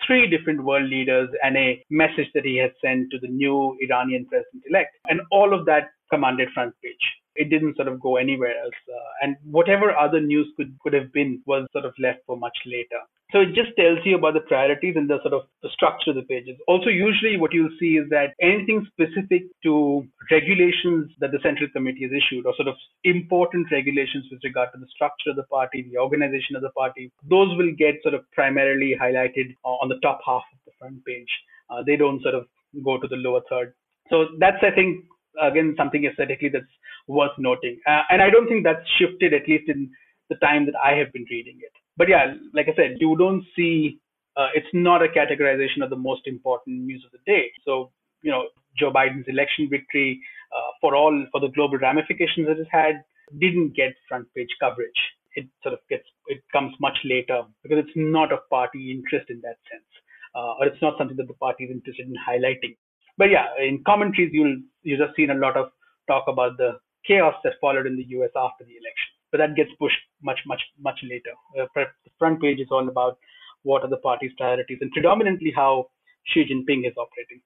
three 0.06 0.28
different 0.28 0.64
world 0.64 0.90
leaders 0.90 1.30
and 1.44 1.56
a 1.56 1.84
message 1.90 2.28
that 2.34 2.46
he 2.46 2.58
had 2.58 2.72
sent 2.84 3.10
to 3.12 3.20
the 3.20 3.28
new 3.28 3.78
Iranian 3.82 4.26
president 4.26 4.64
elect. 4.70 4.96
And 5.08 5.22
all 5.32 5.54
of 5.58 5.66
that 5.66 5.92
commanded 6.12 6.50
front 6.54 6.74
page. 6.84 7.06
It 7.36 7.50
didn't 7.50 7.76
sort 7.76 7.88
of 7.88 8.00
go 8.00 8.18
anywhere 8.18 8.54
else. 8.64 8.80
Uh, 8.88 9.12
and 9.24 9.36
whatever 9.50 9.96
other 9.98 10.22
news 10.22 10.48
could, 10.56 10.78
could 10.82 10.94
have 10.94 11.12
been 11.14 11.42
was 11.48 11.66
sort 11.72 11.86
of 11.86 11.94
left 11.98 12.20
for 12.28 12.38
much 12.38 12.58
later. 12.66 13.02
So 13.34 13.42
it 13.42 13.56
just 13.58 13.74
tells 13.76 13.98
you 14.06 14.16
about 14.16 14.36
the 14.36 14.46
priorities 14.46 14.94
and 14.96 15.10
the 15.10 15.18
sort 15.24 15.34
of 15.34 15.50
structure 15.74 16.12
of 16.12 16.18
the 16.18 16.30
pages. 16.30 16.56
Also, 16.68 16.90
usually 16.90 17.36
what 17.36 17.52
you'll 17.52 17.76
see 17.80 17.98
is 17.98 18.08
that 18.12 18.38
anything 18.40 18.86
specific 18.94 19.50
to 19.64 20.06
regulations 20.30 21.10
that 21.20 21.32
the 21.32 21.42
Central 21.42 21.68
Committee 21.74 22.04
has 22.04 22.12
issued 22.14 22.46
or 22.46 22.54
sort 22.56 22.68
of 22.68 22.76
important 23.04 23.72
regulations 23.72 24.26
with 24.30 24.40
regard 24.44 24.70
to 24.74 24.80
the 24.80 24.86
structure 24.94 25.32
of 25.32 25.36
the 25.36 25.50
party, 25.50 25.82
the 25.90 25.98
organization 25.98 26.56
of 26.56 26.62
the 26.62 26.70
party, 26.78 27.12
those 27.28 27.50
will 27.58 27.74
get 27.76 27.96
sort 28.04 28.14
of 28.14 28.22
primarily 28.34 28.94
highlighted 29.02 29.58
on 29.64 29.90
the 29.90 29.98
top 30.06 30.22
half 30.24 30.44
of 30.54 30.60
the 30.68 30.72
front 30.78 31.04
page. 31.04 31.30
Uh, 31.72 31.82
they 31.82 31.96
don't 31.96 32.22
sort 32.22 32.36
of 32.36 32.46
go 32.86 33.00
to 33.00 33.08
the 33.08 33.18
lower 33.18 33.42
third. 33.50 33.74
So 34.12 34.28
that's, 34.38 34.62
I 34.62 34.70
think, 34.70 35.06
again, 35.42 35.74
something 35.76 36.06
aesthetically 36.06 36.50
that's 36.50 36.70
worth 37.08 37.34
noting. 37.40 37.80
Uh, 37.88 38.04
and 38.12 38.22
I 38.22 38.30
don't 38.30 38.48
think 38.48 38.64
that's 38.64 38.86
shifted, 39.00 39.34
at 39.34 39.50
least 39.50 39.70
in 39.70 39.90
the 40.30 40.36
time 40.36 40.68
that 40.68 40.76
I 40.78 40.94
have 40.98 41.12
been 41.12 41.26
reading 41.32 41.58
it 41.60 41.74
but 41.98 42.10
yeah, 42.10 42.34
like 42.54 42.68
I 42.68 42.76
said, 42.76 42.98
you 43.00 43.16
don't 43.18 43.44
see 43.56 44.00
uh, 44.36 44.48
it's 44.54 44.68
not 44.74 45.04
a 45.04 45.08
categorization 45.08 45.84
of 45.84 45.90
the 45.90 45.96
most 45.96 46.22
important 46.26 46.82
news 46.82 47.04
of 47.06 47.12
the 47.12 47.32
day. 47.32 47.52
So 47.66 47.92
you 48.22 48.32
know, 48.32 48.46
Joe 48.78 48.92
Biden's 48.92 49.28
election 49.28 49.68
victory 49.70 50.20
uh, 50.56 50.72
for 50.82 50.96
all 50.96 51.26
for 51.32 51.40
the 51.40 51.50
global 51.50 51.78
ramifications 51.78 52.48
that 52.48 52.60
it 52.60 52.68
had 52.72 53.04
didn't 53.40 53.76
get 53.76 53.94
front 54.08 54.28
page 54.36 54.50
coverage. 54.60 55.02
It 55.36 55.48
sort 55.62 55.74
of 55.74 55.80
gets 55.90 56.06
it 56.28 56.42
comes 56.52 56.74
much 56.80 56.98
later 57.04 57.44
because 57.62 57.80
it's 57.80 57.96
not 57.96 58.32
of 58.32 58.48
party 58.50 58.92
interest 58.92 59.30
in 59.30 59.42
that 59.42 59.58
sense, 59.70 59.90
uh, 60.36 60.54
or 60.60 60.68
it's 60.68 60.82
not 60.82 60.98
something 60.98 61.18
that 61.18 61.28
the 61.28 61.34
party 61.36 61.66
is 61.66 61.72
interested 61.72 62.08
in 62.08 62.16
highlighting. 62.16 62.78
But 63.18 63.30
yeah, 63.30 63.48
in 63.60 63.84
commentaries 63.86 64.32
you'll 64.32 64.58
you 64.84 64.98
just 64.98 65.16
seen 65.16 65.30
a 65.30 65.36
lot 65.36 65.58
of 65.58 65.70
talk 66.08 66.26
about 66.28 66.58
the 66.58 66.80
chaos 67.06 67.36
that 67.44 67.54
followed 67.60 67.88
in 67.88 67.98
the 67.98 68.06
U.S. 68.18 68.32
after 68.36 68.64
the 68.64 68.78
election 68.78 69.03
but 69.34 69.40
that 69.40 69.56
gets 69.56 69.72
pushed 69.80 69.98
much, 70.22 70.40
much, 70.46 70.62
much 70.80 71.00
later. 71.02 71.32
Uh, 71.60 71.66
the 71.76 72.12
front 72.20 72.40
page 72.40 72.60
is 72.60 72.68
all 72.70 72.88
about 72.88 73.18
what 73.64 73.82
are 73.82 73.90
the 73.90 73.98
party's 73.98 74.32
priorities 74.38 74.78
and 74.80 74.92
predominantly 74.92 75.52
how 75.54 75.88
Xi 76.28 76.42
Jinping 76.42 76.88
is 76.88 76.94
operating. 76.96 77.42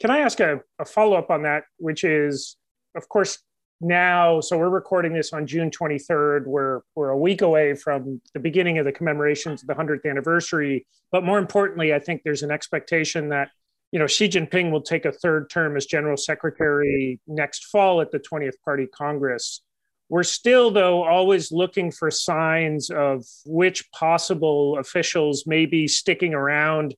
Can 0.00 0.10
I 0.10 0.20
ask 0.20 0.40
a, 0.40 0.60
a 0.78 0.86
follow 0.86 1.18
up 1.18 1.30
on 1.30 1.42
that, 1.42 1.64
which 1.76 2.04
is, 2.04 2.56
of 2.96 3.06
course, 3.10 3.38
now, 3.82 4.40
so 4.40 4.56
we're 4.56 4.70
recording 4.70 5.12
this 5.12 5.34
on 5.34 5.46
June 5.46 5.70
23rd. 5.70 6.46
We're, 6.46 6.80
we're 6.94 7.10
a 7.10 7.18
week 7.18 7.42
away 7.42 7.74
from 7.74 8.22
the 8.32 8.40
beginning 8.40 8.78
of 8.78 8.86
the 8.86 8.92
commemorations 8.92 9.62
of 9.62 9.68
the 9.68 9.74
100th 9.74 10.08
anniversary. 10.08 10.86
But 11.12 11.22
more 11.22 11.38
importantly, 11.38 11.92
I 11.92 11.98
think 11.98 12.22
there's 12.24 12.42
an 12.42 12.50
expectation 12.50 13.28
that 13.28 13.50
you 13.92 13.98
know, 13.98 14.06
Xi 14.06 14.28
Jinping 14.28 14.70
will 14.70 14.82
take 14.82 15.04
a 15.04 15.12
third 15.12 15.50
term 15.50 15.76
as 15.76 15.84
general 15.84 16.16
secretary 16.16 17.20
next 17.26 17.66
fall 17.66 18.00
at 18.00 18.10
the 18.10 18.20
20th 18.20 18.60
Party 18.64 18.86
Congress. 18.86 19.62
We're 20.10 20.24
still, 20.24 20.72
though, 20.72 21.04
always 21.04 21.52
looking 21.52 21.92
for 21.92 22.10
signs 22.10 22.90
of 22.90 23.24
which 23.46 23.88
possible 23.92 24.76
officials 24.76 25.46
may 25.46 25.66
be 25.66 25.86
sticking 25.86 26.34
around 26.34 26.96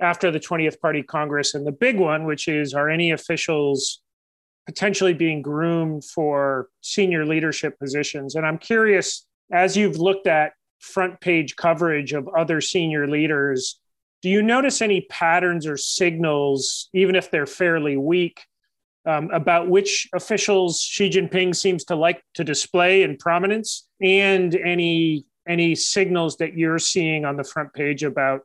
after 0.00 0.32
the 0.32 0.40
20th 0.40 0.80
Party 0.80 1.04
Congress. 1.04 1.54
And 1.54 1.64
the 1.64 1.72
big 1.72 1.96
one, 1.96 2.24
which 2.24 2.48
is 2.48 2.74
are 2.74 2.90
any 2.90 3.12
officials 3.12 4.02
potentially 4.66 5.14
being 5.14 5.42
groomed 5.42 6.04
for 6.04 6.68
senior 6.80 7.24
leadership 7.24 7.78
positions? 7.78 8.34
And 8.34 8.44
I'm 8.44 8.58
curious, 8.58 9.24
as 9.52 9.76
you've 9.76 9.98
looked 9.98 10.26
at 10.26 10.54
front 10.80 11.20
page 11.20 11.54
coverage 11.54 12.12
of 12.12 12.28
other 12.36 12.60
senior 12.60 13.06
leaders, 13.06 13.78
do 14.22 14.28
you 14.28 14.42
notice 14.42 14.82
any 14.82 15.02
patterns 15.02 15.68
or 15.68 15.76
signals, 15.76 16.88
even 16.92 17.14
if 17.14 17.30
they're 17.30 17.46
fairly 17.46 17.96
weak, 17.96 18.44
um, 19.10 19.30
about 19.32 19.68
which 19.68 20.08
officials 20.14 20.80
Xi 20.80 21.10
Jinping 21.10 21.54
seems 21.54 21.84
to 21.84 21.96
like 21.96 22.22
to 22.34 22.44
display 22.44 23.02
in 23.02 23.16
prominence, 23.16 23.88
and 24.00 24.54
any 24.54 25.26
any 25.48 25.74
signals 25.74 26.36
that 26.36 26.56
you're 26.56 26.78
seeing 26.78 27.24
on 27.24 27.36
the 27.36 27.44
front 27.44 27.72
page 27.72 28.04
about 28.04 28.42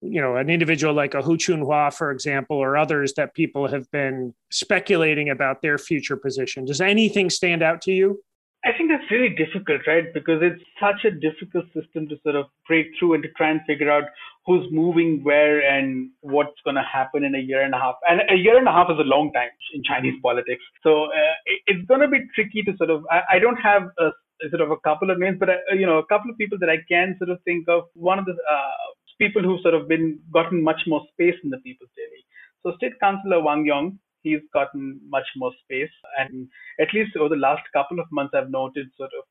you 0.00 0.20
know 0.20 0.36
an 0.36 0.50
individual 0.50 0.94
like 0.94 1.14
a 1.14 1.22
Hu 1.22 1.36
Chunhua, 1.36 1.94
for 1.94 2.10
example, 2.10 2.56
or 2.56 2.76
others 2.76 3.14
that 3.14 3.34
people 3.34 3.68
have 3.68 3.90
been 3.90 4.34
speculating 4.50 5.30
about 5.30 5.62
their 5.62 5.78
future 5.78 6.16
position. 6.16 6.64
Does 6.64 6.80
anything 6.80 7.30
stand 7.30 7.62
out 7.62 7.82
to 7.82 7.92
you? 7.92 8.22
I 8.62 8.76
think 8.76 8.90
that's 8.90 9.10
really 9.10 9.30
difficult, 9.30 9.80
right? 9.86 10.12
Because 10.12 10.40
it's 10.42 10.62
such 10.78 11.06
a 11.06 11.10
difficult 11.10 11.64
system 11.72 12.08
to 12.08 12.16
sort 12.22 12.36
of 12.36 12.46
break 12.68 12.88
through 12.98 13.14
and 13.14 13.22
to 13.22 13.30
try 13.30 13.50
and 13.50 13.60
figure 13.66 13.90
out 13.90 14.04
who's 14.44 14.66
moving 14.70 15.24
where 15.24 15.60
and 15.60 16.10
what's 16.20 16.60
going 16.64 16.76
to 16.76 16.82
happen 16.82 17.24
in 17.24 17.34
a 17.34 17.38
year 17.38 17.62
and 17.62 17.74
a 17.74 17.78
half. 17.78 17.94
And 18.06 18.20
a 18.28 18.36
year 18.36 18.58
and 18.58 18.68
a 18.68 18.72
half 18.72 18.90
is 18.90 18.98
a 18.98 19.08
long 19.08 19.32
time 19.32 19.48
in 19.72 19.82
Chinese 19.82 20.20
politics. 20.22 20.62
So 20.82 21.04
uh, 21.04 21.34
it's 21.66 21.86
going 21.86 22.00
to 22.00 22.08
be 22.08 22.20
tricky 22.34 22.62
to 22.64 22.76
sort 22.76 22.90
of, 22.90 23.04
I, 23.10 23.36
I 23.36 23.38
don't 23.38 23.56
have 23.56 23.84
a 23.98 24.10
sort 24.50 24.60
of 24.60 24.70
a 24.70 24.80
couple 24.84 25.10
of 25.10 25.18
names, 25.18 25.38
but, 25.40 25.48
uh, 25.48 25.56
you 25.72 25.86
know, 25.86 25.98
a 25.98 26.06
couple 26.06 26.30
of 26.30 26.36
people 26.36 26.58
that 26.60 26.68
I 26.68 26.84
can 26.86 27.16
sort 27.18 27.30
of 27.30 27.38
think 27.44 27.66
of. 27.66 27.84
One 27.94 28.18
of 28.18 28.26
the 28.26 28.32
uh, 28.32 28.92
people 29.18 29.42
who've 29.42 29.60
sort 29.62 29.74
of 29.74 29.88
been 29.88 30.18
gotten 30.34 30.62
much 30.62 30.80
more 30.86 31.00
space 31.12 31.36
in 31.44 31.48
the 31.48 31.58
People's 31.58 31.90
Daily. 31.96 32.24
So 32.62 32.76
State 32.76 33.00
Councillor 33.00 33.40
Wang 33.40 33.64
Yong, 33.64 33.98
he's 34.22 34.40
gotten 34.52 35.00
much 35.08 35.26
more 35.36 35.52
space. 35.64 35.90
And 36.18 36.48
at 36.80 36.88
least 36.94 37.16
over 37.16 37.28
the 37.28 37.36
last 37.40 37.62
couple 37.72 38.00
of 38.00 38.06
months, 38.12 38.34
I've 38.34 38.50
noted 38.50 38.86
sort 38.96 39.10
of 39.18 39.24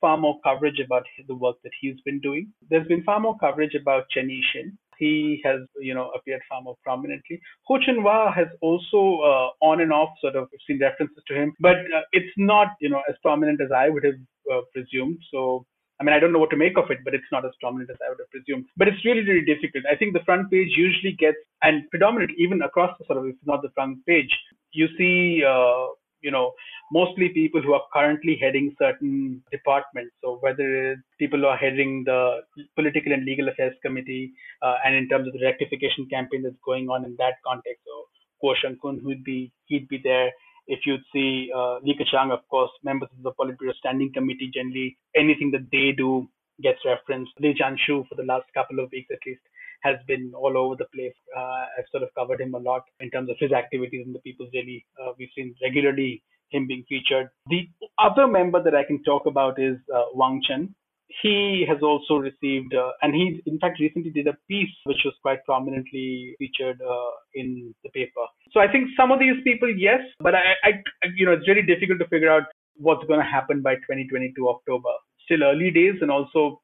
far 0.00 0.16
more 0.16 0.38
coverage 0.44 0.80
about 0.84 1.04
the 1.26 1.34
work 1.34 1.56
that 1.64 1.72
he's 1.80 2.00
been 2.04 2.20
doing. 2.20 2.52
There's 2.68 2.86
been 2.86 3.04
far 3.04 3.20
more 3.20 3.38
coverage 3.38 3.74
about 3.74 4.04
Chen 4.10 4.28
Yixin. 4.28 4.76
He 4.98 5.40
has, 5.44 5.60
you 5.80 5.94
know, 5.94 6.10
appeared 6.16 6.42
far 6.48 6.62
more 6.62 6.76
prominently. 6.84 7.40
Ho 7.66 7.78
Hu 7.78 7.82
Chunhua 7.82 8.34
has 8.34 8.46
also 8.60 9.00
uh, 9.30 9.48
on 9.64 9.80
and 9.80 9.92
off 9.92 10.10
sort 10.20 10.36
of 10.36 10.48
seen 10.66 10.78
references 10.80 11.22
to 11.26 11.34
him, 11.34 11.52
but 11.58 11.76
uh, 11.76 12.02
it's 12.12 12.34
not, 12.36 12.68
you 12.80 12.88
know, 12.88 13.02
as 13.08 13.16
prominent 13.22 13.60
as 13.60 13.72
I 13.74 13.88
would 13.88 14.04
have 14.04 14.20
uh, 14.52 14.60
presumed. 14.72 15.18
So 15.32 15.66
I 16.04 16.06
mean, 16.06 16.14
I 16.14 16.20
don't 16.20 16.34
know 16.34 16.38
what 16.38 16.50
to 16.50 16.56
make 16.56 16.76
of 16.76 16.90
it, 16.90 16.98
but 17.02 17.14
it's 17.14 17.32
not 17.32 17.46
as 17.46 17.52
prominent 17.60 17.88
as 17.88 17.96
I 18.04 18.10
would 18.10 18.18
have 18.20 18.30
presumed. 18.30 18.66
But 18.76 18.88
it's 18.88 19.02
really, 19.06 19.22
really 19.24 19.46
difficult. 19.46 19.84
I 19.90 19.96
think 19.96 20.12
the 20.12 20.26
front 20.26 20.50
page 20.50 20.68
usually 20.76 21.12
gets, 21.12 21.38
and 21.62 21.88
predominant 21.88 22.32
even 22.36 22.60
across 22.60 22.94
the 22.98 23.06
sort 23.06 23.20
of, 23.20 23.24
if 23.24 23.36
not 23.46 23.62
the 23.62 23.70
front 23.74 24.04
page, 24.04 24.28
you 24.72 24.86
see, 24.98 25.42
uh, 25.42 25.86
you 26.20 26.30
know, 26.30 26.52
mostly 26.92 27.30
people 27.30 27.62
who 27.62 27.72
are 27.72 27.84
currently 27.90 28.36
heading 28.38 28.76
certain 28.78 29.42
departments. 29.50 30.12
So 30.22 30.36
whether 30.42 31.02
people 31.18 31.38
who 31.38 31.46
are 31.46 31.56
heading 31.56 32.04
the 32.04 32.40
political 32.76 33.12
and 33.14 33.24
legal 33.24 33.48
affairs 33.48 33.74
committee, 33.82 34.32
uh, 34.60 34.74
and 34.84 34.94
in 34.94 35.08
terms 35.08 35.26
of 35.26 35.32
the 35.32 35.42
rectification 35.42 36.06
campaign 36.10 36.42
that's 36.42 36.54
going 36.66 36.90
on 36.90 37.06
in 37.06 37.16
that 37.16 37.36
context, 37.46 37.80
so 37.86 38.04
Guo 38.44 38.52
Shengkun, 38.62 39.00
who'd 39.00 39.24
be, 39.24 39.50
he'd 39.68 39.88
be 39.88 40.00
there 40.04 40.32
if 40.66 40.80
you'd 40.86 41.04
see 41.12 41.50
uh, 41.54 41.78
Li 41.82 41.96
Keqiang, 41.98 42.32
of 42.32 42.46
course, 42.48 42.70
members 42.82 43.08
of 43.16 43.22
the 43.22 43.32
Politburo 43.32 43.74
Standing 43.78 44.12
Committee, 44.12 44.50
generally 44.52 44.96
anything 45.14 45.50
that 45.52 45.66
they 45.70 45.92
do 45.96 46.28
gets 46.62 46.78
referenced. 46.84 47.32
Li 47.40 47.54
Zhanshu, 47.54 48.08
for 48.08 48.14
the 48.16 48.22
last 48.22 48.46
couple 48.54 48.80
of 48.80 48.90
weeks 48.92 49.08
at 49.12 49.18
least, 49.26 49.40
has 49.82 49.96
been 50.06 50.32
all 50.34 50.56
over 50.56 50.76
the 50.76 50.86
place. 50.94 51.14
Uh, 51.36 51.64
I've 51.78 51.90
sort 51.90 52.02
of 52.02 52.08
covered 52.16 52.40
him 52.40 52.54
a 52.54 52.58
lot 52.58 52.82
in 53.00 53.10
terms 53.10 53.28
of 53.28 53.36
his 53.38 53.52
activities 53.52 54.06
in 54.06 54.12
the 54.12 54.20
People's 54.20 54.50
Daily. 54.52 54.84
Uh, 55.00 55.12
we've 55.18 55.28
seen 55.36 55.54
regularly 55.62 56.22
him 56.50 56.66
being 56.66 56.84
featured. 56.88 57.28
The 57.48 57.68
other 57.98 58.26
member 58.26 58.62
that 58.62 58.74
I 58.74 58.84
can 58.84 59.02
talk 59.02 59.26
about 59.26 59.60
is 59.60 59.76
uh, 59.94 60.04
Wang 60.14 60.40
Chen. 60.46 60.74
He 61.22 61.64
has 61.68 61.78
also 61.82 62.16
received, 62.16 62.74
uh, 62.74 62.90
and 63.02 63.14
he 63.14 63.42
in 63.46 63.58
fact 63.58 63.80
recently 63.80 64.10
did 64.10 64.26
a 64.26 64.36
piece 64.48 64.74
which 64.84 65.02
was 65.04 65.14
quite 65.22 65.44
prominently 65.44 66.34
featured 66.38 66.80
uh, 66.82 67.10
in 67.34 67.74
the 67.82 67.90
paper. 67.90 68.24
So 68.52 68.60
I 68.60 68.70
think 68.70 68.90
some 68.96 69.12
of 69.12 69.18
these 69.18 69.36
people, 69.44 69.68
yes, 69.68 70.00
but 70.20 70.34
I, 70.34 70.54
I, 70.62 70.72
you 71.14 71.26
know, 71.26 71.32
it's 71.32 71.48
really 71.48 71.62
difficult 71.62 71.98
to 72.00 72.08
figure 72.08 72.30
out 72.30 72.44
what's 72.76 73.04
going 73.06 73.20
to 73.20 73.26
happen 73.26 73.62
by 73.62 73.74
2022 73.76 74.48
October. 74.48 74.88
Still 75.24 75.44
early 75.44 75.70
days, 75.70 75.94
and 76.00 76.10
also 76.10 76.60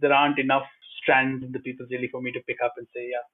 there 0.00 0.12
aren't 0.12 0.38
enough 0.38 0.64
strands 1.02 1.44
in 1.44 1.52
the 1.52 1.58
People's 1.58 1.88
Daily 1.88 2.08
for 2.08 2.22
me 2.22 2.32
to 2.32 2.40
pick 2.46 2.58
up 2.64 2.74
and 2.76 2.86
say, 2.94 3.08
yeah. 3.10 3.24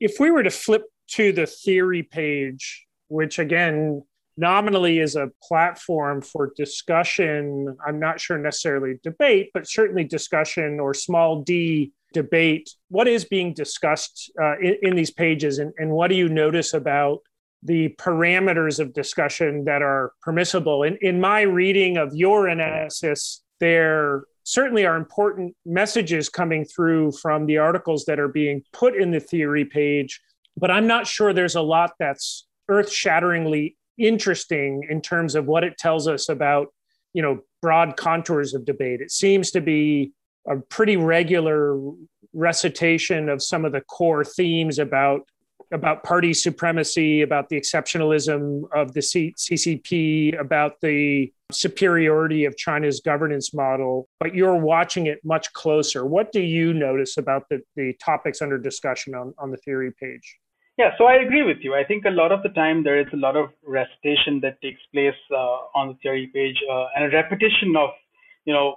If 0.00 0.18
we 0.18 0.30
were 0.30 0.42
to 0.42 0.50
flip 0.50 0.84
to 1.10 1.32
the 1.32 1.46
theory 1.46 2.02
page, 2.02 2.86
which 3.08 3.38
again 3.38 4.02
nominally 4.36 4.98
is 4.98 5.16
a 5.16 5.30
platform 5.42 6.22
for 6.22 6.52
discussion. 6.56 7.76
I'm 7.86 7.98
not 7.98 8.20
sure 8.20 8.38
necessarily 8.38 8.98
debate, 9.02 9.50
but 9.54 9.68
certainly 9.68 10.04
discussion 10.04 10.80
or 10.80 10.94
small 10.94 11.42
d 11.42 11.92
debate. 12.12 12.70
What 12.88 13.08
is 13.08 13.24
being 13.24 13.54
discussed 13.54 14.30
uh, 14.40 14.58
in, 14.58 14.76
in, 14.82 14.96
these 14.96 15.10
pages, 15.10 15.58
and, 15.58 15.72
and 15.78 15.90
what 15.90 16.08
do 16.08 16.14
you 16.14 16.28
notice 16.28 16.74
about 16.74 17.20
the 17.62 17.94
parameters 17.98 18.80
of 18.80 18.92
discussion 18.92 19.64
that 19.64 19.82
are 19.82 20.12
permissible? 20.22 20.82
In, 20.82 20.98
in 21.00 21.20
my 21.20 21.42
reading 21.42 21.96
of 21.96 22.14
your 22.14 22.48
analysis, 22.48 23.42
there 23.60 24.24
certainly 24.44 24.84
are 24.84 24.96
important 24.96 25.54
messages 25.64 26.28
coming 26.28 26.64
through 26.64 27.12
from 27.12 27.46
the 27.46 27.58
articles 27.58 28.04
that 28.06 28.18
are 28.18 28.28
being 28.28 28.62
put 28.72 28.96
in 28.96 29.10
the 29.10 29.20
theory 29.20 29.64
page, 29.64 30.20
but 30.56 30.70
I'm 30.70 30.86
not 30.86 31.06
sure 31.06 31.32
there's 31.32 31.54
a 31.54 31.62
lot 31.62 31.92
that's 31.98 32.46
earth 32.68 32.90
shatteringly 32.90 33.76
interesting 34.02 34.86
in 34.88 35.00
terms 35.00 35.34
of 35.34 35.46
what 35.46 35.64
it 35.64 35.78
tells 35.78 36.08
us 36.08 36.28
about 36.28 36.68
you 37.14 37.22
know 37.22 37.40
broad 37.60 37.96
contours 37.96 38.54
of 38.54 38.64
debate. 38.64 39.00
It 39.00 39.10
seems 39.10 39.50
to 39.52 39.60
be 39.60 40.12
a 40.48 40.56
pretty 40.56 40.96
regular 40.96 41.78
recitation 42.32 43.28
of 43.28 43.42
some 43.42 43.64
of 43.64 43.72
the 43.72 43.82
core 43.82 44.24
themes 44.24 44.78
about 44.78 45.22
about 45.70 46.02
party 46.02 46.34
supremacy 46.34 47.22
about 47.22 47.48
the 47.48 47.58
exceptionalism 47.58 48.62
of 48.74 48.92
the 48.92 49.00
ccp 49.00 50.38
about 50.38 50.80
the 50.82 51.32
superiority 51.50 52.44
of 52.44 52.56
china's 52.56 53.00
governance 53.00 53.54
model 53.54 54.08
but 54.20 54.34
you're 54.34 54.56
watching 54.56 55.06
it 55.06 55.18
much 55.24 55.52
closer. 55.52 56.06
What 56.06 56.32
do 56.32 56.40
you 56.40 56.72
notice 56.72 57.16
about 57.16 57.48
the, 57.50 57.62
the 57.76 57.94
topics 58.04 58.40
under 58.40 58.58
discussion 58.58 59.14
on, 59.14 59.34
on 59.38 59.50
the 59.50 59.56
theory 59.58 59.92
page 59.92 60.38
yeah, 60.78 60.90
so 60.98 61.04
I 61.04 61.16
agree 61.16 61.42
with 61.42 61.58
you. 61.60 61.74
I 61.74 61.84
think 61.84 62.04
a 62.04 62.10
lot 62.10 62.32
of 62.32 62.42
the 62.42 62.48
time 62.50 62.82
there 62.82 63.00
is 63.00 63.06
a 63.12 63.16
lot 63.16 63.36
of 63.36 63.50
recitation 63.66 64.40
that 64.42 64.60
takes 64.62 64.80
place 64.92 65.20
uh, 65.30 65.58
on 65.74 65.88
the 65.88 65.94
theory 66.02 66.30
page 66.32 66.56
uh, 66.70 66.86
and 66.96 67.04
a 67.04 67.14
repetition 67.14 67.74
of, 67.76 67.90
you 68.44 68.54
know, 68.54 68.76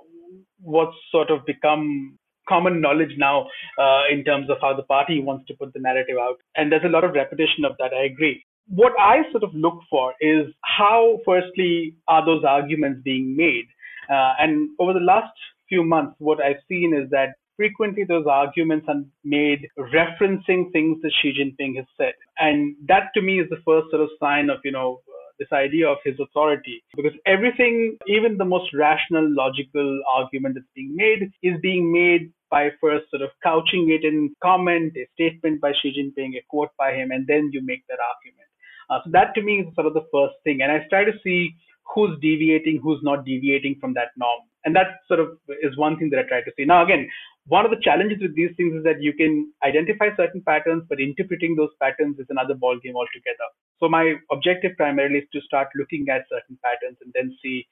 what's 0.62 0.96
sort 1.12 1.32
of 1.32 1.46
become 1.46 2.18
common 2.48 2.82
knowledge 2.82 3.14
now 3.18 3.48
uh, 3.80 4.02
in 4.12 4.24
terms 4.24 4.50
of 4.50 4.58
how 4.62 4.76
the 4.76 4.84
party 4.84 5.22
wants 5.22 5.48
to 5.48 5.54
put 5.56 5.74
the 5.74 5.80
narrative 5.80 6.18
out. 6.20 6.38
And 6.56 6.72
there's 6.72 6.84
a 6.86 6.90
lot 6.90 7.04
of 7.04 7.14
repetition 7.14 7.66
of 7.66 7.74
that. 7.80 7.92
I 7.94 8.06
agree. 8.06 8.44
What 8.68 8.94
I 9.00 9.30
sort 9.32 9.44
of 9.44 9.54
look 9.54 9.80
for 9.90 10.14
is 10.20 10.48
how, 10.64 11.20
firstly, 11.26 11.96
are 12.08 12.26
those 12.26 12.44
arguments 12.44 13.02
being 13.04 13.36
made? 13.36 13.66
Uh, 14.10 14.34
and 14.40 14.70
over 14.80 14.94
the 14.94 15.00
last 15.00 15.34
few 15.70 15.84
months, 15.84 16.16
what 16.20 16.40
I've 16.42 16.62
seen 16.68 16.94
is 16.96 17.10
that 17.12 17.36
frequently 17.58 18.04
those 18.04 18.26
arguments 18.30 18.86
are 18.90 19.02
made 19.24 19.68
referencing 19.78 20.72
things 20.72 21.02
that 21.02 21.12
Xi 21.22 21.34
Jinping 21.34 21.78
has 21.78 21.86
said. 21.98 22.14
And 22.40 22.76
that 22.88 23.12
to 23.16 23.22
me 23.22 23.40
is 23.40 23.50
the 23.50 23.62
first 23.66 23.90
sort 23.90 24.02
of 24.02 24.10
sign 24.20 24.50
of, 24.50 24.58
you 24.64 24.72
know, 24.72 25.02
this 25.40 25.48
idea 25.52 25.88
of 25.88 25.98
his 26.04 26.16
authority. 26.20 26.84
Because 26.96 27.14
everything, 27.26 27.98
even 28.08 28.38
the 28.38 28.46
most 28.46 28.74
rational, 28.74 29.28
logical 29.30 30.02
argument 30.14 30.56
that's 30.56 30.68
being 30.76 30.96
made, 30.96 31.32
is 31.44 31.60
being 31.62 31.92
made 31.92 32.32
by 32.50 32.70
first 32.80 33.10
sort 33.10 33.22
of 33.22 33.30
couching 33.44 33.90
it 33.92 34.06
in 34.06 34.34
comment, 34.42 34.94
a 34.96 35.08
statement 35.14 35.60
by 35.60 35.72
Xi 35.82 35.92
Jinping, 35.92 36.38
a 36.38 36.44
quote 36.50 36.70
by 36.78 36.94
him, 36.94 37.12
and 37.12 37.28
then 37.28 37.50
you 37.52 37.62
make 37.64 37.84
that 37.90 38.00
argument. 38.00 38.50
Uh, 38.90 39.00
so 39.04 39.10
that 39.12 39.34
to 39.36 39.42
me 39.42 39.62
is 39.62 39.76
sort 39.76 39.88
of 39.88 39.94
the 39.94 40.06
first 40.14 40.36
thing. 40.44 40.60
And 40.62 40.72
I 40.72 40.86
try 40.90 41.04
to 41.04 41.12
see 41.24 41.56
who's 41.94 42.18
deviating, 42.22 42.80
who's 42.82 43.00
not 43.04 43.26
deviating 43.26 43.78
from 43.80 43.94
that 43.96 44.10
norm. 44.18 44.42
And 44.64 44.76
that 44.76 45.02
sort 45.08 45.20
of 45.20 45.38
is 45.62 45.78
one 45.78 45.98
thing 45.98 46.10
that 46.12 46.20
I 46.20 46.24
try 46.28 46.42
to 46.42 46.52
see. 46.58 46.66
Now, 46.66 46.84
again, 46.84 47.08
one 47.48 47.64
of 47.64 47.72
the 47.72 47.82
challenges 47.82 48.18
with 48.22 48.36
these 48.36 48.50
things 48.58 48.74
is 48.74 48.84
that 48.84 49.02
you 49.02 49.14
can 49.14 49.54
identify 49.64 50.10
certain 50.18 50.42
patterns, 50.42 50.84
but 50.90 51.00
interpreting 51.00 51.56
those 51.56 51.70
patterns 51.80 52.18
is 52.18 52.26
another 52.30 52.56
ballgame 52.56 52.98
altogether. 52.98 53.48
So 53.80 53.88
my 53.88 54.16
objective 54.32 54.72
primarily 54.78 55.20
is 55.20 55.30
to 55.34 55.42
start 55.42 55.68
looking 55.76 56.08
at 56.10 56.26
certain 56.30 56.58
patterns 56.64 56.98
and 57.02 57.14
then 57.14 57.38
see 57.44 57.68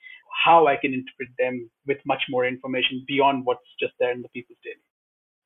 how 0.46 0.68
I 0.68 0.76
can 0.78 0.94
interpret 0.94 1.30
them 1.40 1.70
with 1.88 1.98
much 2.06 2.22
more 2.30 2.46
information 2.46 3.04
beyond 3.08 3.46
what's 3.46 3.66
just 3.80 3.94
there 4.00 4.12
in 4.12 4.22
the 4.22 4.30
People's 4.30 4.60
Daily. 4.64 4.84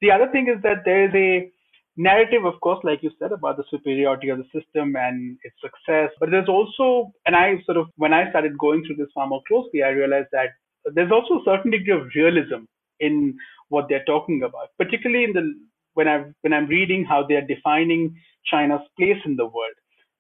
The 0.02 0.12
other 0.12 0.30
thing 0.32 0.48
is 0.54 0.62
that 0.64 0.84
there 0.84 1.08
is 1.08 1.16
a 1.16 1.50
narrative, 1.96 2.44
of 2.44 2.60
course, 2.60 2.84
like 2.84 3.02
you 3.04 3.12
said, 3.20 3.32
about 3.32 3.56
the 3.56 3.64
superiority 3.72 4.28
of 4.30 4.40
the 4.40 4.50
system 4.52 4.96
and 4.98 5.38
its 5.44 5.56
success. 5.62 6.12
But 6.20 6.32
there's 6.32 6.50
also, 6.50 7.14
and 7.26 7.36
I 7.36 7.64
sort 7.66 7.78
of, 7.78 7.88
when 7.96 8.14
I 8.14 8.30
started 8.30 8.58
going 8.58 8.84
through 8.84 8.98
this 8.98 9.12
far 9.16 9.28
more 9.28 9.42
closely, 9.48 9.84
I 9.84 9.90
realized 9.90 10.30
that 10.34 10.50
there's 10.94 11.12
also 11.12 11.36
a 11.36 11.46
certain 11.46 11.72
degree 11.72 11.94
of 11.94 12.08
realism 12.14 12.68
in 13.00 13.38
what 13.70 13.86
they're 13.90 14.06
talking 14.06 14.44
about, 14.44 14.70
particularly 14.78 15.24
in 15.24 15.34
the 15.34 15.54
when 15.94 16.08
I 16.08 16.26
when 16.42 16.54
I'm 16.54 16.68
reading 16.68 17.06
how 17.06 17.26
they're 17.28 17.46
defining 17.46 18.16
China's 18.46 18.82
place 18.98 19.22
in 19.26 19.36
the 19.36 19.46
world. 19.46 19.78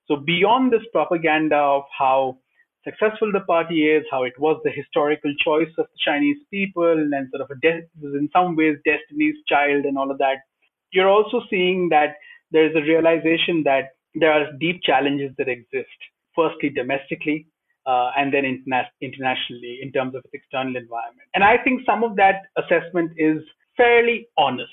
So 0.07 0.17
beyond 0.17 0.71
this 0.71 0.85
propaganda 0.91 1.55
of 1.55 1.83
how 1.97 2.37
successful 2.83 3.31
the 3.31 3.41
party 3.41 3.87
is, 3.87 4.03
how 4.09 4.23
it 4.23 4.39
was 4.39 4.59
the 4.63 4.71
historical 4.71 5.33
choice 5.43 5.69
of 5.77 5.85
the 5.85 5.99
Chinese 6.03 6.37
people, 6.51 6.91
and 6.91 7.29
sort 7.31 7.41
of 7.41 7.51
a 7.51 7.59
de- 7.61 7.87
in 8.17 8.29
some 8.31 8.55
ways 8.55 8.77
destiny's 8.85 9.35
child 9.47 9.85
and 9.85 9.97
all 9.97 10.09
of 10.09 10.17
that, 10.19 10.37
you're 10.91 11.09
also 11.09 11.41
seeing 11.49 11.89
that 11.89 12.15
there's 12.51 12.75
a 12.75 12.81
realization 12.81 13.63
that 13.63 13.89
there 14.15 14.31
are 14.31 14.51
deep 14.59 14.81
challenges 14.83 15.31
that 15.37 15.49
exist. 15.49 15.99
Firstly, 16.35 16.69
domestically, 16.69 17.47
uh, 17.87 18.11
and 18.17 18.33
then 18.33 18.43
interna- 18.43 18.91
internationally 19.01 19.79
in 19.81 19.91
terms 19.91 20.13
of 20.13 20.21
its 20.25 20.33
external 20.33 20.75
environment. 20.75 21.27
And 21.33 21.43
I 21.43 21.57
think 21.63 21.81
some 21.85 22.03
of 22.03 22.15
that 22.17 22.43
assessment 22.57 23.11
is 23.17 23.41
fairly 23.77 24.27
honest 24.37 24.71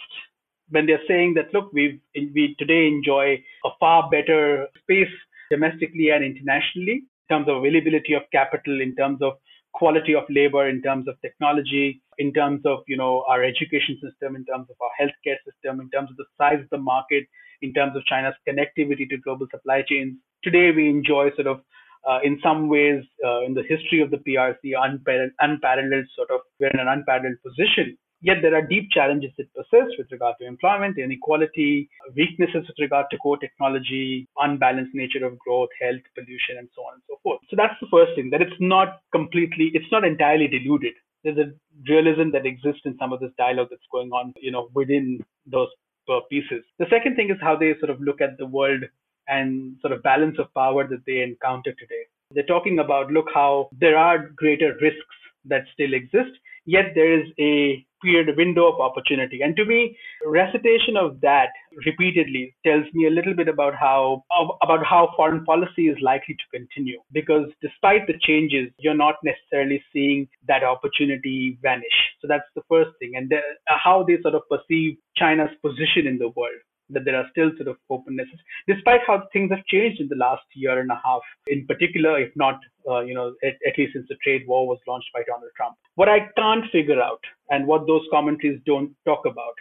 when 0.70 0.86
they're 0.86 1.06
saying 1.06 1.34
that 1.34 1.52
look, 1.52 1.72
we 1.72 2.00
we 2.14 2.56
today 2.58 2.86
enjoy 2.88 3.42
a 3.64 3.70
far 3.78 4.10
better 4.10 4.66
space 4.82 5.14
domestically 5.50 6.10
and 6.10 6.24
internationally 6.24 7.04
in 7.04 7.36
terms 7.36 7.48
of 7.48 7.56
availability 7.56 8.14
of 8.14 8.22
capital, 8.32 8.80
in 8.80 8.94
terms 8.96 9.20
of 9.22 9.34
quality 9.72 10.14
of 10.14 10.24
labor, 10.30 10.68
in 10.68 10.80
terms 10.82 11.06
of 11.08 11.20
technology, 11.20 12.00
in 12.18 12.32
terms 12.32 12.62
of 12.64 12.78
you 12.86 12.96
know 12.96 13.24
our 13.28 13.44
education 13.44 13.98
system, 14.02 14.36
in 14.36 14.44
terms 14.44 14.66
of 14.70 14.76
our 14.80 14.94
healthcare 15.00 15.38
system, 15.44 15.80
in 15.80 15.90
terms 15.90 16.10
of 16.10 16.16
the 16.16 16.26
size 16.38 16.60
of 16.60 16.70
the 16.70 16.78
market, 16.78 17.24
in 17.62 17.72
terms 17.72 17.96
of 17.96 18.04
China's 18.06 18.34
connectivity 18.48 19.08
to 19.08 19.18
global 19.18 19.46
supply 19.50 19.82
chains. 19.86 20.16
Today 20.42 20.70
we 20.74 20.88
enjoy 20.88 21.30
sort 21.34 21.46
of 21.46 21.60
uh, 22.08 22.20
in 22.22 22.38
some 22.42 22.68
ways, 22.68 23.02
uh, 23.24 23.42
in 23.44 23.54
the 23.54 23.62
history 23.62 24.00
of 24.00 24.10
the 24.10 24.18
PRC, 24.18 24.72
unparalleled, 24.76 25.32
unparalleled 25.40 26.06
sort 26.16 26.30
of, 26.30 26.40
we're 26.60 26.70
in 26.70 26.80
an 26.80 26.88
unparalleled 26.88 27.36
position. 27.42 27.96
Yet 28.20 28.38
there 28.40 28.54
are 28.54 28.66
deep 28.66 28.88
challenges 28.90 29.32
that 29.36 29.52
persist 29.52 29.96
with 29.98 30.10
regard 30.10 30.36
to 30.40 30.46
employment, 30.46 30.96
inequality, 30.96 31.90
weaknesses 32.16 32.64
with 32.66 32.76
regard 32.80 33.06
to 33.10 33.18
core 33.18 33.36
technology, 33.36 34.26
unbalanced 34.38 34.94
nature 34.94 35.26
of 35.26 35.38
growth, 35.38 35.68
health, 35.78 36.00
pollution, 36.14 36.56
and 36.56 36.68
so 36.74 36.82
on 36.82 36.94
and 36.94 37.02
so 37.06 37.18
forth. 37.22 37.40
So 37.50 37.56
that's 37.56 37.76
the 37.82 37.88
first 37.90 38.12
thing, 38.16 38.30
that 38.30 38.40
it's 38.40 38.56
not 38.60 39.00
completely, 39.12 39.70
it's 39.74 39.92
not 39.92 40.04
entirely 40.04 40.48
deluded. 40.48 40.94
There's 41.22 41.36
a 41.36 41.52
realism 41.86 42.30
that 42.32 42.46
exists 42.46 42.82
in 42.86 42.96
some 42.98 43.12
of 43.12 43.20
this 43.20 43.32
dialogue 43.36 43.68
that's 43.70 43.92
going 43.92 44.10
on, 44.12 44.32
you 44.40 44.50
know, 44.50 44.68
within 44.74 45.20
those 45.46 45.68
uh, 46.08 46.20
pieces. 46.30 46.64
The 46.78 46.86
second 46.88 47.16
thing 47.16 47.30
is 47.30 47.36
how 47.42 47.56
they 47.56 47.74
sort 47.78 47.90
of 47.90 48.00
look 48.00 48.20
at 48.20 48.38
the 48.38 48.46
world 48.46 48.84
and 49.28 49.76
sort 49.80 49.92
of 49.92 50.02
balance 50.02 50.38
of 50.38 50.52
power 50.54 50.86
that 50.86 51.04
they 51.06 51.22
encounter 51.22 51.72
today. 51.72 52.04
They're 52.30 52.44
talking 52.44 52.78
about 52.78 53.10
look 53.10 53.26
how 53.32 53.68
there 53.78 53.96
are 53.96 54.30
greater 54.36 54.76
risks 54.80 55.16
that 55.46 55.64
still 55.72 55.94
exist, 55.94 56.30
yet 56.66 56.92
there 56.94 57.20
is 57.20 57.28
a 57.38 57.84
period 58.02 58.36
window 58.36 58.70
of 58.70 58.80
opportunity. 58.80 59.40
And 59.42 59.56
to 59.56 59.64
me, 59.64 59.96
recitation 60.26 60.96
of 60.96 61.20
that 61.22 61.48
repeatedly 61.86 62.54
tells 62.64 62.84
me 62.92 63.06
a 63.06 63.10
little 63.10 63.34
bit 63.34 63.48
about 63.48 63.74
how 63.74 64.24
about 64.62 64.84
how 64.84 65.12
foreign 65.16 65.44
policy 65.44 65.88
is 65.88 65.96
likely 66.02 66.34
to 66.34 66.58
continue. 66.58 67.00
Because 67.12 67.48
despite 67.62 68.06
the 68.06 68.18
changes, 68.20 68.70
you're 68.78 68.94
not 68.94 69.16
necessarily 69.24 69.82
seeing 69.92 70.28
that 70.48 70.64
opportunity 70.64 71.58
vanish. 71.62 71.98
So 72.20 72.28
that's 72.28 72.48
the 72.54 72.62
first 72.68 72.90
thing, 72.98 73.12
and 73.16 73.30
the, 73.30 73.40
how 73.66 74.04
they 74.06 74.20
sort 74.22 74.34
of 74.34 74.42
perceive 74.50 74.96
China's 75.16 75.50
position 75.62 76.06
in 76.06 76.18
the 76.18 76.28
world 76.28 76.60
that 76.90 77.04
there 77.04 77.16
are 77.16 77.26
still 77.30 77.50
sort 77.56 77.68
of 77.68 77.76
opennesses, 77.90 78.40
despite 78.66 79.00
how 79.06 79.22
things 79.32 79.50
have 79.50 79.64
changed 79.66 80.00
in 80.00 80.08
the 80.08 80.16
last 80.16 80.44
year 80.54 80.78
and 80.78 80.90
a 80.90 81.00
half, 81.04 81.22
in 81.46 81.66
particular, 81.66 82.18
if 82.18 82.30
not, 82.36 82.60
uh, 82.88 83.00
you 83.00 83.14
know, 83.14 83.34
at, 83.42 83.54
at, 83.66 83.78
least 83.78 83.94
since 83.94 84.06
the 84.08 84.16
trade 84.22 84.42
war 84.46 84.66
was 84.66 84.78
launched 84.86 85.08
by 85.14 85.22
Donald 85.26 85.50
Trump. 85.56 85.76
What 85.94 86.08
I 86.08 86.30
can't 86.36 86.64
figure 86.70 87.00
out, 87.00 87.20
and 87.50 87.66
what 87.66 87.86
those 87.86 88.02
commentaries 88.10 88.60
don't 88.66 88.94
talk 89.04 89.24
about, 89.24 89.54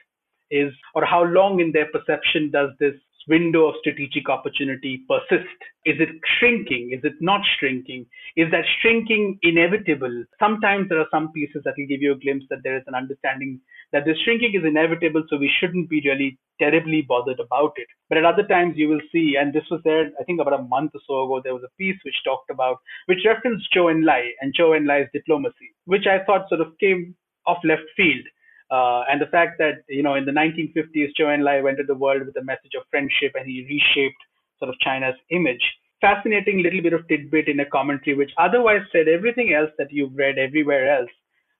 is 0.51 0.71
or 0.95 1.05
how 1.05 1.23
long 1.23 1.59
in 1.59 1.71
their 1.71 1.87
perception 1.91 2.51
does 2.51 2.69
this 2.79 2.93
window 3.27 3.67
of 3.67 3.75
strategic 3.79 4.29
opportunity 4.29 5.03
persist? 5.07 5.57
Is 5.85 5.95
it 5.99 6.09
shrinking? 6.39 6.91
Is 6.93 7.03
it 7.03 7.13
not 7.19 7.41
shrinking? 7.59 8.05
Is 8.35 8.49
that 8.51 8.65
shrinking 8.81 9.39
inevitable? 9.41 10.23
Sometimes 10.39 10.89
there 10.89 10.99
are 10.99 11.11
some 11.11 11.31
pieces 11.33 11.61
that 11.65 11.75
will 11.77 11.87
give 11.87 12.01
you 12.01 12.13
a 12.13 12.19
glimpse 12.19 12.45
that 12.49 12.59
there 12.63 12.77
is 12.77 12.83
an 12.87 12.95
understanding 12.95 13.59
that 13.91 14.05
this 14.05 14.17
shrinking 14.23 14.53
is 14.55 14.65
inevitable, 14.65 15.23
so 15.29 15.37
we 15.37 15.51
shouldn't 15.59 15.89
be 15.89 16.01
really 16.05 16.37
terribly 16.59 17.01
bothered 17.01 17.39
about 17.39 17.73
it. 17.77 17.87
But 18.09 18.17
at 18.17 18.25
other 18.25 18.47
times, 18.47 18.73
you 18.77 18.87
will 18.89 19.01
see, 19.11 19.35
and 19.39 19.53
this 19.53 19.65
was 19.69 19.81
there, 19.83 20.11
I 20.19 20.23
think 20.23 20.41
about 20.41 20.59
a 20.59 20.63
month 20.63 20.91
or 20.93 21.01
so 21.07 21.25
ago, 21.25 21.41
there 21.43 21.53
was 21.53 21.63
a 21.63 21.77
piece 21.77 21.97
which 22.03 22.23
talked 22.23 22.49
about, 22.49 22.77
which 23.07 23.25
referenced 23.25 23.67
Zhou 23.75 23.93
Enlai 23.93 24.29
and 24.41 24.53
Zhou 24.53 24.77
Enlai's 24.77 25.09
diplomacy, 25.13 25.73
which 25.85 26.07
I 26.07 26.23
thought 26.25 26.49
sort 26.49 26.61
of 26.61 26.77
came 26.79 27.15
off 27.45 27.57
left 27.63 27.83
field 27.97 28.25
uh, 28.73 29.03
and 29.07 29.21
the 29.21 29.27
fact 29.27 29.59
that, 29.59 29.83
you 29.87 30.01
know, 30.01 30.15
in 30.15 30.25
the 30.25 30.31
1950s, 30.31 31.13
Zhou 31.19 31.29
Enlai 31.29 31.61
went 31.61 31.77
to 31.77 31.83
the 31.83 31.93
world 31.93 32.25
with 32.25 32.35
a 32.37 32.43
message 32.43 32.73
of 32.75 32.87
friendship 32.89 33.33
and 33.35 33.45
he 33.45 33.67
reshaped 33.69 34.21
sort 34.57 34.69
of 34.69 34.79
China's 34.79 35.13
image. 35.29 35.61
Fascinating 36.01 36.63
little 36.63 36.81
bit 36.81 36.93
of 36.93 37.07
tidbit 37.07 37.47
in 37.47 37.59
a 37.59 37.69
commentary, 37.69 38.15
which 38.17 38.31
otherwise 38.39 38.81
said 38.91 39.07
everything 39.07 39.53
else 39.53 39.69
that 39.77 39.91
you've 39.91 40.15
read 40.15 40.39
everywhere 40.39 40.91
else, 40.91 41.11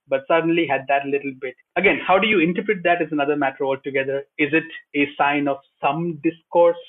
but 0.08 0.24
suddenly 0.26 0.66
had 0.66 0.86
that 0.88 1.06
little 1.06 1.32
bit. 1.40 1.54
Again, 1.76 2.00
how 2.04 2.18
do 2.18 2.26
you 2.26 2.40
interpret 2.40 2.82
that 2.82 3.00
is 3.00 3.12
another 3.12 3.36
matter 3.36 3.64
altogether. 3.64 4.24
Is 4.36 4.50
it 4.52 4.64
a 4.96 5.06
sign 5.16 5.46
of 5.46 5.58
some 5.80 6.20
discourse 6.24 6.82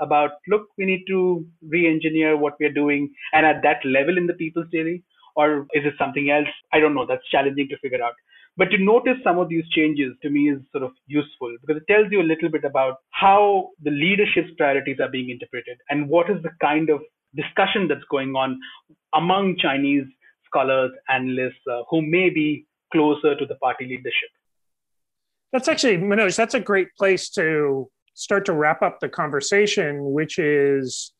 about, 0.00 0.32
look, 0.48 0.66
we 0.76 0.86
need 0.86 1.04
to 1.06 1.46
re 1.62 1.86
engineer 1.86 2.36
what 2.36 2.54
we're 2.58 2.72
doing 2.72 3.14
and 3.32 3.46
at 3.46 3.62
that 3.62 3.84
level 3.84 4.18
in 4.18 4.26
the 4.26 4.34
People's 4.34 4.66
Daily? 4.72 5.04
Or 5.36 5.68
is 5.72 5.84
it 5.86 5.94
something 5.98 6.30
else? 6.30 6.48
I 6.72 6.80
don't 6.80 6.96
know. 6.96 7.06
That's 7.06 7.26
challenging 7.30 7.68
to 7.68 7.78
figure 7.78 8.02
out. 8.02 8.14
But 8.58 8.72
to 8.72 8.78
notice 8.78 9.18
some 9.22 9.38
of 9.38 9.48
these 9.48 9.66
changes 9.68 10.14
to 10.20 10.30
me 10.30 10.50
is 10.50 10.58
sort 10.72 10.82
of 10.82 10.90
useful 11.06 11.56
because 11.60 11.80
it 11.80 11.86
tells 11.90 12.10
you 12.10 12.20
a 12.20 12.28
little 12.30 12.48
bit 12.48 12.64
about 12.64 12.96
how 13.10 13.70
the 13.84 13.92
leadership's 13.92 14.50
priorities 14.58 14.98
are 15.00 15.08
being 15.08 15.30
interpreted 15.30 15.78
and 15.90 16.08
what 16.08 16.28
is 16.28 16.42
the 16.42 16.50
kind 16.60 16.90
of 16.90 17.00
discussion 17.36 17.86
that's 17.86 18.04
going 18.10 18.34
on 18.34 18.58
among 19.14 19.56
Chinese 19.58 20.06
scholars, 20.44 20.90
analysts 21.08 21.62
uh, 21.70 21.82
who 21.88 22.02
may 22.02 22.30
be 22.30 22.66
closer 22.92 23.36
to 23.36 23.46
the 23.46 23.54
party 23.56 23.84
leadership. 23.84 24.30
That's 25.52 25.68
actually, 25.68 25.98
Manoj, 25.98 26.34
that's 26.34 26.54
a 26.54 26.60
great 26.60 26.88
place 26.98 27.30
to 27.30 27.88
start 28.14 28.44
to 28.46 28.54
wrap 28.54 28.82
up 28.82 28.98
the 28.98 29.08
conversation, 29.08 30.12
which 30.12 30.38
is 30.40 31.12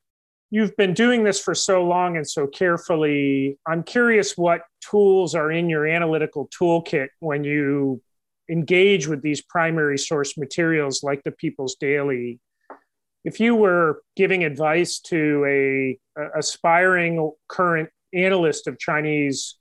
you've 0.51 0.77
been 0.77 0.95
doing 0.95 1.25
this 1.25 1.41
for 1.41 1.55
so 1.55 1.85
long 1.85 2.17
and 2.17 2.29
so 2.29 2.47
carefully. 2.47 3.59
I'm 3.67 3.83
curious 3.83 4.37
what 4.37 4.63
tools 4.81 5.35
are 5.35 5.51
in 5.51 5.69
your 5.69 5.87
analytical 5.87 6.49
toolkit 6.49 7.09
when 7.21 7.45
you 7.45 8.03
engage 8.51 9.07
with 9.07 9.23
these 9.23 9.43
primary 9.43 9.99
source 9.99 10.39
materials 10.39 11.03
like 11.03 11.23
the 11.25 11.33
People's 11.33 11.75
Daily. 11.75 12.41
If 13.25 13.41
you 13.41 13.55
were 13.55 14.03
giving 14.17 14.45
advice 14.45 15.01
to 15.01 15.45
a, 15.47 15.99
a 16.21 16.39
aspiring 16.39 17.31
current 17.49 17.91
analyst 18.15 18.67
of 18.67 18.79
Chinese 18.79 19.57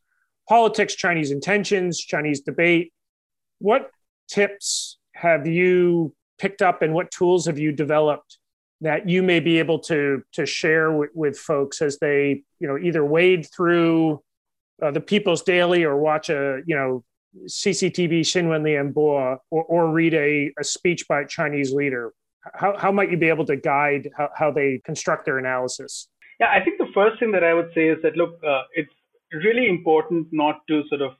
politics, 0.48 0.96
Chinese 0.96 1.32
intentions, 1.32 2.00
Chinese 2.00 2.42
debate, 2.42 2.94
what 3.60 3.92
tips 4.30 5.00
have 5.16 5.48
you 5.48 6.14
picked 6.38 6.62
up 6.62 6.82
and 6.82 6.94
what 6.94 7.12
tools 7.12 7.48
have 7.48 7.60
you 7.60 7.74
developed 7.74 8.38
that 8.82 9.10
you 9.10 9.24
may 9.24 9.40
be 9.40 9.60
able 9.60 9.80
to 9.80 10.24
to 10.34 10.46
share 10.46 10.92
with, 10.92 11.10
with 11.14 11.38
folks 11.38 11.82
as 11.82 11.98
they 12.00 12.44
you 12.60 12.68
know 12.68 12.78
either 12.78 13.04
wade 13.04 13.48
through 13.56 14.22
uh, 14.82 14.92
the 14.92 15.02
People's 15.02 15.42
Daily 15.42 15.84
or 15.84 15.98
watch 15.98 16.30
a 16.30 16.62
you 16.66 16.76
know 16.76 17.04
CCTV 17.48 18.22
Xinwen 18.22 18.62
Lianbo 18.64 19.38
or, 19.52 19.64
or 19.64 19.92
read 19.92 20.14
a, 20.14 20.52
a 20.60 20.64
speech 20.64 21.08
by 21.08 21.22
a 21.22 21.28
Chinese 21.28 21.74
leader. 21.74 22.14
How, 22.54 22.78
how 22.78 22.92
might 22.92 23.12
you 23.12 23.18
be 23.18 23.28
able 23.28 23.46
to 23.46 23.58
guide 23.58 24.10
how, 24.16 24.30
how 24.36 24.52
they 24.52 24.82
construct 24.86 25.26
their 25.26 25.38
analysis? 25.38 26.08
Yeah, 26.40 26.52
I 26.52 26.64
think 26.64 26.78
the 26.78 26.88
first 26.94 27.20
thing 27.20 27.32
that 27.34 27.44
I 27.44 27.54
would 27.54 27.72
say 27.76 27.90
is 27.90 27.98
that 28.04 28.16
look, 28.16 28.40
uh, 28.48 28.62
it's 28.74 28.92
really 29.34 29.68
important 29.68 30.28
not 30.32 30.62
to 30.70 30.84
sort 30.88 31.02
of 31.02 31.12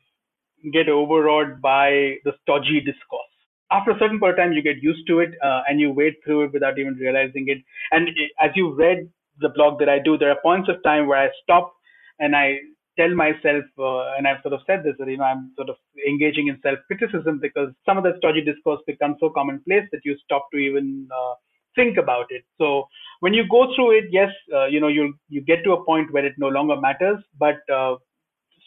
get 0.72 0.90
overawed 0.90 1.62
by 1.62 2.18
the 2.24 2.34
stodgy 2.42 2.80
discourse 2.80 3.37
after 3.72 3.92
a 3.92 4.00
certain 4.00 4.20
point 4.20 4.32
of 4.32 4.38
time, 4.38 4.54
you 4.54 4.62
get 4.62 4.82
used 4.82 5.06
to 5.08 5.20
it 5.20 5.32
uh, 5.44 5.62
and 5.68 5.80
you 5.80 5.92
wade 5.92 6.16
through 6.24 6.46
it 6.46 6.54
without 6.54 6.80
even 6.80 6.94
realizing 6.96 7.46
it. 7.48 7.60
And 7.92 8.10
as 8.42 8.52
you 8.56 8.74
read 8.74 9.10
the 9.40 9.50
blog 9.50 9.80
that 9.80 9.90
I 9.90 10.00
do, 10.00 10.18
there 10.18 10.32
are 10.32 10.40
points 10.42 10.70
of 10.70 10.82
time 10.84 11.08
where 11.08 11.20
I 11.20 11.30
stop 11.44 11.74
and 12.20 12.36
I 12.36 12.58
tell 12.98 13.14
myself, 13.14 13.64
uh, 13.78 14.16
and 14.18 14.28
I've 14.28 14.42
sort 14.42 14.54
of 14.54 14.62
said 14.66 14.84
this, 14.84 14.96
that 14.98 15.08
you 15.08 15.18
know 15.18 15.24
I'm 15.24 15.52
sort 15.56 15.70
of 15.70 15.76
engaging 16.08 16.48
in 16.48 16.60
self-criticism 16.64 17.40
because 17.42 17.70
some 17.86 17.98
of 17.98 18.04
that 18.06 18.16
stodgy 18.18 18.42
discourse 18.42 18.82
becomes 18.88 19.18
so 19.20 19.30
commonplace 19.30 19.84
that 19.92 20.02
you 20.04 20.18
stop 20.24 20.50
to 20.52 20.58
even 20.58 21.08
uh, 21.14 21.34
think 21.76 21.98
about 21.98 22.26
it. 22.30 22.44
So 22.58 22.88
when 23.20 23.34
you 23.34 23.44
go 23.50 23.74
through 23.76 24.00
it, 24.00 24.06
yes, 24.12 24.30
uh, 24.56 24.66
you 24.66 24.80
know 24.80 24.88
you 24.88 25.14
you 25.30 25.42
get 25.42 25.64
to 25.66 25.74
a 25.74 25.84
point 25.86 26.12
where 26.12 26.26
it 26.26 26.34
no 26.38 26.48
longer 26.48 26.76
matters, 26.80 27.20
but 27.38 27.58
uh, 27.72 27.98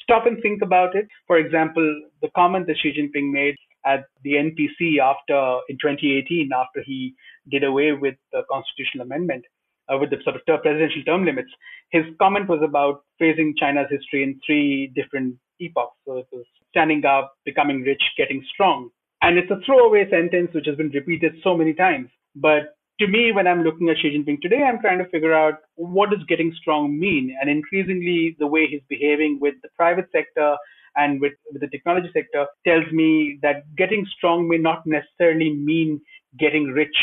stop 0.02 0.26
and 0.26 0.40
think 0.42 0.62
about 0.62 0.94
it. 0.94 1.08
For 1.26 1.38
example, 1.38 2.02
the 2.22 2.28
comment 2.36 2.66
that 2.68 2.76
Xi 2.80 2.92
Jinping 2.92 3.32
made 3.32 3.56
at 3.84 4.04
the 4.22 4.34
NPC 4.34 4.98
after 4.98 5.60
in 5.68 5.76
2018 5.76 6.50
after 6.54 6.82
he 6.84 7.14
did 7.50 7.64
away 7.64 7.92
with 7.92 8.14
the 8.32 8.42
constitutional 8.50 9.04
amendment 9.04 9.44
uh, 9.90 9.98
with 9.98 10.10
the 10.10 10.16
sort 10.22 10.36
of 10.36 10.42
ter- 10.46 10.58
presidential 10.58 11.02
term 11.04 11.24
limits. 11.24 11.50
His 11.90 12.04
comment 12.20 12.48
was 12.48 12.60
about 12.62 13.02
phrasing 13.18 13.54
China's 13.58 13.88
history 13.90 14.22
in 14.22 14.40
three 14.46 14.92
different 14.94 15.36
epochs. 15.60 15.96
So 16.06 16.18
it 16.18 16.26
was 16.32 16.44
standing 16.70 17.04
up, 17.04 17.32
becoming 17.44 17.82
rich, 17.82 18.02
getting 18.16 18.44
strong. 18.52 18.90
And 19.22 19.36
it's 19.36 19.50
a 19.50 19.60
throwaway 19.66 20.08
sentence 20.08 20.50
which 20.54 20.66
has 20.66 20.76
been 20.76 20.90
repeated 20.90 21.34
so 21.42 21.56
many 21.56 21.74
times. 21.74 22.08
But 22.34 22.76
to 23.00 23.08
me, 23.08 23.32
when 23.32 23.46
I'm 23.46 23.62
looking 23.62 23.88
at 23.88 23.96
Xi 23.98 24.10
Jinping 24.10 24.40
today, 24.40 24.62
I'm 24.62 24.80
trying 24.80 24.98
to 24.98 25.08
figure 25.08 25.34
out 25.34 25.54
what 25.74 26.10
does 26.10 26.20
getting 26.28 26.54
strong 26.60 26.98
mean? 26.98 27.36
And 27.40 27.50
increasingly, 27.50 28.36
the 28.38 28.46
way 28.46 28.66
he's 28.66 28.82
behaving 28.88 29.38
with 29.40 29.54
the 29.62 29.68
private 29.76 30.06
sector 30.12 30.56
and 30.96 31.20
with, 31.20 31.32
with 31.52 31.60
the 31.60 31.68
technology 31.68 32.08
sector 32.12 32.46
tells 32.66 32.84
me 32.92 33.38
that 33.42 33.64
getting 33.76 34.06
strong 34.16 34.48
may 34.48 34.58
not 34.58 34.82
necessarily 34.86 35.52
mean 35.54 36.00
getting 36.38 36.66
rich 36.66 36.96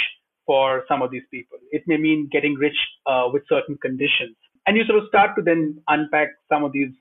for 0.46 0.84
some 0.88 1.02
of 1.02 1.12
these 1.12 1.24
people. 1.30 1.58
It 1.72 1.84
may 1.88 1.98
mean 1.98 2.30
getting 2.32 2.56
rich 2.56 2.78
uh, 3.06 3.28
with 3.32 3.44
certain 3.50 3.78
conditions. 3.82 4.36
And 4.66 4.78
you 4.78 4.86
sort 4.86 5.00
of 5.00 5.08
start 5.10 5.32
to 5.38 5.42
then 5.42 5.82
unpack 5.88 6.30
some 6.50 6.64
of 6.64 6.72
these, 6.72 6.92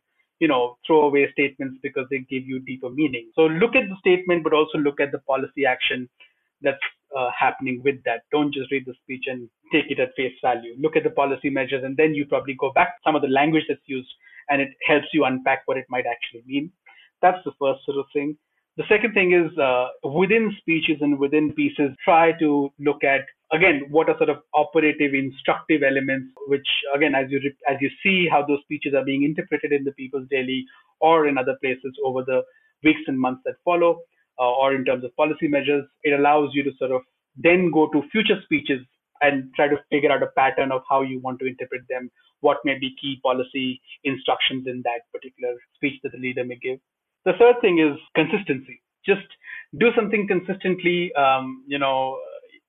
you 0.40 0.48
know, 0.48 0.76
throwaway 0.86 1.30
statements 1.32 1.78
because 1.82 2.06
they 2.10 2.18
give 2.18 2.46
you 2.46 2.60
deeper 2.60 2.90
meaning. 2.90 3.30
So 3.34 3.42
look 3.42 3.74
at 3.74 3.88
the 3.88 3.96
statement, 4.00 4.44
but 4.44 4.52
also 4.52 4.78
look 4.78 5.00
at 5.00 5.12
the 5.12 5.18
policy 5.20 5.64
action 5.66 6.08
that's 6.62 6.78
uh, 7.16 7.30
happening 7.38 7.82
with 7.84 8.02
that. 8.04 8.22
Don't 8.32 8.52
just 8.52 8.70
read 8.70 8.84
the 8.86 8.94
speech 9.02 9.24
and 9.26 9.48
take 9.72 9.90
it 9.90 10.00
at 10.00 10.14
face 10.16 10.34
value. 10.42 10.74
Look 10.78 10.96
at 10.96 11.04
the 11.04 11.10
policy 11.10 11.50
measures, 11.50 11.84
and 11.84 11.96
then 11.96 12.14
you 12.14 12.26
probably 12.26 12.54
go 12.58 12.72
back 12.72 12.96
to 12.96 13.00
some 13.04 13.16
of 13.16 13.22
the 13.22 13.28
language 13.28 13.64
that's 13.68 13.80
used 13.86 14.08
and 14.48 14.60
it 14.60 14.68
helps 14.86 15.06
you 15.12 15.24
unpack 15.24 15.62
what 15.66 15.76
it 15.76 15.86
might 15.88 16.04
actually 16.06 16.42
mean. 16.46 16.70
That's 17.22 17.42
the 17.44 17.52
first 17.58 17.84
sort 17.84 17.98
of 17.98 18.06
thing. 18.12 18.36
The 18.76 18.84
second 18.88 19.14
thing 19.14 19.32
is 19.32 19.56
uh, 19.58 19.88
within 20.04 20.54
speeches 20.60 20.98
and 21.00 21.18
within 21.18 21.52
pieces, 21.52 21.96
try 22.04 22.32
to 22.38 22.70
look 22.78 23.02
at 23.04 23.22
again 23.52 23.82
what 23.88 24.10
are 24.10 24.18
sort 24.18 24.28
of 24.28 24.38
operative, 24.54 25.14
instructive 25.14 25.82
elements. 25.82 26.28
Which 26.46 26.68
again, 26.94 27.14
as 27.14 27.30
you 27.30 27.40
as 27.68 27.76
you 27.80 27.90
see 28.02 28.28
how 28.30 28.44
those 28.44 28.60
speeches 28.62 28.92
are 28.94 29.04
being 29.04 29.24
interpreted 29.24 29.72
in 29.72 29.84
the 29.84 29.92
People's 29.92 30.28
Daily 30.30 30.66
or 31.00 31.26
in 31.26 31.38
other 31.38 31.56
places 31.62 31.92
over 32.04 32.22
the 32.22 32.42
weeks 32.84 33.00
and 33.06 33.18
months 33.18 33.42
that 33.46 33.54
follow, 33.64 34.00
uh, 34.38 34.52
or 34.60 34.74
in 34.74 34.84
terms 34.84 35.04
of 35.04 35.16
policy 35.16 35.48
measures, 35.48 35.84
it 36.02 36.18
allows 36.18 36.50
you 36.52 36.62
to 36.62 36.70
sort 36.78 36.90
of 36.90 37.00
then 37.36 37.70
go 37.72 37.88
to 37.92 38.02
future 38.12 38.40
speeches 38.44 38.80
and 39.26 39.50
try 39.54 39.68
to 39.68 39.76
figure 39.90 40.10
out 40.10 40.22
a 40.22 40.28
pattern 40.36 40.72
of 40.72 40.82
how 40.88 41.02
you 41.02 41.20
want 41.20 41.38
to 41.40 41.46
interpret 41.46 41.82
them, 41.88 42.10
what 42.40 42.58
may 42.64 42.78
be 42.78 42.96
key 43.00 43.20
policy 43.22 43.80
instructions 44.04 44.66
in 44.66 44.82
that 44.84 45.02
particular 45.12 45.54
speech 45.74 46.00
that 46.02 46.12
the 46.12 46.18
leader 46.18 46.44
may 46.44 46.56
give. 46.56 46.78
The 47.24 47.32
third 47.38 47.56
thing 47.60 47.78
is 47.78 47.98
consistency. 48.14 48.82
Just 49.04 49.26
do 49.78 49.90
something 49.94 50.26
consistently. 50.28 51.12
Um, 51.14 51.64
you 51.66 51.78
know, 51.78 52.18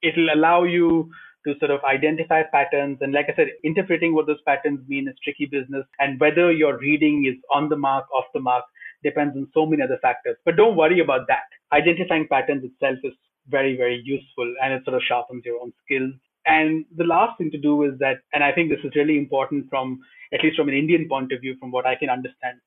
it'll 0.02 0.34
allow 0.34 0.64
you 0.64 1.10
to 1.46 1.54
sort 1.60 1.72
of 1.72 1.84
identify 1.84 2.44
patterns. 2.52 2.98
And 3.02 3.14
like 3.14 3.28
I 3.32 3.36
said, 3.36 3.48
interpreting 3.64 4.14
what 4.14 4.28
those 4.28 4.42
patterns 4.46 4.80
mean 4.88 5.08
is 5.08 5.16
tricky 5.24 5.46
business. 5.46 5.86
And 6.00 6.20
whether 6.20 6.52
your 6.52 6.78
reading 6.78 7.26
is 7.26 7.40
on 7.54 7.70
the 7.70 7.78
mark, 7.78 8.06
off 8.12 8.26
the 8.34 8.40
mark, 8.40 8.66
depends 9.04 9.36
on 9.36 9.48
so 9.54 9.66
many 9.66 9.84
other 9.84 10.00
factors. 10.02 10.38
But 10.44 10.56
don't 10.58 10.76
worry 10.76 11.00
about 11.00 11.28
that. 11.28 11.48
Identifying 11.72 12.28
patterns 12.30 12.64
itself 12.64 12.98
is 13.04 13.14
very, 13.48 13.78
very 13.78 14.02
useful 14.04 14.54
and 14.62 14.74
it 14.74 14.84
sort 14.84 14.96
of 14.96 15.02
sharpens 15.08 15.44
your 15.46 15.62
own 15.62 15.72
skills. 15.86 16.14
And 16.48 16.86
the 16.96 17.04
last 17.04 17.38
thing 17.38 17.52
to 17.52 17.58
do 17.58 17.84
is 17.84 18.00
that, 18.00 18.20
and 18.34 18.44
I 18.44 18.52
think 18.54 18.70
this 18.70 18.84
is 18.84 18.96
really 18.96 19.18
important 19.18 19.70
from, 19.70 20.00
at 20.34 20.44
least 20.44 20.58
from 20.58 20.70
an 20.70 20.76
Indian 20.76 21.08
point 21.10 21.32
of 21.34 21.42
view, 21.42 21.56
from 21.60 21.72
what 21.72 21.86
I 21.86 21.96
can 21.96 22.10
understand, 22.10 22.60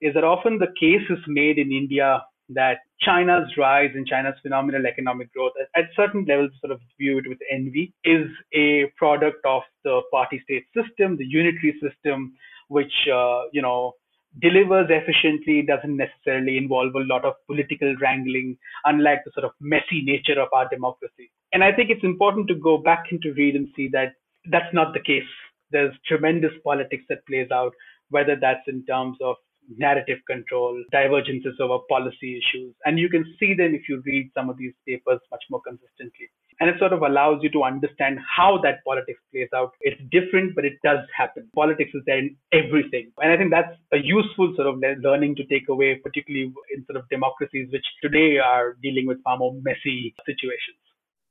is 0.00 0.14
that 0.14 0.24
often 0.24 0.58
the 0.58 0.72
case 0.80 1.06
is 1.10 1.18
made 1.28 1.58
in 1.58 1.70
India 1.70 2.22
that 2.48 2.78
China's 3.00 3.50
rise 3.58 3.90
and 3.94 4.06
China's 4.06 4.36
phenomenal 4.42 4.86
economic 4.86 5.32
growth, 5.32 5.52
at, 5.60 5.82
at 5.82 5.90
certain 5.94 6.24
levels, 6.26 6.50
sort 6.60 6.72
of 6.72 6.80
viewed 6.98 7.26
with 7.26 7.38
envy, 7.50 7.92
is 8.04 8.26
a 8.54 8.86
product 8.96 9.44
of 9.44 9.62
the 9.84 10.00
party-state 10.10 10.64
system, 10.74 11.16
the 11.16 11.26
unitary 11.26 11.74
system, 11.82 12.34
which 12.68 12.92
uh, 13.12 13.42
you 13.52 13.60
know 13.60 13.92
delivers 14.40 14.88
efficiently, 14.90 15.62
doesn't 15.62 15.96
necessarily 15.96 16.56
involve 16.56 16.94
a 16.94 17.00
lot 17.00 17.24
of 17.24 17.34
political 17.46 17.94
wrangling, 18.00 18.56
unlike 18.84 19.20
the 19.24 19.30
sort 19.34 19.44
of 19.44 19.52
messy 19.60 20.02
nature 20.02 20.40
of 20.40 20.48
our 20.52 20.68
democracy. 20.68 21.30
And 21.52 21.64
I 21.64 21.72
think 21.72 21.90
it's 21.90 22.04
important 22.04 22.48
to 22.48 22.54
go 22.54 22.78
back 22.78 23.06
into 23.10 23.32
read 23.34 23.54
and 23.54 23.68
see 23.76 23.88
that 23.92 24.14
that's 24.50 24.72
not 24.72 24.92
the 24.92 25.00
case. 25.00 25.28
There's 25.70 25.94
tremendous 26.06 26.52
politics 26.62 27.04
that 27.08 27.26
plays 27.26 27.50
out, 27.50 27.72
whether 28.10 28.36
that's 28.40 28.66
in 28.68 28.84
terms 28.84 29.16
of 29.20 29.36
narrative 29.76 30.18
control, 30.26 30.82
divergences 30.92 31.54
over 31.60 31.78
policy 31.88 32.38
issues. 32.38 32.74
And 32.84 32.98
you 32.98 33.08
can 33.08 33.24
see 33.38 33.54
them 33.54 33.74
if 33.74 33.88
you 33.88 34.02
read 34.04 34.30
some 34.34 34.50
of 34.50 34.56
these 34.56 34.72
papers 34.86 35.20
much 35.30 35.44
more 35.50 35.60
consistently. 35.60 36.28
And 36.58 36.70
it 36.70 36.78
sort 36.78 36.94
of 36.94 37.02
allows 37.02 37.40
you 37.42 37.50
to 37.50 37.64
understand 37.64 38.18
how 38.24 38.58
that 38.62 38.82
politics 38.84 39.20
plays 39.30 39.48
out. 39.54 39.72
It's 39.82 40.00
different, 40.10 40.54
but 40.54 40.64
it 40.64 40.74
does 40.82 41.00
happen. 41.14 41.48
Politics 41.54 41.90
is 41.94 42.02
there 42.06 42.18
in 42.18 42.34
everything. 42.52 43.12
And 43.20 43.30
I 43.30 43.36
think 43.36 43.50
that's 43.50 43.76
a 43.92 43.98
useful 43.98 44.54
sort 44.56 44.66
of 44.66 44.82
learning 45.02 45.36
to 45.36 45.44
take 45.44 45.68
away, 45.68 45.96
particularly 45.96 46.54
in 46.74 46.86
sort 46.86 46.96
of 46.96 47.08
democracies, 47.10 47.68
which 47.72 47.84
today 48.02 48.38
are 48.38 48.76
dealing 48.82 49.06
with 49.06 49.22
far 49.22 49.36
more 49.36 49.54
messy 49.62 50.14
situations. 50.24 50.80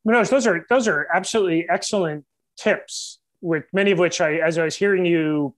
Manoj, 0.08 0.30
those 0.30 0.46
are 0.46 0.64
those 0.70 0.88
are 0.88 1.08
absolutely 1.12 1.66
excellent 1.70 2.26
tips. 2.58 3.20
With 3.42 3.66
many 3.74 3.92
of 3.92 4.00
which 4.00 4.22
I, 4.22 4.36
as 4.36 4.58
I 4.58 4.64
was 4.64 4.76
hearing 4.76 5.06
you 5.06 5.56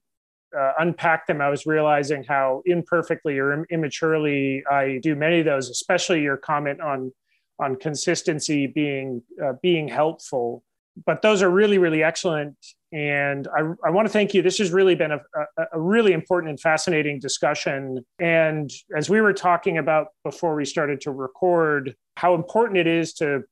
uh, 0.56 0.72
unpack 0.78 1.26
them, 1.26 1.40
I 1.40 1.50
was 1.50 1.66
realizing 1.66 2.24
how 2.24 2.62
imperfectly 2.66 3.38
or 3.38 3.52
Im- 3.52 3.66
immaturely 3.70 4.62
I 4.70 4.98
do 5.02 5.14
many 5.14 5.40
of 5.40 5.44
those, 5.46 5.70
especially 5.70 6.22
your 6.22 6.36
comment 6.36 6.80
on 6.80 7.12
on 7.60 7.76
consistency 7.76 8.66
being 8.66 9.22
uh, 9.44 9.54
being 9.62 9.88
helpful. 9.88 10.62
But 11.06 11.22
those 11.22 11.42
are 11.42 11.50
really, 11.50 11.78
really 11.78 12.02
excellent. 12.02 12.56
And 12.92 13.46
I, 13.56 13.60
I 13.86 13.90
want 13.90 14.06
to 14.06 14.12
thank 14.12 14.34
you. 14.34 14.42
This 14.42 14.58
has 14.58 14.72
really 14.72 14.94
been 14.94 15.12
a, 15.12 15.20
a, 15.34 15.64
a 15.74 15.80
really 15.80 16.12
important 16.12 16.50
and 16.50 16.60
fascinating 16.60 17.20
discussion. 17.20 18.04
And 18.18 18.70
as 18.96 19.08
we 19.08 19.20
were 19.20 19.32
talking 19.32 19.78
about 19.78 20.08
before 20.24 20.56
we 20.56 20.64
started 20.64 21.00
to 21.02 21.12
record, 21.12 21.94
how 22.16 22.34
important 22.34 22.78
it 22.78 22.86
is 22.86 23.12
to 23.14 23.44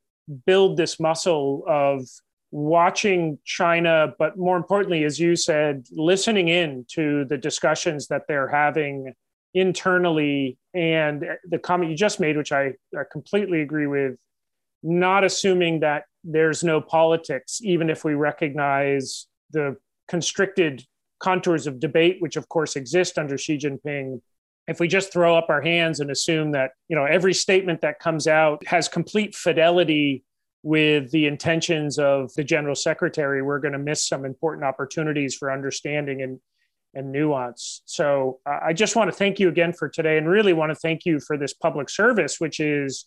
build 0.47 0.77
this 0.77 0.99
muscle 0.99 1.63
of 1.69 2.09
watching 2.51 3.39
China, 3.45 4.15
but 4.19 4.39
more 4.39 4.57
importantly, 4.57 5.05
as 5.05 5.19
you 5.19 5.37
said, 5.37 5.87
listening 5.93 6.49
in 6.49 6.85
to 6.89 7.25
the 7.25 7.37
discussions 7.37 8.09
that 8.09 8.23
they're 8.29 8.49
having 8.49 9.13
internally. 9.55 10.59
And 10.75 11.25
the 11.49 11.59
comment 11.59 11.91
you 11.91 11.97
just 11.97 12.21
made, 12.21 12.37
which 12.37 12.53
I, 12.53 12.73
I 12.97 13.03
completely 13.11 13.63
agree 13.63 13.87
with, 13.87 14.19
not 14.83 15.25
assuming 15.25 15.81
that 15.81 16.05
there's 16.23 16.63
no 16.63 16.81
politics, 16.81 17.61
even 17.63 17.91
if 17.91 18.05
we 18.05 18.15
recognize 18.15 19.27
the 19.51 19.77
constricted 20.09 20.85
contours 21.19 21.67
of 21.67 21.81
debate, 21.81 22.19
which 22.21 22.37
of 22.37 22.49
course 22.49 22.77
exist 22.77 23.19
under 23.19 23.39
Xi 23.39 23.59
Jinping. 23.59 24.21
If 24.69 24.81
we 24.81 24.89
just 24.89 25.13
throw 25.13 25.37
up 25.37 25.47
our 25.49 25.63
hands 25.63 26.01
and 26.01 26.11
assume 26.11 26.53
that 26.53 26.73
you 26.89 26.97
know 26.97 27.05
every 27.05 27.33
statement 27.33 27.81
that 27.83 28.01
comes 28.01 28.27
out 28.27 28.67
has 28.67 28.89
complete 28.89 29.35
fidelity 29.35 30.25
with 30.67 31.13
the 31.13 31.29
intentions 31.29 31.97
of 31.97 32.35
the 32.35 32.43
general 32.43 32.75
secretary, 32.75 33.41
we're 33.41 33.61
going 33.61 33.73
to 33.73 33.79
miss 33.79 34.05
some 34.05 34.25
important 34.25 34.65
opportunities 34.65 35.33
for 35.33 35.53
understanding 35.53 36.23
and, 36.23 36.41
and 36.93 37.13
nuance. 37.13 37.83
So 37.85 38.41
I 38.45 38.73
just 38.73 38.97
want 38.97 39.09
to 39.09 39.17
thank 39.17 39.39
you 39.39 39.49
again 39.49 39.73
for 39.73 39.89
today 39.89 40.19
and 40.19 40.29
really 40.29 40.53
want 40.53 40.71
to 40.71 40.75
thank 40.75 41.05
you 41.05 41.21
for 41.21 41.39
this 41.39 41.55
public 41.55 41.89
service, 41.89 42.41
which 42.41 42.59
is 42.59 43.07